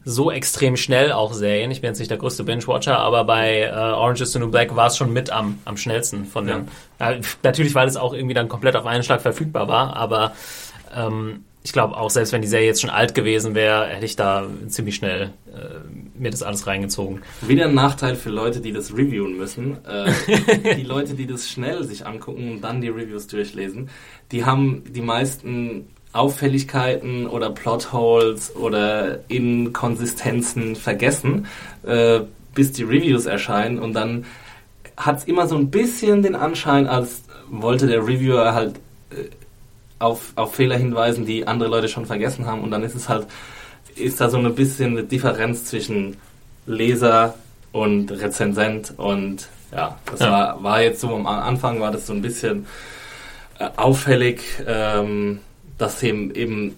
so 0.06 0.32
extrem 0.32 0.76
schnell 0.78 1.12
auch 1.12 1.34
Serien. 1.34 1.72
Ich 1.72 1.82
bin 1.82 1.90
jetzt 1.90 2.00
nicht 2.00 2.12
der 2.12 2.18
größte 2.18 2.44
Binge-Watcher, 2.44 2.98
aber 2.98 3.24
bei 3.24 3.62
äh, 3.62 3.72
Orange 3.72 4.22
is 4.22 4.34
the 4.34 4.40
New 4.40 4.50
Black 4.50 4.76
war 4.76 4.88
es 4.88 4.98
schon 4.98 5.14
mit 5.14 5.30
am, 5.30 5.60
am 5.66 5.78
schnellsten 5.78 6.26
von 6.26 6.48
den. 6.48 6.68
Ja, 7.00 7.16
natürlich, 7.44 7.76
weil 7.76 7.88
es 7.88 7.96
auch 7.96 8.14
irgendwie 8.14 8.34
dann 8.34 8.50
komplett 8.50 8.76
auf 8.76 8.86
einen 8.86 9.04
Schlag 9.04 9.22
verfügbar 9.22 9.68
war, 9.68 9.96
aber 9.96 10.34
ähm, 10.96 11.46
ich 11.66 11.72
glaube 11.72 11.96
auch, 11.96 12.10
selbst 12.10 12.34
wenn 12.34 12.42
die 12.42 12.48
Serie 12.48 12.68
jetzt 12.68 12.82
schon 12.82 12.90
alt 12.90 13.16
gewesen 13.16 13.56
wäre, 13.56 13.88
hätte 13.88 14.06
ich 14.06 14.18
da 14.18 14.48
ziemlich 14.68 14.96
schnell 14.96 15.32
äh, 15.48 16.20
mir 16.20 16.30
das 16.30 16.44
alles 16.44 16.68
reingezogen. 16.68 17.22
Wieder 17.42 17.66
ein 17.66 17.74
Nachteil 17.74 18.16
für 18.16 18.30
Leute, 18.30 18.60
die 18.60 18.74
das 18.74 18.92
reviewen 18.94 19.38
müssen. 19.38 19.78
Äh, 19.86 20.76
die 20.76 20.84
Leute, 20.84 21.14
die 21.14 21.26
das 21.26 21.50
schnell 21.50 21.84
sich 21.86 22.06
angucken 22.06 22.52
und 22.52 22.62
dann 22.62 22.82
die 22.82 22.90
Reviews 22.90 23.28
durchlesen, 23.28 23.90
die 24.34 24.44
haben 24.44 24.84
die 24.90 25.02
meisten 25.02 25.88
Auffälligkeiten 26.14 27.28
oder 27.28 27.50
Plotholes 27.50 28.56
oder 28.56 29.20
Inkonsistenzen 29.30 30.76
vergessen. 30.76 31.48
Äh, 31.86 32.22
bis 32.54 32.72
die 32.72 32.84
Reviews 32.84 33.26
erscheinen 33.26 33.80
und 33.80 33.94
dann 33.94 34.26
hat 34.96 35.18
es 35.18 35.24
immer 35.24 35.48
so 35.48 35.56
ein 35.56 35.72
bisschen 35.72 36.22
den 36.22 36.36
Anschein, 36.36 36.88
als 36.88 37.24
wollte 37.50 37.88
der 37.88 38.02
Reviewer 38.02 38.54
halt 38.54 38.76
äh, 39.12 39.30
auf, 40.00 40.34
auf 40.36 40.56
Fehler 40.56 40.78
hinweisen, 40.78 41.26
die 41.26 41.48
andere 41.48 41.70
Leute 41.70 41.88
schon 41.88 42.06
vergessen 42.06 42.46
haben 42.46 42.62
und 42.62 42.72
dann 42.72 42.84
ist 42.84 42.96
es 42.96 43.10
halt, 43.10 43.28
ist 43.96 44.22
da 44.22 44.30
so 44.30 44.38
ein 44.38 44.56
bisschen 44.56 44.92
eine 44.92 45.04
Differenz 45.04 45.66
zwischen 45.66 46.18
Leser 46.66 47.36
und 47.72 48.12
Rezensent 48.12 48.94
und 48.98 49.48
ja, 49.72 49.98
das 50.06 50.20
ja. 50.20 50.32
War, 50.32 50.64
war 50.64 50.82
jetzt 50.82 51.02
so 51.02 51.16
am 51.16 51.26
Anfang 51.26 51.80
war 51.80 51.92
das 51.92 52.06
so 52.06 52.14
ein 52.14 52.22
bisschen 52.22 52.68
äh, 53.58 53.70
auffällig, 53.76 54.42
ähm, 54.68 55.40
dass 55.78 56.02
eben, 56.04 56.34
eben 56.36 56.76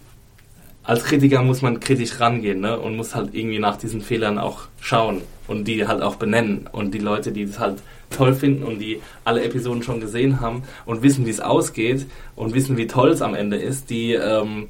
als 0.84 1.04
Kritiker 1.04 1.42
muss 1.42 1.62
man 1.62 1.80
kritisch 1.80 2.20
rangehen 2.20 2.62
ne? 2.62 2.80
und 2.80 2.96
muss 2.96 3.16
halt 3.16 3.34
irgendwie 3.34 3.60
nach 3.60 3.78
diesen 3.78 4.02
Fehlern 4.02 4.38
auch 4.38 4.68
schauen 4.80 5.22
und 5.48 5.68
die 5.68 5.88
halt 5.88 6.02
auch 6.02 6.16
benennen. 6.16 6.70
Und 6.72 6.94
die 6.94 7.00
Leute, 7.00 7.32
die 7.32 7.44
es 7.44 7.60
halt 7.60 7.82
toll 8.10 8.36
finden 8.36 8.64
und 8.64 8.80
die 8.80 9.02
alle 9.24 9.44
Episoden 9.44 9.84
schon 9.84 10.00
gesehen 10.00 10.40
haben 10.42 10.64
und 10.86 11.02
wissen, 11.02 11.26
wie 11.26 11.32
es 11.32 11.40
ausgeht 11.40 12.06
und 12.36 12.54
wissen, 12.54 12.78
wie 12.78 12.88
toll 12.88 13.10
es 13.10 13.22
am 13.22 13.34
Ende 13.34 13.58
ist, 13.58 13.90
die 13.90 14.14
ähm, 14.14 14.68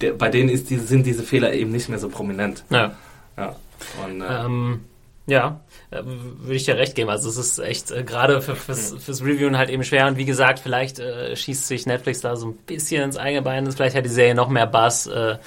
der, 0.00 0.12
bei 0.12 0.28
denen 0.28 0.48
ist 0.48 0.70
diese, 0.70 0.86
sind 0.86 1.06
diese 1.06 1.22
Fehler 1.22 1.52
eben 1.52 1.70
nicht 1.70 1.88
mehr 1.88 1.98
so 1.98 2.08
prominent. 2.08 2.64
Ja. 2.70 2.96
Ja. 3.36 3.56
Und, 4.04 4.20
äh, 4.20 4.44
ähm, 4.44 4.80
ja, 5.26 5.60
würde 5.90 6.54
ich 6.54 6.64
dir 6.64 6.76
recht 6.76 6.94
geben. 6.94 7.10
Also 7.10 7.28
es 7.28 7.36
ist 7.36 7.58
echt 7.58 7.90
äh, 7.90 8.02
gerade 8.04 8.42
für, 8.42 8.56
fürs, 8.56 8.92
hm. 8.92 9.00
fürs 9.00 9.22
Reviewen 9.22 9.56
halt 9.56 9.70
eben 9.70 9.84
schwer. 9.84 10.06
Und 10.06 10.16
wie 10.16 10.24
gesagt, 10.24 10.58
vielleicht 10.58 10.98
äh, 10.98 11.34
schießt 11.34 11.66
sich 11.66 11.86
Netflix 11.86 12.20
da 12.20 12.36
so 12.36 12.48
ein 12.48 12.54
bisschen 12.54 13.02
ins 13.02 13.16
eigene 13.16 13.42
Bein. 13.42 13.70
Vielleicht 13.72 13.96
hat 13.96 14.04
die 14.04 14.10
Serie 14.10 14.34
noch 14.34 14.48
mehr 14.48 14.66
Bass, 14.66 15.06
äh, 15.06 15.38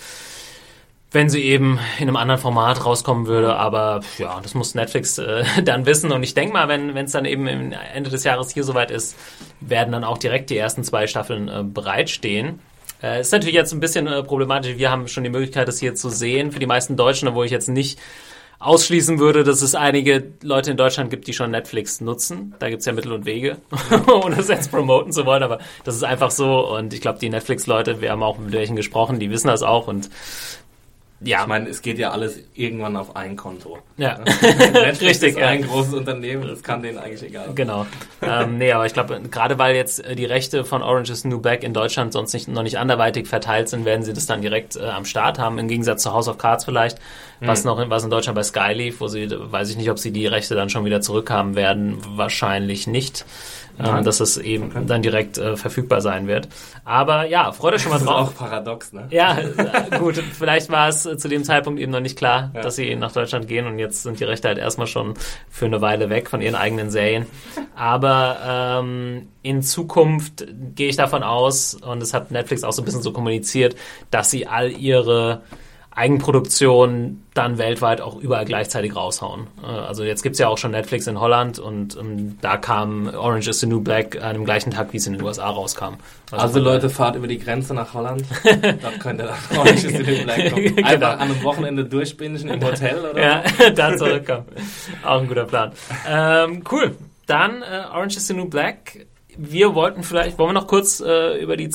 wenn 1.12 1.30
sie 1.30 1.44
eben 1.44 1.78
in 2.00 2.08
einem 2.08 2.16
anderen 2.16 2.42
Format 2.42 2.86
rauskommen 2.86 3.28
würde. 3.28 3.56
Aber 3.56 4.02
ja, 4.18 4.40
das 4.42 4.56
muss 4.56 4.74
Netflix 4.74 5.18
äh, 5.20 5.44
dann 5.64 5.86
wissen. 5.86 6.12
Und 6.12 6.24
ich 6.24 6.34
denke 6.34 6.54
mal, 6.54 6.68
wenn 6.68 6.98
es 6.98 7.12
dann 7.12 7.26
eben 7.26 7.48
Ende 7.48 8.10
des 8.10 8.24
Jahres 8.24 8.52
hier 8.52 8.64
soweit 8.64 8.90
ist, 8.90 9.16
werden 9.60 9.92
dann 9.92 10.04
auch 10.04 10.18
direkt 10.18 10.50
die 10.50 10.58
ersten 10.58 10.84
zwei 10.84 11.06
Staffeln 11.06 11.50
äh, 11.50 11.64
bereitstehen. 11.64 12.60
Äh, 13.04 13.22
ist 13.22 13.32
natürlich 13.32 13.56
jetzt 13.56 13.74
ein 13.74 13.80
bisschen 13.80 14.08
äh, 14.08 14.24
problematisch. 14.24 14.78
Wir 14.78 14.90
haben 14.90 15.08
schon 15.08 15.24
die 15.24 15.30
Möglichkeit, 15.30 15.68
das 15.68 15.80
hier 15.80 15.94
zu 15.94 16.10
sehen. 16.10 16.52
Für 16.52 16.60
die 16.60 16.68
meisten 16.68 16.98
Deutschen, 16.98 17.34
wo 17.34 17.44
ich 17.44 17.52
jetzt 17.52 17.68
nicht 17.68 18.00
ausschließen 18.62 19.20
würde, 19.20 19.44
dass 19.44 19.62
es 19.62 19.74
einige 19.74 20.34
Leute 20.44 20.72
in 20.72 20.78
Deutschland 20.78 21.10
gibt, 21.10 21.28
die 21.28 21.34
schon 21.34 21.52
Netflix 21.52 22.00
nutzen. 22.00 22.56
Da 22.60 22.70
gibt's 22.70 22.86
ja 22.86 22.94
Mittel 22.94 23.12
und 23.12 23.26
Wege, 23.26 23.58
ohne 24.08 24.40
es 24.40 24.48
jetzt 24.48 24.72
promoten 24.72 25.12
zu 25.12 25.26
wollen, 25.26 25.44
aber 25.44 25.60
das 25.84 25.96
ist 25.96 26.04
einfach 26.04 26.32
so. 26.32 26.68
Und 26.76 26.94
ich 26.94 27.02
glaube, 27.02 27.20
die 27.20 27.30
Netflix-Leute, 27.30 28.02
wir 28.02 28.12
haben 28.12 28.24
auch 28.24 28.38
mit 28.38 28.52
welchen 28.52 28.76
gesprochen, 28.76 29.20
die 29.20 29.32
wissen 29.32 29.48
das 29.48 29.64
auch 29.64 29.88
und 29.88 30.10
ja. 31.24 31.42
Ich 31.42 31.48
meine, 31.48 31.70
es 31.70 31.82
geht 31.82 32.00
ja 32.00 32.12
alles 32.12 32.40
irgendwann 32.56 32.96
auf 32.96 33.16
ein 33.16 33.36
Konto. 33.36 33.78
Ja, 33.98 34.16
richtig. 35.02 35.36
Ist 35.36 35.38
ein 35.38 35.62
großes 35.62 35.94
Unternehmen, 35.94 36.48
das 36.48 36.64
kann 36.64 36.82
denen 36.82 36.98
eigentlich 36.98 37.22
egal 37.22 37.46
sein. 37.46 37.56
Genau. 37.56 37.86
ähm, 38.22 38.58
nee, 38.58 38.72
aber 38.72 38.88
ich 38.88 38.94
glaube, 38.94 39.22
gerade 39.30 39.60
weil 39.60 39.76
jetzt 39.76 40.04
äh, 40.04 40.16
die 40.16 40.26
Rechte 40.26 40.66
von 40.66 40.82
Orange 40.82 41.12
is 41.12 41.24
New 41.24 41.40
Black 41.40 41.64
in 41.64 41.74
Deutschland 41.74 42.12
sonst 42.14 42.34
nicht, 42.34 42.48
noch 42.48 42.64
nicht 42.64 42.80
anderweitig 42.80 43.28
verteilt 43.28 43.70
sind, 43.70 43.86
werden 43.86 44.04
sie 44.04 44.14
das 44.14 44.26
dann 44.26 44.42
direkt 44.42 44.76
äh, 44.76 44.82
am 44.86 45.06
Start 45.06 45.38
haben, 45.38 45.60
im 45.60 45.68
Gegensatz 45.68 46.02
zu 46.02 46.12
House 46.12 46.28
of 46.28 46.40
Cards 46.40 46.66
vielleicht, 46.66 46.98
was 47.40 47.64
mhm. 47.64 47.70
noch 47.70 47.90
was 47.90 48.04
in 48.04 48.10
Deutschland 48.10 48.36
bei 48.36 48.44
Sky 48.44 48.74
lief, 48.74 49.00
wo 49.00 49.08
sie, 49.08 49.28
weiß 49.30 49.70
ich 49.70 49.78
nicht, 49.78 49.92
ob 49.92 50.00
sie 50.00 50.12
die 50.12 50.26
Rechte 50.26 50.56
dann 50.56 50.70
schon 50.70 50.86
wieder 50.86 51.02
zurückhaben 51.02 51.56
werden, 51.56 51.98
wahrscheinlich 52.16 52.88
nicht 52.88 53.26
ähm, 53.80 54.04
dass 54.04 54.20
es 54.20 54.38
eben 54.38 54.66
okay. 54.66 54.84
dann 54.86 55.02
direkt 55.02 55.38
äh, 55.38 55.56
verfügbar 55.58 56.02
sein 56.02 56.28
wird. 56.28 56.48
Aber 56.86 57.26
ja, 57.26 57.52
freut 57.52 57.74
euch 57.74 57.82
schon 57.82 57.92
mal 57.92 58.00
drauf. 58.00 58.30
Das 58.30 58.34
ist 58.34 58.42
auch 58.42 58.48
paradox, 58.48 58.94
ne? 58.94 59.08
Ja, 59.10 59.38
äh, 59.38 60.00
gut, 60.00 60.16
vielleicht 60.16 60.70
war 60.70 60.90
es 60.90 61.06
äh, 61.06 61.18
zu 61.18 61.28
dem 61.28 61.44
Zeitpunkt 61.44 61.80
eben 61.80 61.92
noch 61.92 62.00
nicht 62.00 62.18
klar, 62.18 62.52
ja. 62.54 62.62
dass 62.62 62.76
sie 62.76 62.96
nach 62.96 63.12
Deutschland 63.12 63.48
gehen 63.48 63.68
und 63.68 63.80
jetzt 63.80 64.04
sind 64.04 64.20
die 64.20 64.24
Rechte 64.24 64.48
halt 64.48 64.58
erstmal 64.58 64.88
schon 64.88 65.14
für 65.50 65.66
eine 65.66 65.82
Weile 65.82 66.10
weg 66.10 66.30
von 66.30 66.42
ihren 66.42 66.56
eigenen 66.56 66.90
Serien. 66.90 67.26
Aber 67.76 68.82
ähm, 68.82 69.28
in 69.44 69.62
Zukunft 69.62 70.46
gehe 70.76 70.90
ich 70.90 70.96
davon 70.96 71.24
aus, 71.24 71.74
und 71.74 72.02
das 72.02 72.14
hat 72.14 72.32
Netflix 72.32 72.64
auch 72.64 72.74
so 72.74 72.82
ein 72.82 72.86
bisschen 72.86 73.02
so 73.02 73.12
kommuniziert, 73.12 73.76
dass 74.12 74.30
sie 74.30 74.48
all 74.48 74.72
ihre 74.72 75.42
Eigenproduktion 76.02 77.22
dann 77.36 77.60
weltweit 77.60 78.02
auch 78.02 78.20
überall 78.20 78.44
gleichzeitig 78.44 78.96
raushauen. 78.96 79.46
Äh, 79.62 79.68
also 79.68 80.04
jetzt 80.04 80.24
gibt 80.24 80.34
es 80.34 80.40
ja 80.40 80.48
auch 80.48 80.58
schon 80.58 80.72
Netflix 80.72 81.06
in 81.06 81.20
Holland 81.20 81.60
und, 81.60 81.96
und, 81.96 82.10
ähm, 82.10 82.38
da 82.42 82.58
kam 82.58 83.08
Orange 83.08 83.50
is 83.50 83.60
the 83.60 83.68
New 83.68 83.82
Black 83.82 84.20
an 84.20 84.34
dem 84.34 84.44
gleichen 84.44 84.72
Tag, 84.72 84.94
wie 84.94 84.98
es 84.98 85.06
in 85.06 85.14
den 85.14 85.22
USA 85.22 85.48
rauskam. 85.50 85.98
Also, 86.32 86.44
also 86.46 86.60
Leute, 86.60 86.90
fahrt 86.90 87.16
über 87.16 87.28
die 87.28 87.38
Grenze 87.38 87.76
nach 87.76 87.94
Holland. 87.94 88.24
Dort 88.44 89.00
könnt 89.00 89.22
ihr 89.22 89.28
dann 89.28 89.58
Orange 89.60 89.86
is 89.86 89.98
the 89.98 90.04
New 90.04 90.24
Black 90.24 90.50
kommen. 90.50 90.64
Genau. 90.64 90.88
Einfach 90.88 90.92
genau. 90.92 91.08
an 91.08 91.20
einem 91.20 91.44
Wochenende 91.44 91.86
durchbingen 91.86 92.48
im 92.48 92.64
Hotel 92.64 92.98
oder 93.06 93.22
Ja, 93.22 93.44
dann 93.76 93.98
zurückkommen. 94.00 94.46
auch 95.06 95.22
ein 95.22 95.28
guter 95.28 95.46
Plan. 95.46 95.72
Ähm, 96.10 96.64
cool. 96.72 96.96
Dann 97.28 97.62
äh, 97.62 97.84
Orange 97.94 98.18
is 98.18 98.28
the 98.28 98.34
New 98.34 98.50
Black. 98.50 99.06
Wir 99.38 99.76
wollten 99.76 100.02
vielleicht, 100.02 100.40
wollen 100.40 100.50
wir 100.50 100.62
noch 100.62 100.68
kurz 100.68 101.00
äh, 101.00 101.38
über 101.42 101.58
die 101.58 101.70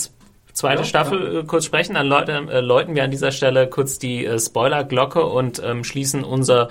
zweite 0.56 0.82
ja, 0.82 0.84
Staffel 0.84 1.34
ja. 1.34 1.40
Äh, 1.40 1.44
kurz 1.44 1.64
sprechen. 1.64 1.94
Dann 1.94 2.06
läuten, 2.06 2.48
äh, 2.48 2.60
läuten 2.60 2.94
wir 2.94 3.04
an 3.04 3.10
dieser 3.10 3.30
Stelle 3.30 3.68
kurz 3.68 3.98
die 3.98 4.24
äh, 4.24 4.38
Spoiler-Glocke 4.38 5.24
und 5.24 5.62
ähm, 5.64 5.84
schließen 5.84 6.24
unser 6.24 6.68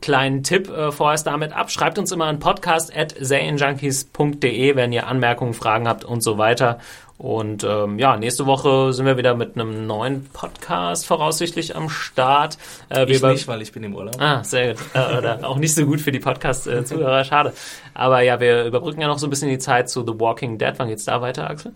kleinen 0.00 0.42
Tipp 0.42 0.70
äh, 0.70 0.92
vorerst 0.92 1.26
damit 1.26 1.52
ab. 1.52 1.70
Schreibt 1.70 1.98
uns 1.98 2.12
immer 2.12 2.26
an 2.26 2.38
podcast 2.38 2.94
at 2.96 3.14
wenn 3.18 4.92
ihr 4.92 5.06
Anmerkungen, 5.06 5.54
Fragen 5.54 5.88
habt 5.88 6.04
und 6.04 6.22
so 6.22 6.38
weiter. 6.38 6.78
Und 7.16 7.62
ähm, 7.62 7.98
ja, 7.98 8.16
nächste 8.16 8.44
Woche 8.44 8.92
sind 8.92 9.06
wir 9.06 9.16
wieder 9.16 9.34
mit 9.34 9.54
einem 9.54 9.86
neuen 9.86 10.26
Podcast 10.32 11.06
voraussichtlich 11.06 11.76
am 11.76 11.88
Start. 11.88 12.58
Äh, 12.88 13.10
ich 13.10 13.22
nicht, 13.22 13.46
weil 13.46 13.62
ich 13.62 13.70
bin 13.72 13.84
im 13.84 13.94
Urlaub. 13.94 14.20
Ah, 14.20 14.42
sehr 14.42 14.74
gut. 14.74 14.82
Äh, 14.94 15.18
oder 15.18 15.38
auch 15.48 15.56
nicht 15.56 15.74
so 15.74 15.86
gut 15.86 16.00
für 16.00 16.10
die 16.10 16.18
Podcast-Zuhörer, 16.18 17.24
schade. 17.24 17.52
Aber 17.94 18.20
ja, 18.22 18.40
wir 18.40 18.64
überbrücken 18.64 19.00
ja 19.00 19.06
noch 19.06 19.18
so 19.18 19.28
ein 19.28 19.30
bisschen 19.30 19.48
die 19.48 19.58
Zeit 19.58 19.88
zu 19.88 20.04
The 20.04 20.18
Walking 20.18 20.58
Dead. 20.58 20.74
Wann 20.76 20.88
geht's 20.88 21.04
da 21.04 21.20
weiter, 21.20 21.48
Axel? 21.48 21.72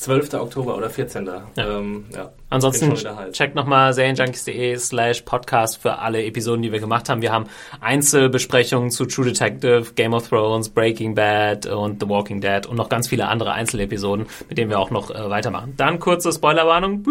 12. 0.00 0.32
Oktober 0.32 0.78
oder 0.78 0.88
14. 0.88 1.26
Ja. 1.26 1.42
Ähm, 1.58 2.06
ja. 2.14 2.32
Ansonsten 2.48 2.94
checkt 3.32 3.54
nochmal 3.54 3.92
serienjunkies.de 3.92 4.78
slash 4.78 5.20
podcast 5.22 5.76
für 5.76 5.98
alle 5.98 6.24
Episoden, 6.24 6.62
die 6.62 6.72
wir 6.72 6.80
gemacht 6.80 7.10
haben. 7.10 7.20
Wir 7.20 7.32
haben 7.32 7.44
Einzelbesprechungen 7.82 8.90
zu 8.90 9.04
True 9.04 9.26
Detective, 9.26 9.92
Game 9.94 10.14
of 10.14 10.26
Thrones, 10.26 10.70
Breaking 10.70 11.14
Bad 11.14 11.66
und 11.66 12.00
The 12.00 12.08
Walking 12.08 12.40
Dead 12.40 12.66
und 12.66 12.76
noch 12.76 12.88
ganz 12.88 13.08
viele 13.08 13.28
andere 13.28 13.52
Einzelepisoden, 13.52 14.24
mit 14.48 14.56
denen 14.56 14.70
wir 14.70 14.78
auch 14.78 14.90
noch 14.90 15.10
äh, 15.10 15.28
weitermachen. 15.28 15.74
Dann 15.76 16.00
kurze 16.00 16.32
Spoilerwarnung. 16.32 17.06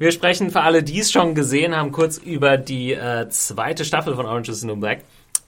Wir 0.00 0.10
sprechen 0.10 0.50
für 0.50 0.62
alle, 0.62 0.82
die 0.82 0.98
es 0.98 1.12
schon 1.12 1.36
gesehen 1.36 1.76
haben, 1.76 1.92
kurz 1.92 2.18
über 2.18 2.56
die 2.56 2.94
äh, 2.94 3.28
zweite 3.28 3.84
Staffel 3.84 4.16
von 4.16 4.26
Orange 4.26 4.50
is 4.50 4.62
the 4.62 4.66
New 4.66 4.76
Black. 4.76 5.04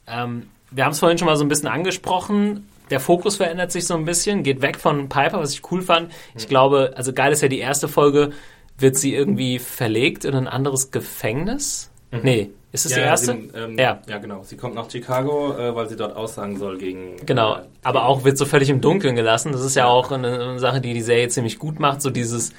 Ähm, 0.07 0.49
wir 0.71 0.85
haben 0.85 0.93
es 0.93 1.01
vorhin 1.01 1.19
schon 1.19 1.27
mal 1.27 1.37
so 1.37 1.45
ein 1.45 1.49
bisschen 1.49 1.69
angesprochen 1.69 2.69
der 2.91 3.01
Fokus 3.01 3.37
verändert 3.37 3.73
sich 3.73 3.87
so 3.87 3.95
ein 3.95 4.05
bisschen, 4.05 4.43
geht 4.43 4.63
weg 4.63 4.79
von 4.79 5.09
Piper, 5.09 5.41
was 5.41 5.53
ich 5.53 5.71
cool 5.71 5.83
fand. 5.83 6.13
Ich 6.37 6.49
glaube, 6.49 6.93
also 6.97 7.13
geil 7.13 7.33
ist 7.33 7.43
ja 7.43 7.49
die 7.49 7.59
erste 7.59 7.89
Folge, 7.89 8.31
wird 8.79 8.97
sie 8.97 9.15
irgendwie 9.15 9.59
verlegt 9.59 10.25
in 10.25 10.35
ein 10.35 10.49
anderes 10.49 10.91
Gefängnis? 10.91 11.91
Mhm. 12.11 12.21
Nee, 12.23 12.51
ist 12.73 12.87
es 12.87 12.93
ja, 12.93 12.99
die 12.99 13.05
erste? 13.05 13.33
Sie, 13.33 13.51
ähm, 13.55 13.79
ja. 13.79 14.01
ja, 14.07 14.19
genau. 14.19 14.43
Sie 14.43 14.57
kommt 14.57 14.75
nach 14.75 14.91
Chicago, 14.91 15.57
äh, 15.57 15.75
weil 15.75 15.89
sie 15.89 15.97
dort 15.97 16.17
aussagen 16.17 16.59
soll 16.59 16.79
gegen. 16.79 17.17
Genau, 17.25 17.57
äh, 17.57 17.63
aber 17.83 18.07
auch 18.07 18.25
wird 18.25 18.39
so 18.39 18.45
völlig 18.45 18.71
im 18.71 18.81
Dunkeln 18.81 19.15
gelassen. 19.15 19.53
Das 19.53 19.63
ist 19.63 19.77
ja 19.77 19.87
auch 19.87 20.11
eine, 20.11 20.41
eine 20.41 20.59
Sache, 20.59 20.81
die 20.81 20.95
die 20.95 21.03
Serie 21.03 21.29
ziemlich 21.29 21.59
gut 21.59 21.81
macht. 21.81 22.03
So 22.03 22.11
dieses, 22.11 22.53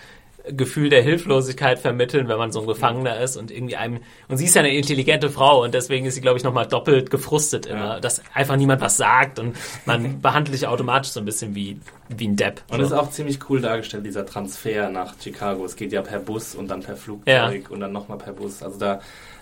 Gefühl 0.46 0.90
der 0.90 1.02
Hilflosigkeit 1.02 1.80
vermitteln, 1.80 2.28
wenn 2.28 2.38
man 2.38 2.52
so 2.52 2.62
ein 2.62 2.68
Gefangener 2.68 3.20
ist 3.22 3.38
und 3.38 3.50
irgendwie 3.50 3.78
einem 3.78 4.02
und 4.28 4.38
sie 4.38 4.46
ist 4.46 4.56
ja 4.56 4.62
eine 4.62 4.76
intelligente 4.76 5.30
Frau 5.30 5.64
und 5.64 5.74
deswegen 5.74 6.06
ist 6.06 6.16
sie 6.16 6.22
glaube 6.22 6.38
ich 6.38 6.44
nochmal 6.44 6.68
doppelt 6.68 7.10
gefrustet 7.10 7.66
immer, 7.66 7.96
ja. 7.96 8.00
dass 8.00 8.22
einfach 8.34 8.58
niemand 8.58 8.82
was 8.82 8.98
sagt 8.98 9.40
und 9.40 9.56
man 9.86 10.22
behandelt 10.22 10.58
sich 10.58 10.68
automatisch 10.68 11.12
so 11.12 11.22
ein 11.22 11.26
bisschen 11.26 11.56
wie 11.56 11.80
wie 12.10 12.28
ein 12.28 12.36
Depp. 12.36 12.62
Und 12.70 12.80
so. 12.80 12.86
ist 12.86 12.92
auch 12.92 13.10
ziemlich 13.10 13.40
cool 13.50 13.62
dargestellt 13.62 14.06
dieser 14.06 14.26
Transfer 14.26 14.90
nach 14.90 15.16
Chicago. 15.22 15.66
Es 15.66 15.76
geht 15.76 15.94
ja 15.94 16.02
per 16.02 16.20
Bus 16.20 16.56
und 16.56 16.68
dann 16.68 16.82
per 16.82 16.98
Flugzeug 16.98 17.26
ja. 17.64 17.70
und 17.70 17.80
dann 17.80 17.94
nochmal 17.94 18.18
per 18.18 18.34
Bus. 18.34 18.62
Also 18.62 18.78
da 18.78 19.00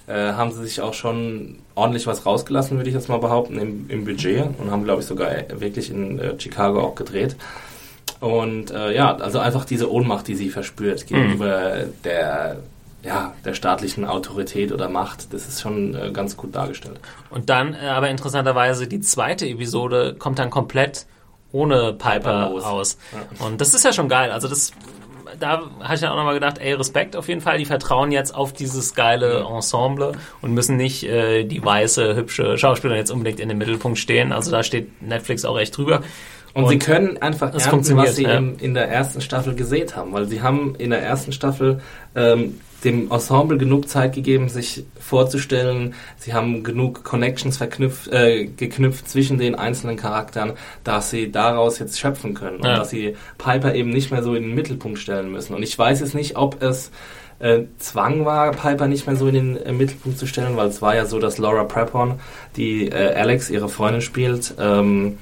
äh, 0.07 0.33
haben 0.33 0.51
sie 0.51 0.63
sich 0.63 0.81
auch 0.81 0.93
schon 0.93 1.59
ordentlich 1.75 2.07
was 2.07 2.25
rausgelassen, 2.25 2.77
würde 2.77 2.89
ich 2.89 2.95
jetzt 2.95 3.09
mal 3.09 3.17
behaupten, 3.17 3.57
im, 3.57 3.89
im 3.89 4.05
Budget 4.05 4.45
und 4.59 4.71
haben 4.71 4.83
glaube 4.83 5.01
ich 5.01 5.07
sogar 5.07 5.31
wirklich 5.53 5.89
in 5.89 6.19
äh, 6.19 6.39
Chicago 6.39 6.81
auch 6.81 6.95
gedreht. 6.95 7.35
Und 8.21 8.71
äh, 8.71 8.95
ja, 8.95 9.15
also 9.17 9.39
einfach 9.39 9.65
diese 9.65 9.91
Ohnmacht, 9.91 10.27
die 10.27 10.35
sie 10.35 10.49
verspürt 10.49 11.07
gegenüber 11.07 11.85
mhm. 11.85 11.93
der 12.03 12.57
ja, 13.03 13.33
der 13.43 13.55
staatlichen 13.55 14.05
Autorität 14.05 14.71
oder 14.71 14.87
Macht, 14.87 15.33
das 15.33 15.47
ist 15.47 15.61
schon 15.61 15.95
äh, 15.95 16.11
ganz 16.11 16.37
gut 16.37 16.55
dargestellt. 16.55 16.99
Und 17.31 17.49
dann 17.49 17.73
äh, 17.73 17.87
aber 17.87 18.09
interessanterweise 18.09 18.87
die 18.87 18.99
zweite 18.99 19.47
Episode 19.47 20.15
kommt 20.17 20.37
dann 20.37 20.51
komplett 20.51 21.07
ohne 21.51 21.93
Piper 21.93 22.51
aus. 22.63 22.97
Ja. 23.11 23.45
Und 23.45 23.59
das 23.59 23.73
ist 23.73 23.83
ja 23.83 23.91
schon 23.91 24.07
geil. 24.07 24.31
Also 24.31 24.47
das 24.47 24.71
da 25.39 25.61
hatte 25.79 25.95
ich 25.95 26.01
dann 26.01 26.11
auch 26.11 26.17
nochmal 26.17 26.35
gedacht, 26.35 26.59
ey, 26.59 26.73
Respekt 26.73 27.15
auf 27.15 27.27
jeden 27.27 27.41
Fall, 27.41 27.57
die 27.57 27.65
vertrauen 27.65 28.11
jetzt 28.11 28.35
auf 28.35 28.53
dieses 28.53 28.93
geile 28.93 29.45
Ensemble 29.49 30.13
und 30.41 30.53
müssen 30.53 30.77
nicht 30.77 31.03
äh, 31.03 31.43
die 31.43 31.63
weiße, 31.63 32.15
hübsche 32.15 32.57
Schauspielerin 32.57 32.99
jetzt 32.99 33.11
unbedingt 33.11 33.39
in 33.39 33.49
den 33.49 33.57
Mittelpunkt 33.57 33.97
stehen. 33.97 34.31
Also 34.31 34.51
da 34.51 34.61
steht 34.61 35.01
Netflix 35.01 35.45
auch 35.45 35.57
echt 35.57 35.75
drüber. 35.75 36.01
Und, 36.53 36.63
und, 36.63 36.69
sie 36.69 36.79
können 36.79 37.17
einfach 37.21 37.53
ernten, 37.53 37.97
was 37.97 38.15
sie 38.15 38.23
ja. 38.23 38.37
in, 38.37 38.57
in, 38.57 38.73
der 38.73 38.89
ersten 38.89 39.21
Staffel 39.21 39.55
gesehen 39.55 39.95
haben, 39.95 40.11
weil 40.11 40.27
sie 40.27 40.41
haben 40.41 40.75
in 40.75 40.89
der 40.89 41.01
ersten 41.01 41.31
Staffel 41.31 41.79
ähm, 42.15 42.59
dem 42.83 43.11
Ensemble 43.11 43.57
genug 43.57 43.87
Zeit 43.87 44.13
gegeben, 44.13 44.49
sich 44.49 44.83
vorzustellen. 44.99 45.93
Sie 46.17 46.33
haben 46.33 46.63
genug 46.63 47.03
Connections 47.03 47.57
verknüpft, 47.57 48.07
äh, 48.11 48.45
geknüpft 48.45 49.07
zwischen 49.07 49.37
den 49.37 49.55
einzelnen 49.55 49.97
Charakteren, 49.97 50.53
dass 50.83 51.09
sie 51.09 51.31
daraus 51.31 51.79
jetzt 51.79 51.99
schöpfen 51.99 52.33
können 52.33 52.59
ja. 52.63 52.71
und 52.71 52.77
dass 52.79 52.89
sie 52.89 53.15
Piper 53.37 53.75
eben 53.75 53.89
nicht 53.89 54.11
mehr 54.11 54.23
so 54.23 54.35
in 54.35 54.43
den 54.43 54.55
Mittelpunkt 54.55 54.99
stellen 54.99 55.31
müssen. 55.31 55.53
Und 55.53 55.63
ich 55.63 55.77
weiß 55.77 55.99
jetzt 55.99 56.15
nicht, 56.15 56.35
ob 56.37 56.61
es 56.61 56.91
äh, 57.39 57.63
Zwang 57.77 58.25
war, 58.25 58.51
Piper 58.51 58.87
nicht 58.87 59.07
mehr 59.07 59.15
so 59.15 59.27
in 59.27 59.33
den 59.33 59.57
äh, 59.57 59.71
Mittelpunkt 59.71 60.17
zu 60.17 60.27
stellen, 60.27 60.57
weil 60.57 60.67
es 60.67 60.81
war 60.81 60.95
ja 60.95 61.05
so, 61.05 61.19
dass 61.19 61.37
Laura 61.37 61.63
Prepon, 61.63 62.19
die 62.55 62.87
äh, 62.87 63.13
Alex, 63.13 63.49
ihre 63.49 63.69
Freundin 63.69 64.01
spielt, 64.01 64.55
ähm, 64.59 65.17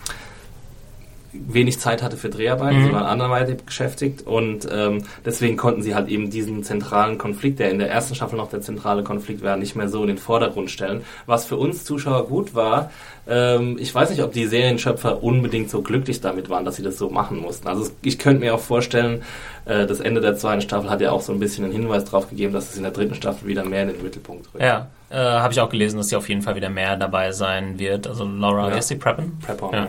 wenig 1.34 1.80
Zeit 1.80 2.02
hatte 2.02 2.18
für 2.18 2.30
Dreharbeiten, 2.30 2.80
mhm. 2.80 2.84
sondern 2.86 3.06
anderweitig 3.06 3.58
beschäftigt 3.64 4.26
und 4.26 4.68
ähm, 4.72 5.04
deswegen 5.26 5.58
konnten 5.58 5.82
sie 5.82 5.96
halt 5.96 6.08
eben 6.10 6.30
diesen 6.30 6.64
zentralen 6.64 7.18
Konflikt, 7.18 7.60
der 7.60 7.72
in 7.72 7.80
der 7.80 7.90
ersten 7.90 8.16
Staffel 8.16 8.38
noch 8.38 8.50
der 8.50 8.62
zentrale 8.62 9.04
Konflikt 9.04 9.44
war, 9.44 9.56
nicht 9.56 9.76
mehr 9.76 9.90
so 9.90 10.02
in 10.02 10.08
den 10.08 10.18
Vordergrund 10.18 10.72
stellen. 10.72 11.04
Was 11.26 11.46
für 11.46 11.58
uns 11.58 11.84
Zuschauer 11.84 12.28
gut 12.28 12.56
war, 12.56 12.92
ähm, 13.28 13.78
ich 13.80 13.94
weiß 13.94 14.10
nicht, 14.10 14.24
ob 14.24 14.34
die 14.34 14.48
Serienschöpfer 14.48 15.22
unbedingt 15.24 15.70
so 15.70 15.82
glücklich 15.82 16.20
damit 16.20 16.50
waren, 16.50 16.66
dass 16.66 16.78
sie 16.78 16.84
das 16.84 16.98
so 16.98 17.10
machen 17.10 17.38
mussten. 17.38 17.68
Also 17.68 17.92
ich 18.02 18.18
könnte 18.18 18.44
mir 18.44 18.56
auch 18.56 18.60
vorstellen, 18.60 19.22
äh, 19.66 19.86
das 19.86 20.00
Ende 20.00 20.20
der 20.20 20.36
zweiten 20.36 20.62
Staffel 20.62 20.90
hat 20.90 21.00
ja 21.00 21.12
auch 21.12 21.22
so 21.22 21.32
ein 21.32 21.40
bisschen 21.40 21.64
einen 21.66 21.74
Hinweis 21.74 22.06
darauf 22.06 22.30
gegeben, 22.30 22.54
dass 22.54 22.72
es 22.72 22.78
in 22.78 22.84
der 22.84 22.92
dritten 22.92 23.14
Staffel 23.14 23.48
wieder 23.48 23.64
mehr 23.64 23.84
in 23.84 23.90
den 23.90 24.02
Mittelpunkt 24.02 24.48
rückt. 24.54 24.64
Ja, 24.64 24.88
äh, 25.12 25.18
habe 25.18 25.54
ich 25.54 25.60
auch 25.60 25.70
gelesen, 25.70 25.98
dass 25.98 26.10
sie 26.10 26.16
auf 26.16 26.28
jeden 26.28 26.42
Fall 26.42 26.56
wieder 26.56 26.70
mehr 26.70 26.98
dabei 26.98 27.32
sein 27.32 27.78
wird. 27.78 28.08
Also 28.08 28.26
Laura, 28.26 28.70
ja. 28.70 28.78
ist 28.78 28.90
die 28.90 28.96
Preppen? 28.96 29.38
Prepper, 29.40 29.70
ja. 29.74 29.88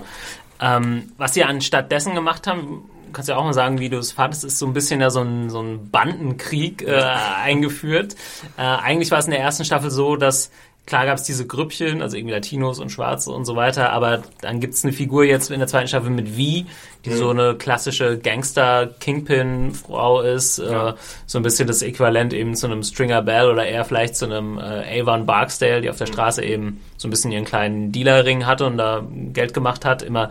Ähm, 0.61 1.13
was 1.17 1.35
sie 1.35 1.45
anstatt 1.45 1.91
dessen 1.91 2.15
gemacht 2.15 2.47
haben, 2.47 2.89
kannst 3.13 3.29
du 3.29 3.33
ja 3.33 3.39
auch 3.39 3.45
mal 3.45 3.55
sagen, 3.55 3.81
wie 3.81 3.89
du 3.89 3.99
es 3.99 4.13
fandest, 4.13 4.45
ist 4.45 4.59
so 4.59 4.67
ein 4.67 4.73
bisschen 4.73 5.01
ja 5.01 5.11
so 5.11 5.21
ein, 5.21 5.51
so 5.51 5.61
ein 5.61 5.91
Bandenkrieg 5.91 6.83
äh, 6.83 7.03
eingeführt. 7.43 8.15
Äh, 8.57 8.63
eigentlich 8.63 9.11
war 9.11 9.19
es 9.19 9.25
in 9.27 9.33
der 9.33 9.41
ersten 9.41 9.65
Staffel 9.65 9.91
so, 9.91 10.17
dass 10.17 10.51
klar 10.91 11.07
gab 11.07 11.19
es 11.19 11.23
diese 11.23 11.47
Grüppchen, 11.47 12.03
also 12.03 12.17
irgendwie 12.17 12.35
Latinos 12.35 12.81
und 12.81 12.91
Schwarze 12.91 13.31
und 13.31 13.45
so 13.45 13.55
weiter, 13.55 13.93
aber 13.93 14.25
dann 14.41 14.59
gibt 14.59 14.75
es 14.75 14.83
eine 14.83 14.93
Figur 14.93 15.23
jetzt 15.23 15.49
in 15.49 15.61
der 15.61 15.69
zweiten 15.69 15.87
Staffel 15.87 16.11
mit 16.11 16.37
Vi, 16.37 16.67
die 17.05 17.11
mhm. 17.11 17.15
so 17.15 17.31
eine 17.31 17.55
klassische 17.55 18.19
Gangster-Kingpin-Frau 18.19 20.23
ist, 20.23 20.59
äh, 20.59 20.73
ja. 20.73 20.89
äh, 20.89 20.95
so 21.27 21.39
ein 21.39 21.45
bisschen 21.45 21.69
das 21.69 21.83
Äquivalent 21.83 22.33
eben 22.33 22.57
zu 22.57 22.67
einem 22.67 22.83
Stringer 22.83 23.23
Bell 23.23 23.49
oder 23.49 23.67
eher 23.67 23.85
vielleicht 23.85 24.17
zu 24.17 24.25
einem 24.25 24.59
äh, 24.59 25.01
Avon 25.01 25.27
Barksdale, 25.27 25.81
die 25.81 25.91
auf 25.91 25.97
der 25.97 26.09
mhm. 26.09 26.13
Straße 26.13 26.43
eben 26.43 26.81
so 26.97 27.07
ein 27.07 27.13
bisschen 27.13 27.31
ihren 27.31 27.45
kleinen 27.45 27.93
Dealer-Ring 27.93 28.47
hatte 28.47 28.67
und 28.67 28.77
da 28.77 29.07
Geld 29.33 29.55
gemacht 29.55 29.85
hat, 29.85 30.03
immer 30.03 30.31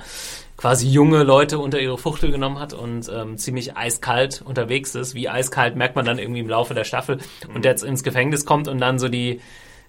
quasi 0.57 0.89
junge 0.89 1.24
Leute 1.24 1.57
unter 1.57 1.80
ihre 1.80 1.97
Fuchtel 1.97 2.32
genommen 2.32 2.60
hat 2.60 2.74
und 2.74 3.07
ähm, 3.07 3.38
ziemlich 3.38 3.78
eiskalt 3.78 4.41
unterwegs 4.41 4.93
ist. 4.93 5.16
Wie 5.16 5.30
eiskalt 5.30 5.78
merkt 5.78 5.95
man 5.95 6.03
dann 6.03 6.20
irgendwie 6.20 6.41
im 6.41 6.49
Laufe 6.49 6.74
der 6.74 6.84
Staffel 6.84 7.20
mhm. 7.47 7.55
und 7.55 7.64
jetzt 7.64 7.82
ins 7.82 8.03
Gefängnis 8.03 8.43
kommt 8.43 8.68
und 8.68 8.80
dann 8.80 8.99
so 8.99 9.07
die 9.07 9.39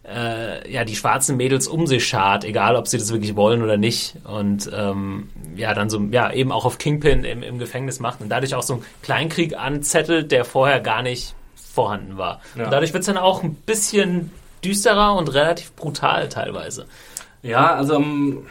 äh, 0.05 0.71
ja 0.71 0.85
die 0.85 0.97
schwarzen 0.97 1.37
Mädels 1.37 1.69
um 1.69 1.87
sich 1.87 2.07
schart, 2.07 2.45
egal 2.45 2.77
ob 2.77 2.89
sie 2.89 2.99
das 2.99 3.13
wirklich 3.13 3.37
wollen 3.37 3.63
oder 3.63 3.77
nicht. 3.77 4.15
Und 4.25 4.71
ähm, 4.75 5.29
ja, 5.57 5.75
dann 5.75 5.91
so, 5.91 6.01
ja, 6.11 6.33
eben 6.33 6.53
auch 6.53 6.65
auf 6.65 6.79
Kingpin 6.79 7.25
im, 7.25 7.43
im 7.43 7.59
Gefängnis 7.59 8.01
macht 8.01 8.21
und 8.21 8.29
dadurch 8.29 8.55
auch 8.55 8.63
so 8.63 8.75
einen 8.75 8.85
Kleinkrieg 9.03 9.57
anzettelt, 9.57 10.33
der 10.33 10.45
vorher 10.45 10.81
gar 10.81 11.03
nicht 11.03 11.35
vorhanden 11.55 12.17
war. 12.17 12.41
Ja. 12.57 12.65
Und 12.65 12.73
dadurch 12.73 12.93
wird 12.93 13.03
es 13.03 13.07
dann 13.07 13.19
auch 13.19 13.43
ein 13.43 13.55
bisschen 13.55 14.31
düsterer 14.65 15.17
und 15.17 15.33
relativ 15.33 15.73
brutal 15.73 16.29
teilweise. 16.29 16.87
Ja, 17.43 17.75
also 17.75 17.95
ähm, 17.95 18.47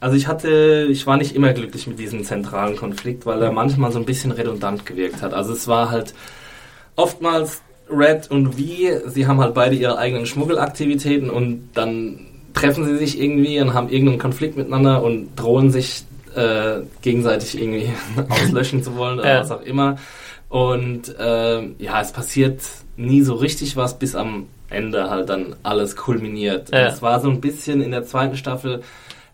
also 0.00 0.16
ich 0.16 0.26
hatte, 0.26 0.86
ich 0.90 1.06
war 1.06 1.16
nicht 1.16 1.34
immer 1.34 1.54
glücklich 1.54 1.86
mit 1.86 1.98
diesem 1.98 2.24
zentralen 2.24 2.76
Konflikt, 2.76 3.24
weil 3.24 3.40
er 3.40 3.52
manchmal 3.52 3.90
so 3.90 3.98
ein 3.98 4.04
bisschen 4.04 4.32
redundant 4.32 4.84
gewirkt 4.84 5.22
hat. 5.22 5.32
Also 5.32 5.54
es 5.54 5.66
war 5.66 5.90
halt 5.90 6.12
oftmals 6.94 7.62
Red 7.96 8.30
und 8.30 8.54
V, 8.54 8.58
sie 9.06 9.26
haben 9.26 9.40
halt 9.40 9.54
beide 9.54 9.74
ihre 9.74 9.98
eigenen 9.98 10.26
Schmuggelaktivitäten 10.26 11.30
und 11.30 11.70
dann 11.74 12.26
treffen 12.54 12.84
sie 12.84 12.96
sich 12.96 13.20
irgendwie 13.20 13.60
und 13.60 13.74
haben 13.74 13.88
irgendeinen 13.88 14.18
Konflikt 14.18 14.56
miteinander 14.56 15.02
und 15.02 15.34
drohen 15.36 15.70
sich 15.70 16.04
äh, 16.34 16.80
gegenseitig 17.02 17.60
irgendwie 17.60 17.90
auslöschen 18.28 18.82
zu 18.82 18.96
wollen 18.96 19.18
oder 19.18 19.34
ja. 19.34 19.40
was 19.40 19.50
auch 19.50 19.62
immer. 19.62 19.96
Und 20.48 21.18
äh, 21.18 21.62
ja, 21.78 22.00
es 22.00 22.12
passiert 22.12 22.60
nie 22.96 23.22
so 23.22 23.34
richtig 23.34 23.76
was, 23.76 23.98
bis 23.98 24.14
am 24.14 24.46
Ende 24.70 25.10
halt 25.10 25.28
dann 25.28 25.56
alles 25.62 25.96
kulminiert. 25.96 26.70
Ja. 26.70 26.86
Es 26.86 27.02
war 27.02 27.20
so 27.20 27.28
ein 27.28 27.40
bisschen 27.40 27.80
in 27.80 27.90
der 27.90 28.04
zweiten 28.04 28.36
Staffel 28.36 28.82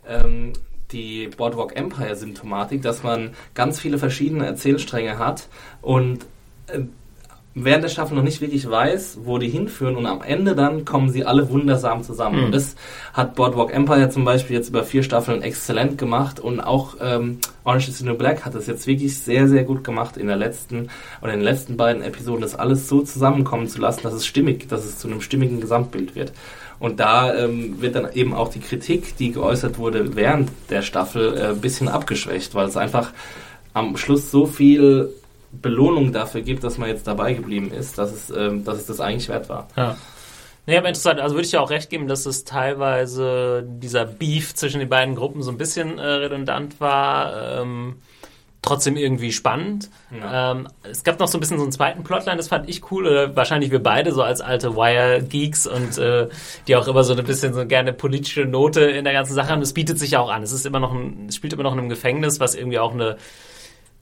ähm, 0.09 0.53
die 0.93 1.29
Boardwalk 1.37 1.77
Empire 1.77 2.17
Symptomatik, 2.17 2.83
dass 2.83 3.03
man 3.03 3.31
ganz 3.55 3.79
viele 3.79 3.99
verschiedene 3.99 4.47
Erzählstränge 4.47 5.19
hat 5.19 5.49
und 5.83 6.21
äh, 6.67 6.81
während 7.55 7.83
der 7.83 7.89
Staffel 7.89 8.15
noch 8.15 8.23
nicht 8.23 8.41
wirklich 8.41 8.69
weiß, 8.69 9.19
wo 9.25 9.39
die 9.39 9.49
hinführen 9.49 9.97
und 9.97 10.07
am 10.07 10.23
Ende 10.23 10.55
dann 10.55 10.85
kommen 10.85 11.11
sie 11.11 11.25
alle 11.25 11.51
wundersam 11.51 12.03
zusammen. 12.03 12.39
Mhm. 12.39 12.45
Und 12.47 12.55
das 12.55 12.77
hat 13.13 13.35
Boardwalk 13.35 13.75
Empire 13.75 14.09
zum 14.09 14.25
Beispiel 14.25 14.57
jetzt 14.57 14.69
über 14.69 14.85
vier 14.85 15.03
Staffeln 15.03 15.43
exzellent 15.43 15.99
gemacht 15.99 16.39
und 16.39 16.61
auch 16.61 16.97
ähm, 17.01 17.39
Orange 17.65 17.89
is 17.89 17.99
the 17.99 18.05
New 18.05 18.15
Black 18.15 18.45
hat 18.45 18.55
es 18.55 18.67
jetzt 18.67 18.87
wirklich 18.87 19.19
sehr, 19.19 19.49
sehr 19.49 19.65
gut 19.65 19.83
gemacht 19.83 20.17
in 20.17 20.29
der 20.29 20.37
letzten 20.37 20.89
oder 21.21 21.33
in 21.33 21.41
den 21.41 21.45
letzten 21.45 21.77
beiden 21.77 22.03
Episoden, 22.03 22.41
das 22.41 22.55
alles 22.55 22.89
so 22.89 23.03
zusammenkommen 23.03 23.69
zu 23.69 23.81
lassen, 23.81 24.03
dass 24.05 24.15
es 24.15 24.27
stimmig, 24.27 24.69
dass 24.69 24.85
es 24.85 24.99
zu 24.99 25.09
einem 25.09 25.21
stimmigen 25.21 25.61
Gesamtbild 25.61 26.15
wird. 26.15 26.33
Und 26.79 26.99
da 26.99 27.35
ähm, 27.35 27.83
wird 27.83 27.95
dann 27.95 28.13
eben 28.15 28.33
auch 28.33 28.49
die 28.49 28.61
Kritik, 28.61 29.17
die 29.19 29.33
geäußert 29.33 29.77
wurde 29.77 30.17
während 30.17 30.51
der 30.71 30.83
Staffel, 30.83 31.37
äh, 31.37 31.47
ein 31.49 31.61
bisschen 31.61 31.89
abgeschwächt, 31.89 32.55
weil 32.55 32.69
es 32.69 32.77
einfach 32.77 33.13
am 33.75 33.97
Schluss 33.97 34.31
so 34.31 34.47
viel 34.47 35.11
Belohnung 35.53 36.13
dafür 36.13 36.43
gibt, 36.43 36.65
dass 36.65 36.79
man 36.79 36.89
jetzt 36.89 37.07
dabei 37.07 37.35
geblieben 37.35 37.73
ist, 37.73 37.99
dass 37.99 38.13
es, 38.13 38.31
ähm, 38.31 38.65
dass 38.65 38.79
es 38.79 38.87
das 38.87 39.01
eigentlich 39.01 39.29
wert 39.29 39.49
war. 39.49 39.69
Ja. 39.77 39.97
Nee, 40.67 40.77
aber 40.77 40.89
interessant. 40.89 41.21
Also 41.21 41.35
würde 41.35 41.47
ich 41.47 41.53
ja 41.53 41.61
auch 41.61 41.71
recht 41.71 41.91
geben, 41.91 42.07
dass 42.07 42.27
es 42.27 42.45
teilweise 42.45 43.65
dieser 43.67 44.05
Beef 44.05 44.55
zwischen 44.55 44.79
den 44.79 44.89
beiden 44.89 45.17
Gruppen 45.17 45.43
so 45.43 45.51
ein 45.51 45.59
bisschen 45.59 45.99
äh, 45.99 46.03
redundant 46.03 46.81
war. 46.81 47.61
Ähm, 47.61 47.97
trotzdem 48.63 48.97
irgendwie 48.97 49.33
spannend. 49.33 49.91
Ja. 50.11 50.53
Ähm, 50.53 50.69
es 50.83 51.03
gab 51.03 51.19
noch 51.19 51.29
so 51.29 51.39
ein 51.39 51.41
bisschen 51.41 51.57
so 51.57 51.63
einen 51.63 51.73
zweiten 51.73 52.05
Plotline, 52.05 52.37
das 52.37 52.49
fand 52.49 52.69
ich 52.69 52.91
cool. 52.91 53.07
Oder 53.07 53.35
wahrscheinlich 53.35 53.71
wir 53.71 53.83
beide 53.83 54.13
so 54.13 54.23
als 54.23 54.41
alte 54.41 54.77
Wire-Geeks 54.77 55.67
und 55.67 55.99
äh, 55.99 56.29
die 56.69 56.77
auch 56.77 56.87
immer 56.87 57.03
so 57.03 57.15
ein 57.15 57.25
bisschen 57.25 57.55
so 57.55 57.67
gerne 57.67 57.93
politische 57.93 58.45
Note 58.45 58.83
in 58.83 59.05
der 59.05 59.15
ganzen 59.15 59.35
Sache 59.35 59.49
haben. 59.49 59.61
Das 59.61 59.73
bietet 59.73 59.99
sich 59.99 60.13
ja 60.13 60.21
auch 60.21 60.31
an. 60.31 60.43
Es 60.43 60.53
ist 60.53 60.67
immer 60.67 60.79
noch 60.79 60.93
ein, 60.93 61.27
es 61.29 61.37
spielt 61.37 61.53
immer 61.53 61.63
noch 61.63 61.73
in 61.73 61.79
einem 61.79 61.89
Gefängnis, 61.89 62.39
was 62.39 62.55
irgendwie 62.55 62.79
auch 62.79 62.93
eine 62.93 63.17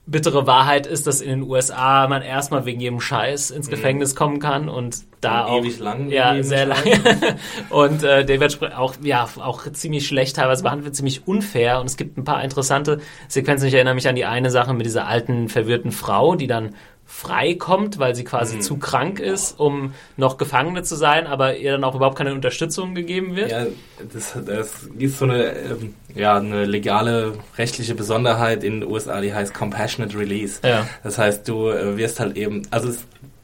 bittere 0.09 0.47
Wahrheit 0.47 0.87
ist, 0.87 1.07
dass 1.07 1.21
in 1.21 1.29
den 1.29 1.43
USA 1.43 2.07
man 2.07 2.21
erstmal 2.21 2.65
wegen 2.65 2.79
jedem 2.79 2.99
Scheiß 2.99 3.51
ins 3.51 3.67
mhm. 3.67 3.71
Gefängnis 3.71 4.15
kommen 4.15 4.39
kann 4.39 4.69
und 4.69 5.03
da 5.21 5.45
und 5.45 5.51
auch 5.51 5.59
ewig 5.59 5.79
lang 5.79 6.09
ja 6.09 6.41
sehr 6.41 6.65
lange 6.65 6.99
und 7.69 8.03
äh, 8.03 8.25
der 8.25 8.39
wird 8.39 8.59
auch 8.75 8.95
ja 9.03 9.27
auch 9.37 9.69
ziemlich 9.71 10.07
schlecht 10.07 10.37
teilweise 10.37 10.63
behandelt 10.63 10.95
ziemlich 10.95 11.27
unfair. 11.27 11.79
Und 11.79 11.87
es 11.87 11.97
gibt 11.97 12.17
ein 12.17 12.23
paar 12.23 12.43
interessante 12.43 12.99
Sequenzen. 13.27 13.67
Ich 13.67 13.73
erinnere 13.73 13.95
mich 13.95 14.07
an 14.07 14.15
die 14.15 14.25
eine 14.25 14.49
Sache 14.49 14.73
mit 14.73 14.85
dieser 14.85 15.07
alten 15.07 15.49
verwirrten 15.49 15.91
Frau 15.91 16.35
die 16.35 16.47
dann 16.47 16.75
frei 17.09 17.55
kommt, 17.55 17.97
weil 17.97 18.13
sie 18.13 18.23
quasi 18.23 18.57
mhm. 18.57 18.61
zu 18.61 18.77
krank 18.77 19.19
ist, 19.19 19.59
um 19.59 19.93
noch 20.15 20.37
Gefangene 20.37 20.83
zu 20.83 20.95
sein, 20.95 21.25
aber 21.25 21.57
ihr 21.57 21.71
dann 21.71 21.83
auch 21.83 21.95
überhaupt 21.95 22.17
keine 22.17 22.33
Unterstützung 22.33 22.93
gegeben 22.93 23.35
wird? 23.35 23.51
Ja, 23.51 23.65
das, 24.13 24.37
das 24.45 24.87
ist 24.97 25.17
so 25.17 25.25
eine, 25.25 25.53
ähm, 25.53 25.95
ja, 26.13 26.37
eine 26.37 26.65
legale 26.65 27.33
rechtliche 27.57 27.95
Besonderheit 27.95 28.63
in 28.63 28.81
den 28.81 28.89
USA, 28.89 29.19
die 29.21 29.33
heißt 29.33 29.55
Compassionate 29.55 30.17
Release. 30.17 30.59
Ja. 30.63 30.87
Das 31.03 31.17
heißt, 31.17 31.47
du 31.47 31.69
äh, 31.69 31.97
wirst 31.97 32.19
halt 32.19 32.37
eben, 32.37 32.61
also 32.69 32.89
es, 32.89 32.99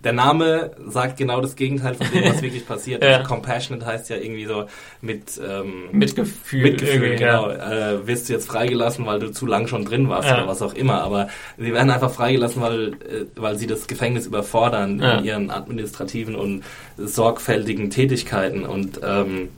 der 0.05 0.13
Name 0.13 0.71
sagt 0.87 1.17
genau 1.17 1.41
das 1.41 1.55
Gegenteil 1.55 1.95
von 1.95 2.07
dem, 2.13 2.23
was 2.29 2.41
wirklich 2.43 2.65
passiert. 2.65 3.03
ja. 3.03 3.17
Also 3.17 3.27
compassionate 3.27 3.85
heißt 3.85 4.09
ja 4.09 4.17
irgendwie 4.17 4.45
so 4.45 4.65
mit 5.01 5.41
ähm, 5.45 5.89
Mitgefühl. 5.91 6.61
Mitgefühl, 6.61 7.15
genau. 7.15 7.49
Ja. 7.49 7.91
Äh, 7.91 8.07
wirst 8.07 8.29
du 8.29 8.33
jetzt 8.33 8.47
freigelassen, 8.47 9.05
weil 9.05 9.19
du 9.19 9.31
zu 9.31 9.47
lang 9.47 9.67
schon 9.67 9.83
drin 9.83 10.07
warst 10.07 10.29
ja. 10.29 10.37
oder 10.37 10.47
was 10.47 10.61
auch 10.61 10.75
immer. 10.75 11.01
Aber 11.01 11.27
sie 11.57 11.73
werden 11.73 11.89
einfach 11.89 12.11
freigelassen, 12.11 12.61
weil, 12.61 12.93
äh, 12.93 13.25
weil 13.35 13.57
sie 13.57 13.67
das 13.67 13.87
Gefängnis 13.87 14.27
überfordern 14.27 15.01
in 15.01 15.25
ihren 15.25 15.49
administrativen 15.49 16.35
und 16.35 16.63
sorgfältigen 16.97 17.89
Tätigkeiten 17.89 18.63
und 18.63 18.99
ähm, 19.03 19.49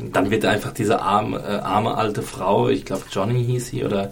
dann 0.00 0.30
wird 0.30 0.44
einfach 0.46 0.72
diese 0.72 1.00
arme, 1.00 1.38
äh, 1.38 1.58
arme 1.58 1.96
alte 1.96 2.22
Frau, 2.22 2.68
ich 2.68 2.84
glaube 2.84 3.02
Johnny 3.10 3.44
hieß 3.44 3.68
sie 3.68 3.84
oder 3.84 4.10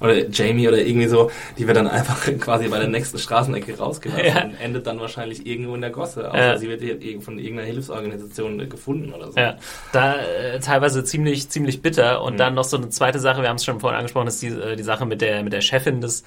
oder 0.00 0.28
Jamie 0.28 0.68
oder 0.68 0.78
irgendwie 0.78 1.08
so, 1.08 1.30
die 1.58 1.66
wird 1.66 1.76
dann 1.76 1.88
einfach 1.88 2.24
quasi 2.40 2.68
bei 2.68 2.78
der 2.78 2.88
nächsten 2.88 3.18
Straßenecke 3.18 3.78
rausgelassen 3.78 4.26
ja. 4.26 4.44
und 4.44 4.54
endet 4.54 4.86
dann 4.86 5.00
wahrscheinlich 5.00 5.46
irgendwo 5.46 5.74
in 5.74 5.80
der 5.80 5.90
Gosse. 5.90 6.30
Außer 6.30 6.38
ja. 6.38 6.58
sie 6.58 6.68
wird 6.68 6.82
von 7.22 7.38
irgendeiner 7.38 7.68
Hilfsorganisation 7.68 8.68
gefunden 8.68 9.12
oder 9.12 9.32
so. 9.32 9.38
Ja, 9.38 9.56
da 9.92 10.16
äh, 10.16 10.60
teilweise 10.60 11.04
ziemlich, 11.04 11.48
ziemlich 11.48 11.82
bitter. 11.82 12.22
Und 12.22 12.34
mhm. 12.34 12.38
dann 12.38 12.54
noch 12.54 12.64
so 12.64 12.76
eine 12.76 12.88
zweite 12.90 13.18
Sache, 13.18 13.42
wir 13.42 13.48
haben 13.48 13.56
es 13.56 13.64
schon 13.64 13.80
vorhin 13.80 13.98
angesprochen, 13.98 14.28
ist 14.28 14.42
die, 14.42 14.48
äh, 14.48 14.76
die 14.76 14.82
Sache 14.82 15.06
mit 15.06 15.20
der, 15.20 15.42
mit 15.42 15.52
der 15.52 15.60
Chefin 15.60 16.00
des 16.00 16.24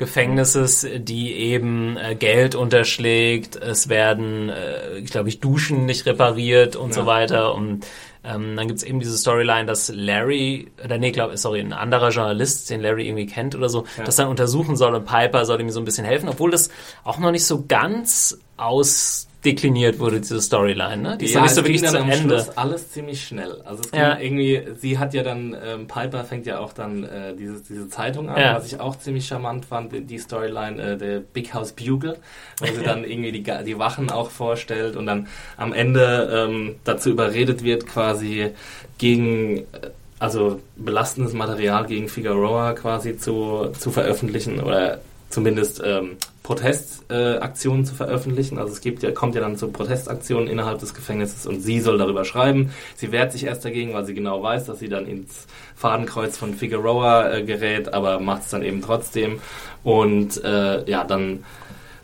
Gefängnisses, 0.00 0.86
die 0.96 1.34
eben 1.34 1.98
äh, 1.98 2.14
Geld 2.14 2.54
unterschlägt. 2.54 3.56
Es 3.56 3.90
werden, 3.90 4.48
äh, 4.48 4.98
ich 4.98 5.10
glaube 5.10 5.28
ich, 5.28 5.40
Duschen 5.40 5.84
nicht 5.84 6.06
repariert 6.06 6.74
und 6.74 6.88
ja. 6.88 6.94
so 6.94 7.06
weiter. 7.06 7.54
Und 7.54 7.84
ähm, 8.22 8.56
dann 8.56 8.68
gibt's 8.68 8.82
eben 8.82 9.00
diese 9.00 9.16
Storyline, 9.16 9.64
dass 9.64 9.90
Larry, 9.94 10.70
oder 10.84 10.98
nee, 10.98 11.10
glaube 11.10 11.36
sorry, 11.38 11.60
ein 11.60 11.72
anderer 11.72 12.10
Journalist, 12.10 12.68
den 12.68 12.80
Larry 12.80 13.06
irgendwie 13.06 13.26
kennt 13.26 13.54
oder 13.54 13.68
so, 13.68 13.84
ja. 13.96 14.04
das 14.04 14.16
dann 14.16 14.28
untersuchen 14.28 14.76
soll 14.76 14.94
und 14.94 15.06
Piper 15.06 15.44
soll 15.46 15.60
ihm 15.60 15.70
so 15.70 15.80
ein 15.80 15.84
bisschen 15.84 16.04
helfen, 16.04 16.28
obwohl 16.28 16.50
das 16.50 16.70
auch 17.04 17.18
noch 17.18 17.30
nicht 17.30 17.46
so 17.46 17.64
ganz 17.66 18.38
aus 18.56 19.29
dekliniert 19.44 19.98
wurde, 19.98 20.20
diese 20.20 20.40
Storyline, 20.40 20.98
ne? 20.98 21.16
Die 21.18 21.24
ist 21.24 21.32
ja, 21.32 21.38
ja 21.40 21.42
nicht 21.44 21.54
so 21.54 21.62
wirklich 21.62 21.80
dann 21.80 21.90
zu 21.92 21.98
am 22.00 22.10
Ende. 22.10 22.34
Schluss 22.40 22.56
alles 22.58 22.90
ziemlich 22.90 23.24
schnell. 23.24 23.60
Also 23.64 23.82
es 23.84 23.90
ging 23.90 24.00
Ja. 24.00 24.18
irgendwie, 24.18 24.62
sie 24.78 24.98
hat 24.98 25.14
ja 25.14 25.22
dann, 25.22 25.56
ähm, 25.64 25.86
Piper 25.86 26.24
fängt 26.24 26.46
ja 26.46 26.58
auch 26.58 26.72
dann 26.74 27.04
äh, 27.04 27.34
diese, 27.34 27.62
diese 27.62 27.88
Zeitung 27.88 28.28
an, 28.28 28.38
Ja. 28.40 28.54
was 28.56 28.66
ich 28.66 28.78
auch 28.80 28.96
ziemlich 28.98 29.26
charmant 29.26 29.64
fand, 29.64 29.92
die- 30.10 30.18
Storyline, 30.18 30.80
äh, 30.82 30.96
der 30.98 31.20
Big 31.20 31.54
House 31.54 31.72
Bugle, 31.72 32.18
wo 32.60 32.66
sie 32.66 32.82
dann 32.84 33.04
irgendwie 33.04 33.32
die, 33.32 33.42
die 33.64 33.78
Wachen 33.78 34.10
auch 34.10 34.30
vorstellt 34.30 34.96
und 34.96 35.06
dann 35.06 35.26
am 35.56 35.72
Ende 35.72 36.46
ähm, 36.50 36.74
dazu 36.84 37.08
überredet 37.10 37.62
wird, 37.64 37.86
quasi 37.86 38.50
gegen, 38.98 39.58
äh, 39.58 39.64
also 40.18 40.60
belastendes 40.76 41.32
Material 41.32 41.86
gegen 41.86 42.08
Figueroa 42.10 42.74
quasi 42.74 43.16
zu, 43.16 43.70
zu 43.78 43.90
veröffentlichen 43.90 44.60
oder 44.60 45.00
zumindest 45.30 45.80
ähm, 45.84 46.16
Protestaktionen 46.42 47.82
äh, 47.82 47.86
zu 47.86 47.94
veröffentlichen. 47.94 48.58
Also 48.58 48.72
es 48.72 48.80
gibt 48.80 49.02
ja, 49.02 49.12
kommt 49.12 49.34
ja 49.36 49.40
dann 49.40 49.56
zu 49.56 49.68
Protestaktionen 49.68 50.48
innerhalb 50.48 50.80
des 50.80 50.92
Gefängnisses 50.92 51.46
und 51.46 51.60
sie 51.60 51.80
soll 51.80 51.96
darüber 51.98 52.24
schreiben. 52.24 52.72
Sie 52.96 53.12
wehrt 53.12 53.32
sich 53.32 53.44
erst 53.44 53.64
dagegen, 53.64 53.94
weil 53.94 54.04
sie 54.04 54.14
genau 54.14 54.42
weiß, 54.42 54.66
dass 54.66 54.80
sie 54.80 54.88
dann 54.88 55.06
ins 55.06 55.46
Fadenkreuz 55.76 56.36
von 56.36 56.54
Figueroa 56.54 57.30
äh, 57.32 57.42
gerät, 57.44 57.94
aber 57.94 58.18
macht 58.20 58.42
es 58.42 58.48
dann 58.48 58.62
eben 58.62 58.82
trotzdem. 58.82 59.40
Und 59.84 60.42
äh, 60.44 60.88
ja, 60.90 61.04
dann 61.04 61.44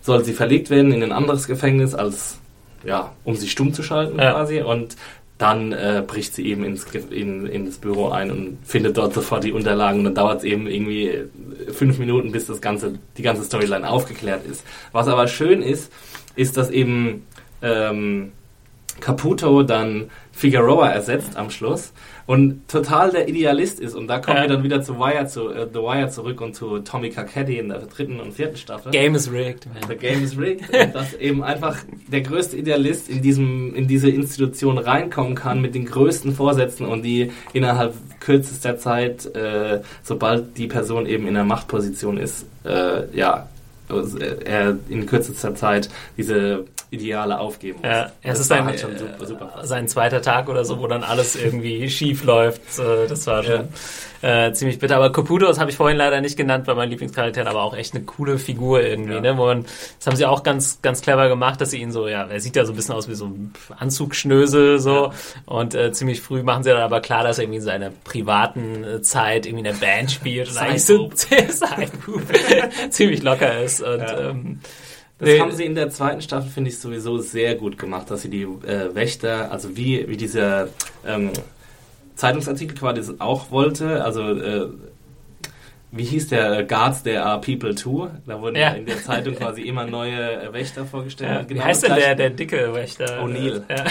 soll 0.01 0.25
sie 0.25 0.33
verlegt 0.33 0.71
werden 0.71 0.93
in 0.93 1.03
ein 1.03 1.13
anderes 1.13 1.49
Gefängnis, 1.49 1.95
als 1.95 2.39
ja, 2.85 3.13
um 3.25 3.35
sie 3.35 3.49
stumm 3.49 3.75
zu 3.75 3.83
schalten 3.83 4.19
Ja. 4.21 4.33
quasi. 4.33 4.61
Und 4.61 4.97
dann 5.39 5.73
äh, 5.73 6.03
bricht 6.07 6.35
sie 6.35 6.47
eben 6.47 6.65
ins, 6.65 6.85
in, 7.11 7.47
in 7.47 7.67
das 7.67 7.77
Büro 7.77 8.09
ein 8.09 8.31
und 8.31 8.59
findet 8.65 8.97
dort 8.97 9.13
sofort 9.13 9.45
die 9.45 9.53
Unterlagen. 9.53 9.99
Und 9.99 10.05
dann 10.07 10.15
dauert 10.15 10.39
es 10.39 10.45
eben 10.45 10.67
irgendwie 10.67 11.09
äh, 11.09 11.29
fünf 11.73 11.99
Minuten, 11.99 12.33
bis 12.33 12.47
das 12.47 12.61
ganze, 12.61 12.99
die 13.19 13.23
ganze 13.23 13.45
Storyline 13.45 13.89
aufgeklärt 13.89 14.47
ist. 14.47 14.65
Was 14.93 15.09
aber 15.09 15.29
schön 15.29 15.61
ist, 15.61 15.93
ist, 16.37 16.57
dass 16.57 16.71
eben 16.71 17.27
ähm, 17.61 18.33
Caputo 19.01 19.63
dann 19.63 20.11
Figueroa 20.37 20.91
ersetzt 20.91 21.37
am 21.37 21.49
Schluss 21.49 21.93
und 22.27 22.69
total 22.69 23.11
der 23.11 23.27
Idealist 23.27 23.81
ist. 23.81 23.95
Und 23.95 24.07
da 24.09 24.19
kommen 24.19 24.37
Ja. 24.37 24.43
wir 24.43 24.49
dann 24.51 24.63
wieder 24.65 24.83
zu 24.83 24.99
Wire, 24.99 25.27
zu 25.27 25.49
äh, 25.49 25.67
The 25.73 25.79
Wire 25.79 26.11
zurück 26.11 26.43
und 26.43 26.55
zu 26.55 26.81
Tommy 26.81 27.09
Carcetti 27.09 27.57
in 27.59 27.71
der 27.71 27.79
dritten 27.79 28.21
und 28.21 28.35
vierten 28.35 28.57
Staffel. 28.59 28.93
Game 28.93 29.15
is 29.15 29.33
rigged, 29.33 29.67
man. 29.67 29.89
The 29.89 29.97
Game 29.97 30.23
is 30.23 30.37
rigged. 30.39 30.69
und 30.69 30.95
dass 30.95 31.15
eben 31.15 31.43
einfach 31.43 31.79
der 32.13 32.21
größte 32.21 32.59
Idealist 32.59 33.09
in, 33.09 33.23
diesem, 33.23 33.75
in 33.75 33.89
diese 33.89 34.11
Institution 34.11 34.77
reinkommen 34.77 35.35
kann 35.35 35.63
mit 35.63 35.75
den 35.75 35.87
größten 35.87 36.35
Vorsätzen 36.35 36.85
und 36.87 37.03
die 37.03 37.33
innerhalb 37.55 37.95
kürzester 38.21 38.77
Zeit, 38.77 39.25
äh, 39.35 39.81
sobald 40.03 40.59
die 40.59 40.67
Person 40.67 41.07
eben 41.07 41.27
in 41.27 41.33
der 41.35 41.45
Machtposition 41.45 42.19
ist, 42.19 42.45
äh, 42.65 43.05
ja, 43.17 43.49
also, 43.89 44.19
äh, 44.19 44.37
er 44.45 44.77
in 44.91 45.07
kürzester 45.07 45.55
Zeit 45.55 45.89
diese 46.19 46.65
Ideale 46.97 47.39
aufgeben 47.39 47.79
muss. 47.81 47.89
Ja, 47.91 48.13
es 48.23 48.41
ist 48.41 48.53
ein, 48.53 48.65
halt 48.65 48.81
schon 48.81 48.95
äh, 48.95 48.99
super, 48.99 49.27
super 49.27 49.61
sein 49.63 49.89
zweiter 49.89 50.21
Tag 50.21 50.49
oder 50.49 50.65
so, 50.65 50.79
wo 50.81 50.87
dann 50.87 51.03
alles 51.05 51.37
irgendwie 51.37 51.89
schief 51.97 52.25
läuft. 52.25 52.61
Äh, 52.79 53.07
Das 53.09 53.27
war 53.27 53.43
schon 53.45 53.69
äh, 54.23 54.53
ziemlich 54.53 54.79
bitter. 54.79 54.97
Aber 54.97 55.13
Caputo, 55.13 55.47
das 55.47 55.59
habe 55.61 55.71
ich 55.71 55.77
vorhin 55.77 55.97
leider 55.99 56.21
nicht 56.21 56.37
genannt, 56.37 56.67
weil 56.67 56.75
mein 56.75 56.91
Lieblingscharakter, 56.91 57.47
aber 57.47 57.63
auch 57.63 57.77
echt 57.77 57.95
eine 57.95 58.05
coole 58.05 58.39
Figur 58.39 58.83
irgendwie. 58.83 59.15
Ja. 59.15 59.21
Ne? 59.21 59.37
Wo 59.39 59.45
man, 59.47 59.65
das 59.99 60.07
haben 60.07 60.17
sie 60.17 60.27
auch 60.27 60.43
ganz, 60.43 60.81
ganz 60.83 61.01
clever 61.03 61.29
gemacht, 61.29 61.61
dass 61.61 61.71
sie 61.71 61.81
ihn 61.81 61.93
so, 61.93 62.09
ja, 62.09 62.25
er 62.25 62.41
sieht 62.41 62.57
ja 62.57 62.65
so 62.65 62.73
ein 62.73 62.77
bisschen 62.77 62.95
aus 62.95 63.09
wie 63.09 63.15
so 63.15 63.27
ein 63.27 63.53
Anzugschnösel 63.79 64.79
so. 64.79 65.07
Ja. 65.07 65.11
Und 65.45 65.75
äh, 65.75 65.93
ziemlich 65.93 66.21
früh 66.21 66.43
machen 66.43 66.63
sie 66.63 66.71
dann 66.71 66.81
aber 66.83 67.01
klar, 67.01 67.23
dass 67.25 67.39
er 67.39 67.45
irgendwie 67.45 67.59
in 67.59 67.65
seiner 67.65 67.91
privaten 68.05 68.85
äh, 68.85 69.03
Zeit 69.03 69.47
irgendwie 69.47 69.67
in 69.69 69.73
der 69.75 69.87
Band 69.87 70.11
spielt 70.11 70.51
und 70.51 70.59
eigentlich 70.59 70.85
so 70.87 71.11
ziemlich 72.91 73.23
locker 73.23 73.61
ist. 73.63 73.81
Und 73.83 74.01
Ja. 74.01 74.31
ähm, 74.31 74.61
Das 75.19 75.29
nee, 75.31 75.41
haben 75.41 75.53
sie 75.53 75.65
in 75.65 75.75
der 75.75 75.89
zweiten 75.91 76.21
Staffel, 76.21 76.51
finde 76.51 76.69
ich, 76.71 76.79
sowieso 76.79 77.19
sehr 77.19 77.55
gut 77.55 77.79
gemacht, 77.79 78.11
dass 78.11 78.23
sie 78.23 78.29
die 78.31 78.43
äh, 78.43 78.95
Wächter, 78.95 79.51
also 79.51 79.75
wie, 79.77 80.07
wie 80.09 80.17
dieser 80.19 80.69
ähm, 81.07 81.31
Zeitungsartikel 82.17 82.77
quasi 82.77 83.15
auch 83.19 83.51
wollte, 83.51 84.05
also 84.05 84.21
äh, 84.33 84.69
wie 85.93 86.05
hieß 86.05 86.29
der 86.29 86.65
Guards, 86.65 87.03
there 87.03 87.23
are 87.25 87.41
people 87.41 87.75
too? 87.75 88.09
Da 88.27 88.41
wurden 88.41 88.57
Ja. 88.57 88.71
in 88.73 88.85
der 88.85 88.99
Zeitung 89.03 89.35
quasi 89.37 89.63
immer 89.63 89.87
neue 89.87 90.43
äh, 90.43 90.53
Wächter 90.53 90.85
vorgestellt. 90.85 91.31
ja, 91.31 91.39
Und 91.41 91.49
wie 91.49 91.55
genau 91.55 91.65
heißt 91.67 91.85
denn 91.85 91.95
der, 91.95 92.15
der 92.15 92.31
dicke 92.31 92.75
Wächter? 92.75 93.23
O'Neill. 93.25 93.63
Ja. 93.71 93.85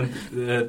Und, 0.00 0.48
äh, 0.48 0.66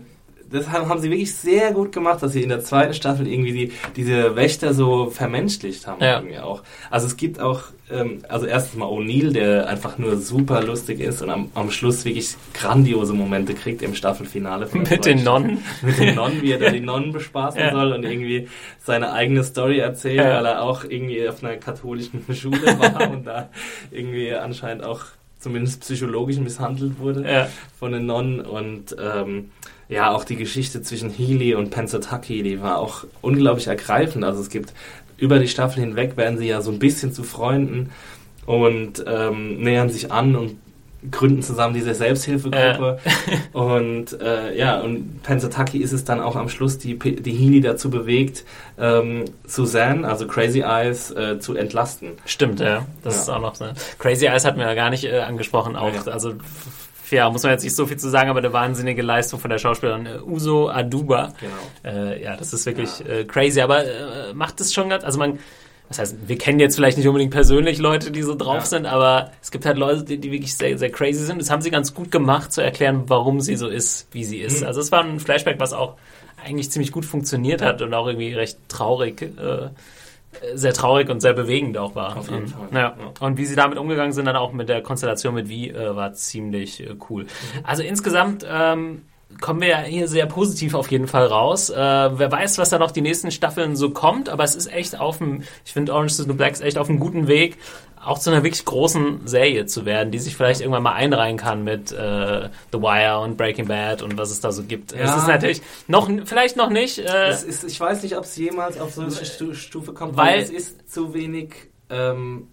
das 0.56 0.70
haben, 0.70 1.00
sie 1.00 1.10
wirklich 1.12 1.36
sehr 1.36 1.72
gut 1.72 1.92
gemacht, 1.92 2.24
dass 2.24 2.32
sie 2.34 2.42
in 2.44 2.50
der 2.50 2.62
zweiten 2.62 2.94
Staffel 2.94 3.28
irgendwie 3.28 3.52
die, 3.54 3.72
diese 3.96 4.36
Wächter 4.36 4.74
so 4.74 5.10
vermenschlicht 5.12 5.86
haben. 5.88 6.02
Ja. 6.04 6.20
Irgendwie 6.20 6.40
auch. 6.40 6.64
Also 6.90 7.08
es 7.08 7.18
gibt 7.18 7.40
auch, 7.40 7.64
ähm, 7.92 8.20
also 8.30 8.46
erstens 8.48 8.80
mal 8.80 8.88
O'Neill, 8.88 9.32
der 9.32 9.68
einfach 9.68 9.98
nur 9.98 10.18
super 10.18 10.64
lustig 10.64 11.00
ist 11.00 11.22
und 11.22 11.30
am, 11.30 11.50
am 11.54 11.70
Schluss 11.72 12.04
wirklich 12.06 12.36
grandiose 12.54 13.14
Momente 13.14 13.54
kriegt 13.54 13.82
im 13.84 13.94
Staffelfinale. 13.96 14.68
Mit 14.74 15.06
den 15.06 15.24
Nonnen. 15.24 15.60
Mit 15.82 16.00
den 16.00 16.16
Nonnen, 16.16 16.42
wie 16.42 16.52
er 16.52 16.60
da 16.60 16.70
die 16.72 16.80
Nonnen 16.80 17.12
bespaßen 17.12 17.60
Ja. 17.60 17.72
soll 17.72 17.94
und 17.94 18.04
irgendwie 18.04 18.48
seine 18.84 19.12
eigene 19.14 19.44
Story 19.44 19.80
erzählt, 19.80 20.18
Ja. 20.18 20.38
weil 20.38 20.46
er 20.46 20.62
auch 20.64 20.84
irgendwie 20.84 21.28
auf 21.28 21.44
einer 21.44 21.58
katholischen 21.58 22.24
Schule 22.34 22.66
war 22.80 23.12
und 23.12 23.26
da 23.28 23.50
irgendwie 23.92 24.34
anscheinend 24.34 24.84
auch 24.84 25.02
zumindest 25.40 25.82
psychologisch 25.82 26.38
misshandelt 26.38 26.98
wurde 27.00 27.24
Ja. 27.30 27.48
von 27.80 27.92
den 27.92 28.08
Nonnen 28.08 28.42
und 28.42 28.96
ähm, 29.00 29.52
ja, 29.90 30.12
auch 30.12 30.24
die 30.24 30.36
Geschichte 30.36 30.82
zwischen 30.82 31.10
Healy 31.10 31.56
und 31.56 31.70
Pensatucky, 31.70 32.44
die 32.44 32.62
war 32.62 32.80
auch 32.80 33.06
unglaublich 33.22 33.68
ergreifend. 33.68 34.24
Also 34.24 34.42
es 34.42 34.50
gibt 34.50 34.74
über 35.18 35.40
die 35.40 35.48
Staffel 35.48 35.82
hinweg 35.82 36.18
werden 36.18 36.38
sie 36.38 36.48
ja 36.48 36.62
so 36.62 36.72
ein 36.72 36.80
bisschen 36.80 37.14
zu 37.14 37.24
Freunden 37.24 37.92
und 38.46 39.04
ähm, 39.08 39.62
nähern 39.62 39.90
sich 39.90 40.12
an 40.12 40.36
und 40.36 40.58
gründen 41.12 41.44
zusammen 41.44 41.76
diese 41.76 41.94
Selbsthilfegruppe. 41.94 42.98
Und 43.54 44.20
äh, 44.20 44.58
ja, 44.58 44.80
und 44.82 45.22
Pensatucky 45.22 45.78
ist 45.78 45.92
es 45.94 46.04
dann 46.04 46.20
auch 46.20 46.36
am 46.36 46.50
Schluss, 46.50 46.78
die, 46.80 46.98
die 46.98 47.32
Healy 47.32 47.62
dazu 47.62 47.90
bewegt, 47.92 48.44
ähm, 48.80 49.26
Suzanne, 49.46 50.08
also 50.08 50.26
Crazy 50.28 50.62
Eyes, 50.62 51.12
äh, 51.12 51.40
zu 51.40 51.54
entlasten. 51.56 52.10
Stimmt, 52.26 52.60
ja. 52.60 52.86
Das 53.04 53.16
Ja. 53.16 53.22
ist 53.22 53.30
auch 53.30 53.40
noch 53.42 53.54
so. 53.56 53.66
Crazy 54.00 54.26
Eyes 54.26 54.46
hatten 54.46 54.58
wir 54.60 54.66
ja 54.66 54.74
gar 54.74 54.90
nicht 54.90 55.04
äh, 55.06 55.20
angesprochen. 55.20 55.76
Auch, 55.76 55.94
Ja. 55.94 56.12
also 56.12 56.34
ja, 57.12 57.30
muss 57.30 57.44
man 57.44 57.52
jetzt 57.52 57.64
nicht 57.64 57.76
so 57.76 57.86
viel 57.86 57.98
zu 57.98 58.10
sagen, 58.10 58.30
aber 58.30 58.40
eine 58.40 58.54
wahnsinnige 58.54 59.02
Leistung 59.02 59.40
von 59.40 59.50
der 59.50 59.58
Schauspielerin 59.58 60.06
äh, 60.06 60.20
Uso 60.26 60.70
Aduba. 60.70 61.34
Genau. 61.40 61.96
Äh, 61.98 62.24
ja, 62.24 62.36
das 62.36 62.54
ist 62.54 62.66
wirklich 62.66 62.90
äh, 63.08 63.26
crazy, 63.26 63.62
aber 63.62 63.84
äh, 63.86 64.34
macht 64.34 64.60
es 64.62 64.74
schon 64.74 64.90
ganz, 64.90 65.04
also 65.04 65.20
man, 65.20 65.40
was 65.88 66.00
heißt, 66.00 66.16
wir 66.28 66.38
kennen 66.38 66.60
jetzt 66.60 66.76
vielleicht 66.76 66.98
nicht 66.98 67.08
unbedingt 67.08 67.32
persönlich 67.32 67.78
Leute, 67.78 68.10
die 68.12 68.24
so 68.24 68.34
drauf 68.36 68.56
Ja. 68.56 68.66
sind, 68.66 68.86
aber 68.88 69.32
es 69.42 69.52
gibt 69.52 69.66
halt 69.66 69.78
Leute, 69.78 70.04
die, 70.04 70.18
die 70.18 70.32
wirklich 70.32 70.56
sehr, 70.58 70.78
sehr 70.80 70.90
crazy 70.92 71.24
sind. 71.26 71.40
Das 71.40 71.52
haben 71.52 71.62
sie 71.62 71.70
ganz 71.70 71.94
gut 71.94 72.10
gemacht, 72.12 72.52
zu 72.52 72.62
erklären, 72.62 73.04
warum 73.08 73.40
sie 73.40 73.56
so 73.56 73.68
ist, 73.68 74.08
wie 74.12 74.24
sie 74.24 74.40
ist. 74.40 74.62
Mhm. 74.62 74.68
Also 74.68 74.82
es 74.82 74.92
war 74.92 75.04
ein 75.04 75.20
Flashback, 75.20 75.60
was 75.60 75.74
auch 75.74 75.94
eigentlich 76.44 76.72
ziemlich 76.72 76.92
gut 76.92 77.06
funktioniert 77.06 77.62
hat 77.62 77.82
und 77.82 77.94
auch 77.94 78.08
irgendwie 78.08 78.34
recht 78.34 78.58
traurig, 78.68 79.22
äh, 79.22 79.70
sehr 80.54 80.74
traurig 80.74 81.10
und 81.10 81.22
sehr 81.22 81.34
bewegend 81.34 81.78
auch 81.78 81.96
war. 81.96 82.18
Auf 82.18 82.30
jeden 82.30 82.48
Fall. 82.48 82.68
Ja. 82.72 82.80
Ja. 82.80 82.96
Und 83.20 83.38
wie 83.38 83.46
sie 83.46 83.56
damit 83.56 83.78
umgegangen 83.78 84.14
sind, 84.14 84.26
dann 84.26 84.36
auch 84.36 84.52
mit 84.52 84.70
der 84.70 84.82
Konstellation 84.82 85.34
mit 85.34 85.50
Wie, 85.50 85.70
äh, 85.70 85.96
war 85.96 86.14
ziemlich 86.14 86.82
äh, 86.82 86.96
cool. 87.10 87.26
Also 87.64 87.84
insgesamt 87.84 88.46
ähm, 88.50 89.04
kommen 89.42 89.62
wir 89.62 89.68
ja 89.70 89.80
hier 89.80 90.08
sehr 90.08 90.26
positiv 90.26 90.74
auf 90.74 90.90
jeden 90.92 91.08
Fall 91.08 91.28
raus. 91.28 91.70
Äh, 91.70 91.76
wer 91.76 92.32
weiß, 92.32 92.58
was 92.58 92.70
da 92.70 92.78
noch 92.80 92.92
die 92.92 93.02
nächsten 93.02 93.32
Staffeln 93.32 93.76
so 93.76 93.90
kommt, 93.92 94.30
aber 94.30 94.44
es 94.44 94.56
ist 94.56 94.72
echt 94.72 95.00
auf 95.00 95.18
dem, 95.20 95.44
ich 95.66 95.74
finde 95.74 95.94
Orange 95.94 96.12
is 96.12 96.18
the 96.18 96.26
New 96.28 96.36
Black 96.36 96.54
ist 96.54 96.62
echt 96.62 96.78
auf 96.78 96.90
einem 96.90 97.00
guten 97.00 97.28
Weg, 97.28 97.58
auch 98.04 98.20
zu 98.20 98.30
einer 98.30 98.44
wirklich 98.44 98.64
großen 98.66 99.26
Serie 99.26 99.66
zu 99.66 99.86
werden, 99.86 100.12
die 100.12 100.20
sich 100.20 100.36
vielleicht 100.36 100.62
irgendwann 100.62 100.84
mal 100.84 100.94
einreihen 100.94 101.38
kann 101.38 101.64
mit 101.64 101.92
äh, 101.92 102.50
The 102.72 102.80
Wire 102.80 103.20
und 103.20 103.36
Breaking 103.36 103.68
Bad 103.68 104.04
und 104.04 104.18
was 104.18 104.30
es 104.32 104.40
da 104.42 104.52
so 104.52 104.64
gibt. 104.64 104.92
Es 104.94 105.00
Ja. 105.10 105.18
ist 105.18 105.28
natürlich 105.28 105.62
noch, 105.88 106.08
vielleicht 106.26 106.56
noch 106.56 106.70
nicht. 106.70 107.00
Äh, 107.00 107.30
Es 107.30 107.44
ist, 107.44 107.64
ich 107.64 107.80
weiß 107.80 108.04
nicht, 108.04 108.16
ob 108.18 108.26
es 108.26 108.36
jemals 108.38 108.80
auf 108.80 108.94
solche 108.94 109.26
Stu 109.26 109.54
Stufe 109.54 109.94
kommt, 109.94 110.16
Weil- 110.18 110.34
weil 110.36 110.40
es 110.44 110.50
ist 110.52 110.92
zu 110.94 111.14
wenig, 111.16 111.56
ähm, 111.90 112.48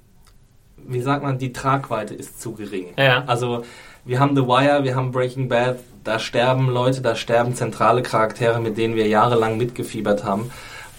wie 0.79 1.01
sagt 1.03 1.23
man, 1.23 1.39
die 1.39 1.53
Tragweite 1.53 2.15
ist 2.15 2.41
zu 2.41 2.53
gering. 2.53 2.95
Ja. 2.97 3.25
Also 3.27 3.63
wir 4.05 4.19
haben 4.21 4.35
The 4.35 4.43
Wire, 4.43 4.83
wir 4.85 4.97
haben 4.97 5.13
Breaking 5.13 5.49
Bad, 5.49 5.79
da 6.05 6.19
sterben 6.19 6.69
Leute, 6.69 7.01
da 7.01 7.15
sterben 7.15 7.55
zentrale 7.55 8.03
Charaktere, 8.03 8.61
mit 8.61 8.77
denen 8.79 8.95
wir 8.95 9.07
jahrelang 9.07 9.57
mitgefiebert 9.57 10.25
haben. 10.25 10.51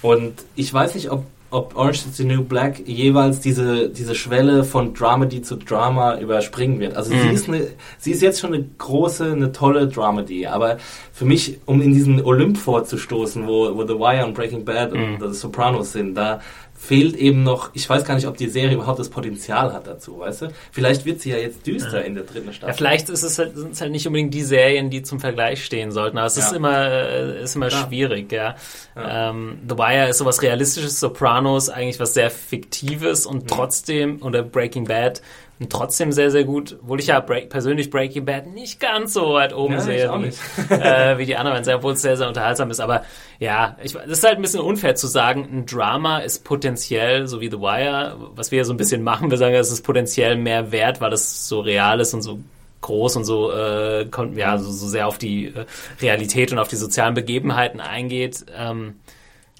Und 0.02 0.34
ich 0.56 0.74
weiß 0.74 0.96
nicht, 0.96 1.12
ob, 1.12 1.26
ob 1.50 1.76
Orange 1.76 2.06
is 2.08 2.18
the 2.18 2.26
New 2.26 2.44
Black 2.44 2.86
jeweils 2.88 3.40
diese, 3.40 3.90
diese 3.90 4.16
Schwelle 4.16 4.64
von 4.64 4.94
Dramedy 4.94 5.42
zu 5.42 5.56
Drama 5.56 6.20
überspringen 6.20 6.80
wird. 6.80 6.96
Also 6.96 7.12
sie, 7.12 7.30
ist 7.30 7.48
eine, 7.48 7.68
sie 8.00 8.12
ist 8.12 8.22
jetzt 8.22 8.40
schon 8.40 8.54
eine 8.54 8.66
große, 8.78 9.32
eine 9.32 9.52
tolle 9.52 9.88
Dramedy, 9.88 10.48
aber 10.48 10.78
für 11.14 11.26
mich, 11.26 11.60
um 11.66 11.82
in 11.82 11.94
diesen 11.94 12.24
Olymp 12.24 12.58
vorzustoßen, 12.58 13.48
wo, 13.48 13.76
wo 13.76 13.86
The 13.88 13.94
Wire 13.94 14.26
und 14.26 14.34
Breaking 14.34 14.66
Bad 14.66 14.92
und 14.94 15.20
The 15.22 15.34
Sopranos 15.34 15.94
sind, 15.94 16.16
da 16.16 16.42
fehlt 16.86 17.16
eben 17.16 17.44
noch, 17.44 17.70
ich 17.74 17.90
weiß 17.90 18.04
gar 18.04 18.16
nicht, 18.16 18.28
ob 18.28 18.36
die 18.36 18.50
Serie 18.50 18.74
überhaupt 18.76 19.00
das 19.00 19.08
Potenzial 19.10 19.72
hat 19.72 19.88
dazu, 19.88 20.20
weißt 20.20 20.42
du? 20.44 20.48
Vielleicht 20.72 21.06
wird 21.06 21.22
sie 21.22 21.30
ja 21.32 21.38
jetzt 21.38 21.66
düster 21.66 22.04
in 22.04 22.14
der 22.16 22.26
dritten 22.26 22.52
Staffel. 22.52 22.72
Ja, 22.72 22.74
vielleicht 22.76 23.08
ist 23.10 23.24
es 23.24 23.40
halt, 23.40 23.56
sind 23.56 23.72
es 23.72 23.80
halt 23.82 23.92
nicht 23.92 24.06
unbedingt 24.06 24.34
die 24.34 24.42
Serien, 24.42 24.90
die 24.90 25.02
zum 25.02 25.22
Vergleich 25.22 25.64
stehen 25.64 25.92
sollten, 25.94 26.18
aber 26.18 26.28
es 26.28 26.36
ist 26.38 26.52
Ja. 26.52 26.58
immer, 26.58 26.88
äh, 26.92 27.42
ist 27.44 27.56
immer 27.56 27.70
Klar. 27.70 27.88
schwierig, 27.88 28.32
ja. 28.34 28.56
Ja. 28.98 29.30
Ähm, 29.30 29.60
The 29.68 29.78
Wire 29.78 30.10
ist 30.10 30.18
sowas 30.18 30.42
Realistisches, 30.42 31.00
Sopranos 31.00 31.70
eigentlich 31.70 32.00
was 32.02 32.14
sehr 32.14 32.30
Fiktives 32.30 33.26
Mhm. 33.26 33.32
und 33.32 33.50
trotzdem, 33.50 34.22
oder 34.22 34.44
Breaking 34.44 34.84
Bad, 34.86 35.22
und 35.64 35.72
trotzdem 35.72 36.12
sehr, 36.12 36.30
sehr 36.30 36.44
gut, 36.44 36.78
obwohl 36.82 37.00
ich 37.00 37.08
ja 37.08 37.22
Break, 37.22 37.50
persönlich 37.50 37.90
Breaking 37.90 38.26
Bad 38.26 38.48
nicht 38.48 38.82
ganz 38.82 39.14
so 39.14 39.34
weit 39.34 39.54
oben 39.54 39.76
Ja, 39.76 39.80
sehe, 39.80 40.12
wie, 40.12 40.74
äh, 40.74 41.18
wie 41.18 41.26
die 41.26 41.38
anderen, 41.38 41.64
obwohl 41.74 41.94
es 41.94 42.02
sehr, 42.02 42.18
sehr 42.18 42.28
unterhaltsam 42.28 42.70
ist. 42.70 42.82
Aber 42.82 43.04
ja, 43.40 43.78
ich, 43.82 43.94
das 43.94 44.20
ist 44.20 44.24
halt 44.26 44.36
ein 44.36 44.42
bisschen 44.42 44.60
unfair 44.60 44.96
zu 44.96 45.08
sagen, 45.08 45.48
ein 45.50 45.66
Drama 45.66 46.20
ist 46.20 46.44
potenziell, 46.44 47.28
so 47.28 47.40
wie 47.40 47.50
The 47.50 47.60
Wire, 47.60 48.18
was 48.36 48.52
wir 48.52 48.58
ja 48.58 48.64
so 48.66 48.74
ein 48.74 48.78
bisschen 48.78 49.04
machen, 49.04 49.32
wir 49.32 49.38
sagen, 49.38 49.56
es 49.56 49.72
ist 49.72 49.84
potenziell 49.84 50.36
mehr 50.36 50.74
wert, 50.74 51.00
weil 51.00 51.14
es 51.14 51.48
so 51.48 51.62
real 51.62 52.02
ist 52.02 52.14
und 52.14 52.24
so 52.24 52.40
groß 52.82 53.16
und 53.16 53.24
so, 53.24 53.50
äh, 53.54 54.06
ja, 54.36 54.58
so, 54.58 54.70
so 54.70 54.88
sehr 54.88 55.08
auf 55.08 55.18
die 55.18 55.46
äh, 55.46 55.66
Realität 56.02 56.52
und 56.52 56.60
auf 56.60 56.68
die 56.68 56.76
sozialen 56.76 57.14
Begebenheiten 57.14 57.80
eingeht. 57.80 58.46
Ähm, 58.54 58.96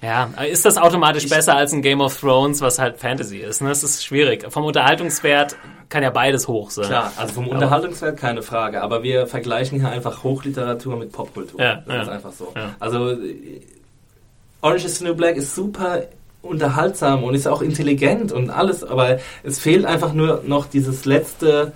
ja, 0.04 0.30
ist 0.44 0.64
das 0.64 0.76
automatisch 0.76 1.28
besser 1.28 1.56
als 1.56 1.72
ein 1.72 1.82
Game 1.82 2.00
of 2.00 2.18
Thrones, 2.18 2.60
was 2.60 2.78
halt 2.78 2.98
Fantasy 2.98 3.38
ist? 3.38 3.62
Ne? 3.62 3.68
Das 3.70 3.82
ist 3.82 4.04
schwierig. 4.04 4.44
Vom 4.50 4.64
Unterhaltungswert 4.64 5.56
kann 5.88 6.02
ja 6.02 6.10
beides 6.10 6.46
hoch 6.48 6.70
sein. 6.70 6.86
Klar, 6.86 7.12
also 7.16 7.34
vom 7.34 7.48
Unterhaltungswert 7.48 8.16
keine 8.16 8.42
Frage, 8.42 8.82
aber 8.82 9.02
wir 9.02 9.26
vergleichen 9.26 9.80
hier 9.80 9.90
einfach 9.90 10.22
Hochliteratur 10.24 10.96
mit 10.96 11.12
Popkultur. 11.12 11.60
Ja, 11.60 11.82
das 11.86 11.94
ja. 11.94 12.02
ist 12.02 12.08
einfach 12.08 12.32
so. 12.32 12.52
Ja. 12.56 12.74
Also 12.80 13.16
Orange 14.60 14.84
is 14.86 14.98
the 14.98 15.04
New 15.04 15.14
Black 15.14 15.36
ist 15.36 15.54
super 15.54 16.02
unterhaltsam 16.42 17.24
und 17.24 17.34
ist 17.34 17.46
auch 17.46 17.62
intelligent 17.62 18.32
und 18.32 18.50
alles, 18.50 18.84
aber 18.84 19.18
es 19.42 19.58
fehlt 19.58 19.84
einfach 19.86 20.12
nur 20.12 20.42
noch 20.46 20.66
dieses 20.66 21.04
letzte, 21.04 21.72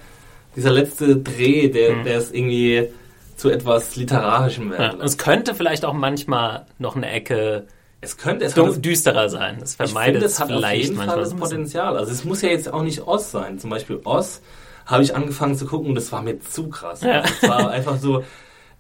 dieser 0.57 0.71
letzte 0.71 1.17
Dreh, 1.17 1.69
der, 1.69 1.97
Mhm. 1.97 2.05
der 2.05 2.19
es 2.19 2.31
irgendwie 2.33 2.89
zu 3.37 3.51
etwas 3.51 3.97
Literarischem 3.97 4.73
Ja, 4.73 4.79
wird. 4.79 4.95
und 4.95 5.03
es 5.05 5.17
könnte 5.17 5.55
vielleicht 5.55 5.85
auch 5.85 5.93
manchmal 5.95 6.67
noch 6.79 6.97
eine 6.97 7.11
Ecke 7.11 7.67
es 8.01 8.17
könnte, 8.17 8.45
es 8.45 8.55
dü- 8.57 8.67
das, 8.67 8.81
düsterer 8.81 9.29
sein. 9.29 9.57
Das 9.61 9.71
ich 9.73 9.77
vermeidet 9.77 10.15
finde, 10.15 10.27
es 10.27 10.33
es 10.35 10.41
hat 10.41 10.51
auf 10.51 10.57
vielleicht 10.57 10.83
jeden 10.85 10.97
Fall 10.97 11.07
manchmal 11.07 11.25
das 11.25 11.33
ein 11.33 11.41
bisschen. 11.41 11.57
Potenzial. 11.59 11.97
Also 11.97 12.13
es 12.13 12.25
muss 12.25 12.43
ja 12.43 12.49
jetzt 12.51 12.73
auch 12.73 12.83
nicht 12.83 13.07
Oz 13.07 13.31
sein. 13.31 13.59
Zum 13.59 13.71
Beispiel 13.71 14.01
Oz 14.05 14.41
habe 14.87 15.03
ich 15.03 15.15
angefangen 15.17 15.57
zu 15.57 15.67
gucken 15.67 15.89
und 15.91 15.95
das 15.97 16.11
war 16.13 16.23
mir 16.23 16.39
zu 16.41 16.69
krass. 16.69 17.03
Ja. 17.03 17.23
Es 17.25 17.49
war 17.49 17.71
einfach 17.71 17.99
so, 17.99 18.25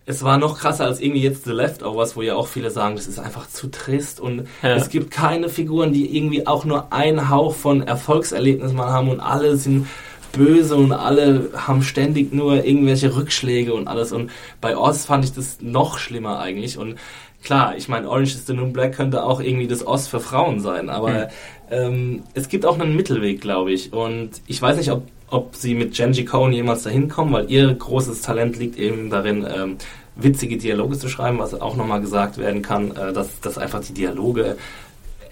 es 0.07 0.23
war 0.23 0.39
noch 0.39 0.59
krasser 0.59 0.85
als 0.87 1.01
irgendwie 1.01 1.21
jetzt 1.21 1.45
The 1.45 1.51
Leftovers, 1.53 2.17
wo 2.17 2.23
ja 2.23 2.35
auch 2.35 2.47
viele 2.47 2.71
sagen, 2.71 2.97
das 2.97 3.07
ist 3.07 3.19
einfach 3.19 3.47
zu 3.49 3.67
trist 3.71 4.21
und 4.21 4.47
Ja. 4.63 4.71
es 4.77 4.89
gibt 4.89 5.11
keine 5.11 5.49
Figuren, 5.51 5.93
die 5.93 6.17
irgendwie 6.17 6.47
auch 6.47 6.65
nur 6.65 6.93
einen 6.93 7.29
Hauch 7.29 7.55
von 7.55 7.83
Erfolgserlebnis 7.87 8.73
mal 8.73 8.89
haben 8.91 9.11
und 9.11 9.21
alle 9.21 9.57
sind 9.57 9.87
böse 10.33 10.77
und 10.77 10.93
alle 10.93 11.51
haben 11.57 11.83
ständig 11.83 12.33
nur 12.33 12.65
irgendwelche 12.65 13.15
Rückschläge 13.17 13.75
und 13.75 13.89
alles 13.89 14.13
und 14.13 14.31
bei 14.61 14.77
Oz 14.77 15.05
fand 15.07 15.25
ich 15.25 15.33
das 15.33 15.59
noch 15.61 15.99
schlimmer 15.99 16.39
eigentlich 16.39 16.79
und 16.79 16.97
klar, 17.43 17.77
ich 17.77 17.89
meine 17.89 18.09
Orange 18.09 18.35
is 18.35 18.47
the 18.47 18.55
New 18.55 18.73
Black 18.73 18.95
könnte 18.95 19.25
auch 19.25 19.41
irgendwie 19.41 19.69
das 19.69 19.87
Oz 19.87 20.07
für 20.09 20.21
Frauen 20.21 20.61
sein, 20.61 20.91
aber 20.91 21.29
ähm, 21.71 22.23
es 22.35 22.49
gibt 22.49 22.67
auch 22.67 22.79
einen 22.79 22.97
Mittelweg, 22.97 23.41
glaube 23.41 23.73
ich 23.73 23.93
und 23.93 24.43
ich 24.47 24.61
weiß 24.61 24.77
nicht, 24.77 24.91
ob 24.91 25.03
ob 25.31 25.55
sie 25.55 25.75
mit 25.75 25.95
Genji 25.95 26.25
Cohen 26.25 26.53
jemals 26.53 26.85
dahin 26.85 27.09
kommen, 27.09 27.33
weil 27.33 27.51
ihr 27.51 27.73
großes 27.75 28.23
Talent 28.23 28.57
liegt 28.57 28.79
eben 28.79 29.11
darin, 29.11 29.47
ähm, 29.47 29.77
witzige 30.17 30.57
Dialoge 30.57 30.99
zu 30.99 31.09
schreiben, 31.09 31.39
was 31.39 31.55
auch 31.55 31.77
nochmal 31.77 32.01
gesagt 32.01 32.39
werden 32.39 32.63
kann, 32.63 32.91
äh, 32.97 33.13
dass, 33.13 33.41
dass 33.41 33.59
einfach 33.59 33.81
die 33.81 33.93
Dialoge 33.93 34.57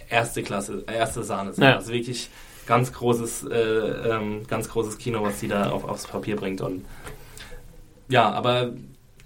erste 0.09 0.43
Klasse, 0.43 0.85
erste 0.87 1.25
Sahne 1.25 1.53
sind. 1.53 1.65
Ja. 1.65 1.77
Also 1.77 1.93
wirklich 1.93 2.29
ganz 2.67 2.93
großes, 2.93 3.45
äh, 3.45 3.57
ähm, 3.57 4.43
ganz 4.49 4.69
großes 4.69 4.99
Kino, 4.99 5.23
was 5.23 5.41
sie 5.41 5.49
da 5.49 5.71
auf, 5.71 5.85
aufs 5.85 6.07
Papier 6.07 6.37
bringt. 6.37 6.61
Und 6.61 6.85
ja, 8.09 8.31
aber 8.31 8.73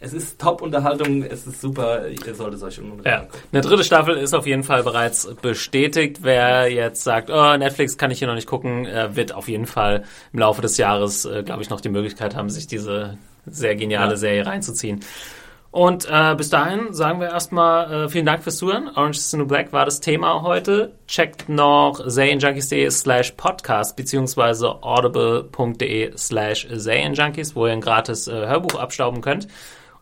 es 0.01 0.15
ist 0.15 0.41
Top-Unterhaltung, 0.41 1.23
es 1.23 1.47
ist 1.47 1.61
super, 1.61 2.09
ihr 2.09 2.35
solltet 2.35 2.63
euch 2.63 2.79
unbedingt 2.79 3.07
Ja, 3.07 3.27
eine 3.53 3.61
dritte 3.61 3.85
Staffel 3.85 4.17
ist 4.17 4.33
auf 4.35 4.47
jeden 4.47 4.65
Fall 4.65 4.83
bereits 4.83 5.27
bestätigt. 5.43 6.21
Wer 6.23 6.73
jetzt 6.73 7.05
sagt, 7.05 7.29
oh, 7.31 7.57
Netflix 7.59 7.99
kann 7.99 8.11
ich 8.11 8.19
hier 8.19 8.27
noch 8.29 8.35
nicht 8.35 8.49
gucken, 8.49 8.87
äh, 8.87 9.15
wird 9.15 9.35
auf 9.35 9.49
jeden 9.49 9.67
Fall 9.67 10.05
im 10.33 10.39
Laufe 10.39 10.63
des 10.63 10.79
Jahres, 10.79 11.27
äh, 11.27 11.43
glaube 11.43 11.63
ich, 11.63 11.69
noch 11.69 11.83
die 11.83 11.91
Möglichkeit 11.91 12.35
haben, 12.35 12.49
sich 12.49 12.67
diese 12.67 13.19
sehr 13.45 13.77
geniale 13.77 14.13
Ja. 14.13 14.17
Serie 14.17 14.47
reinzuziehen. 14.47 15.01
Und 15.71 16.09
äh, 16.11 16.35
bis 16.35 16.51
dahin 16.51 16.93
sagen 16.95 17.21
wir 17.21 17.29
erstmal 17.29 18.07
äh, 18.07 18.09
vielen 18.09 18.27
Dank 18.27 18.43
fürs 18.43 18.57
Zuhören. 18.57 18.89
Orange 18.97 19.19
is 19.19 19.31
the 19.31 19.37
New 19.37 19.47
Black 19.47 19.73
war 19.73 19.85
das 19.85 20.01
Thema 20.01 20.43
heute. 20.43 20.95
Checkt 21.07 21.49
noch 21.49 22.01
serienjunkies.de 22.05 22.91
slash 22.91 23.33
podcast 23.37 23.95
beziehungsweise 23.97 24.83
audible.de 24.83 26.17
slash 26.17 26.67
serienjunkies, 26.71 27.55
wo 27.55 27.67
ihr 27.67 27.73
ein 27.73 27.81
gratis 27.81 28.27
äh, 28.27 28.33
Hörbuch 28.33 28.81
abstauben 28.81 29.21
könnt. 29.21 29.47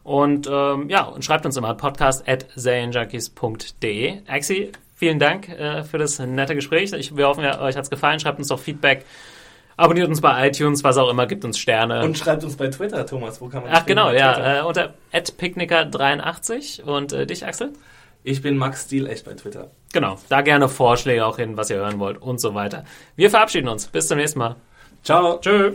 Und 0.09 0.49
ähm, 0.51 0.89
ja, 0.89 1.03
und 1.03 1.23
schreibt 1.23 1.45
uns 1.45 1.59
immer 1.59 1.75
podcast 1.75 2.27
at 2.27 2.47
serienjunkies.de. 2.55 4.23
Axi, 4.27 4.73
vielen 4.95 5.19
Dank 5.19 5.51
äh, 5.51 5.85
für 5.85 5.99
das 5.99 6.19
nette 6.19 6.55
Gespräch. 6.55 6.95
Ich, 6.95 7.15
wir 7.15 7.27
hoffen, 7.27 7.45
euch 7.45 7.77
hat's 7.77 7.91
gefallen. 7.91 8.19
Schreibt 8.19 8.39
uns 8.39 8.49
doch 8.49 8.59
Feedback. 8.59 9.05
Abonniert 9.77 10.09
uns 10.09 10.23
bei 10.23 10.49
iTunes, 10.49 10.83
was 10.83 10.97
auch 10.97 11.11
immer, 11.11 11.27
gibt 11.27 11.45
uns 11.45 11.59
Sterne. 11.59 12.03
Und 12.03 12.17
schreibt 12.17 12.43
uns 12.43 12.57
bei 12.57 12.69
Twitter, 12.69 13.05
Thomas, 13.05 13.39
wo 13.43 13.49
kann 13.49 13.63
man 13.63 13.71
Ach 13.71 13.85
dich 13.85 13.95
finden 13.95 14.09
genau, 14.09 14.11
ja, 14.13 14.61
äh, 14.61 14.63
unter 14.63 14.95
@picknicker83 15.13 16.85
und 16.85 17.13
äh, 17.13 17.27
dich 17.27 17.45
Axel? 17.45 17.75
Ich 18.25 18.41
bin 18.41 18.57
Max 18.57 18.85
Stiel, 18.85 19.09
echt 19.09 19.27
bei 19.27 19.35
Twitter. 19.35 19.71
Genau, 19.93 20.17
da 20.31 20.41
gerne 20.41 20.71
Vorschläge 20.71 21.27
auch 21.27 21.37
hin, 21.37 21.59
was 21.59 21.69
ihr 21.69 21.77
hören 21.77 21.99
wollt 21.99 22.17
und 22.17 22.41
so 22.41 22.55
weiter. 22.55 22.85
Wir 23.15 23.29
verabschieden 23.29 23.69
uns. 23.69 23.89
Bis 23.89 24.09
zum 24.09 24.17
nächsten 24.17 24.39
Mal. 24.39 24.57
Ciao. 25.05 25.39
Tschö. 25.39 25.75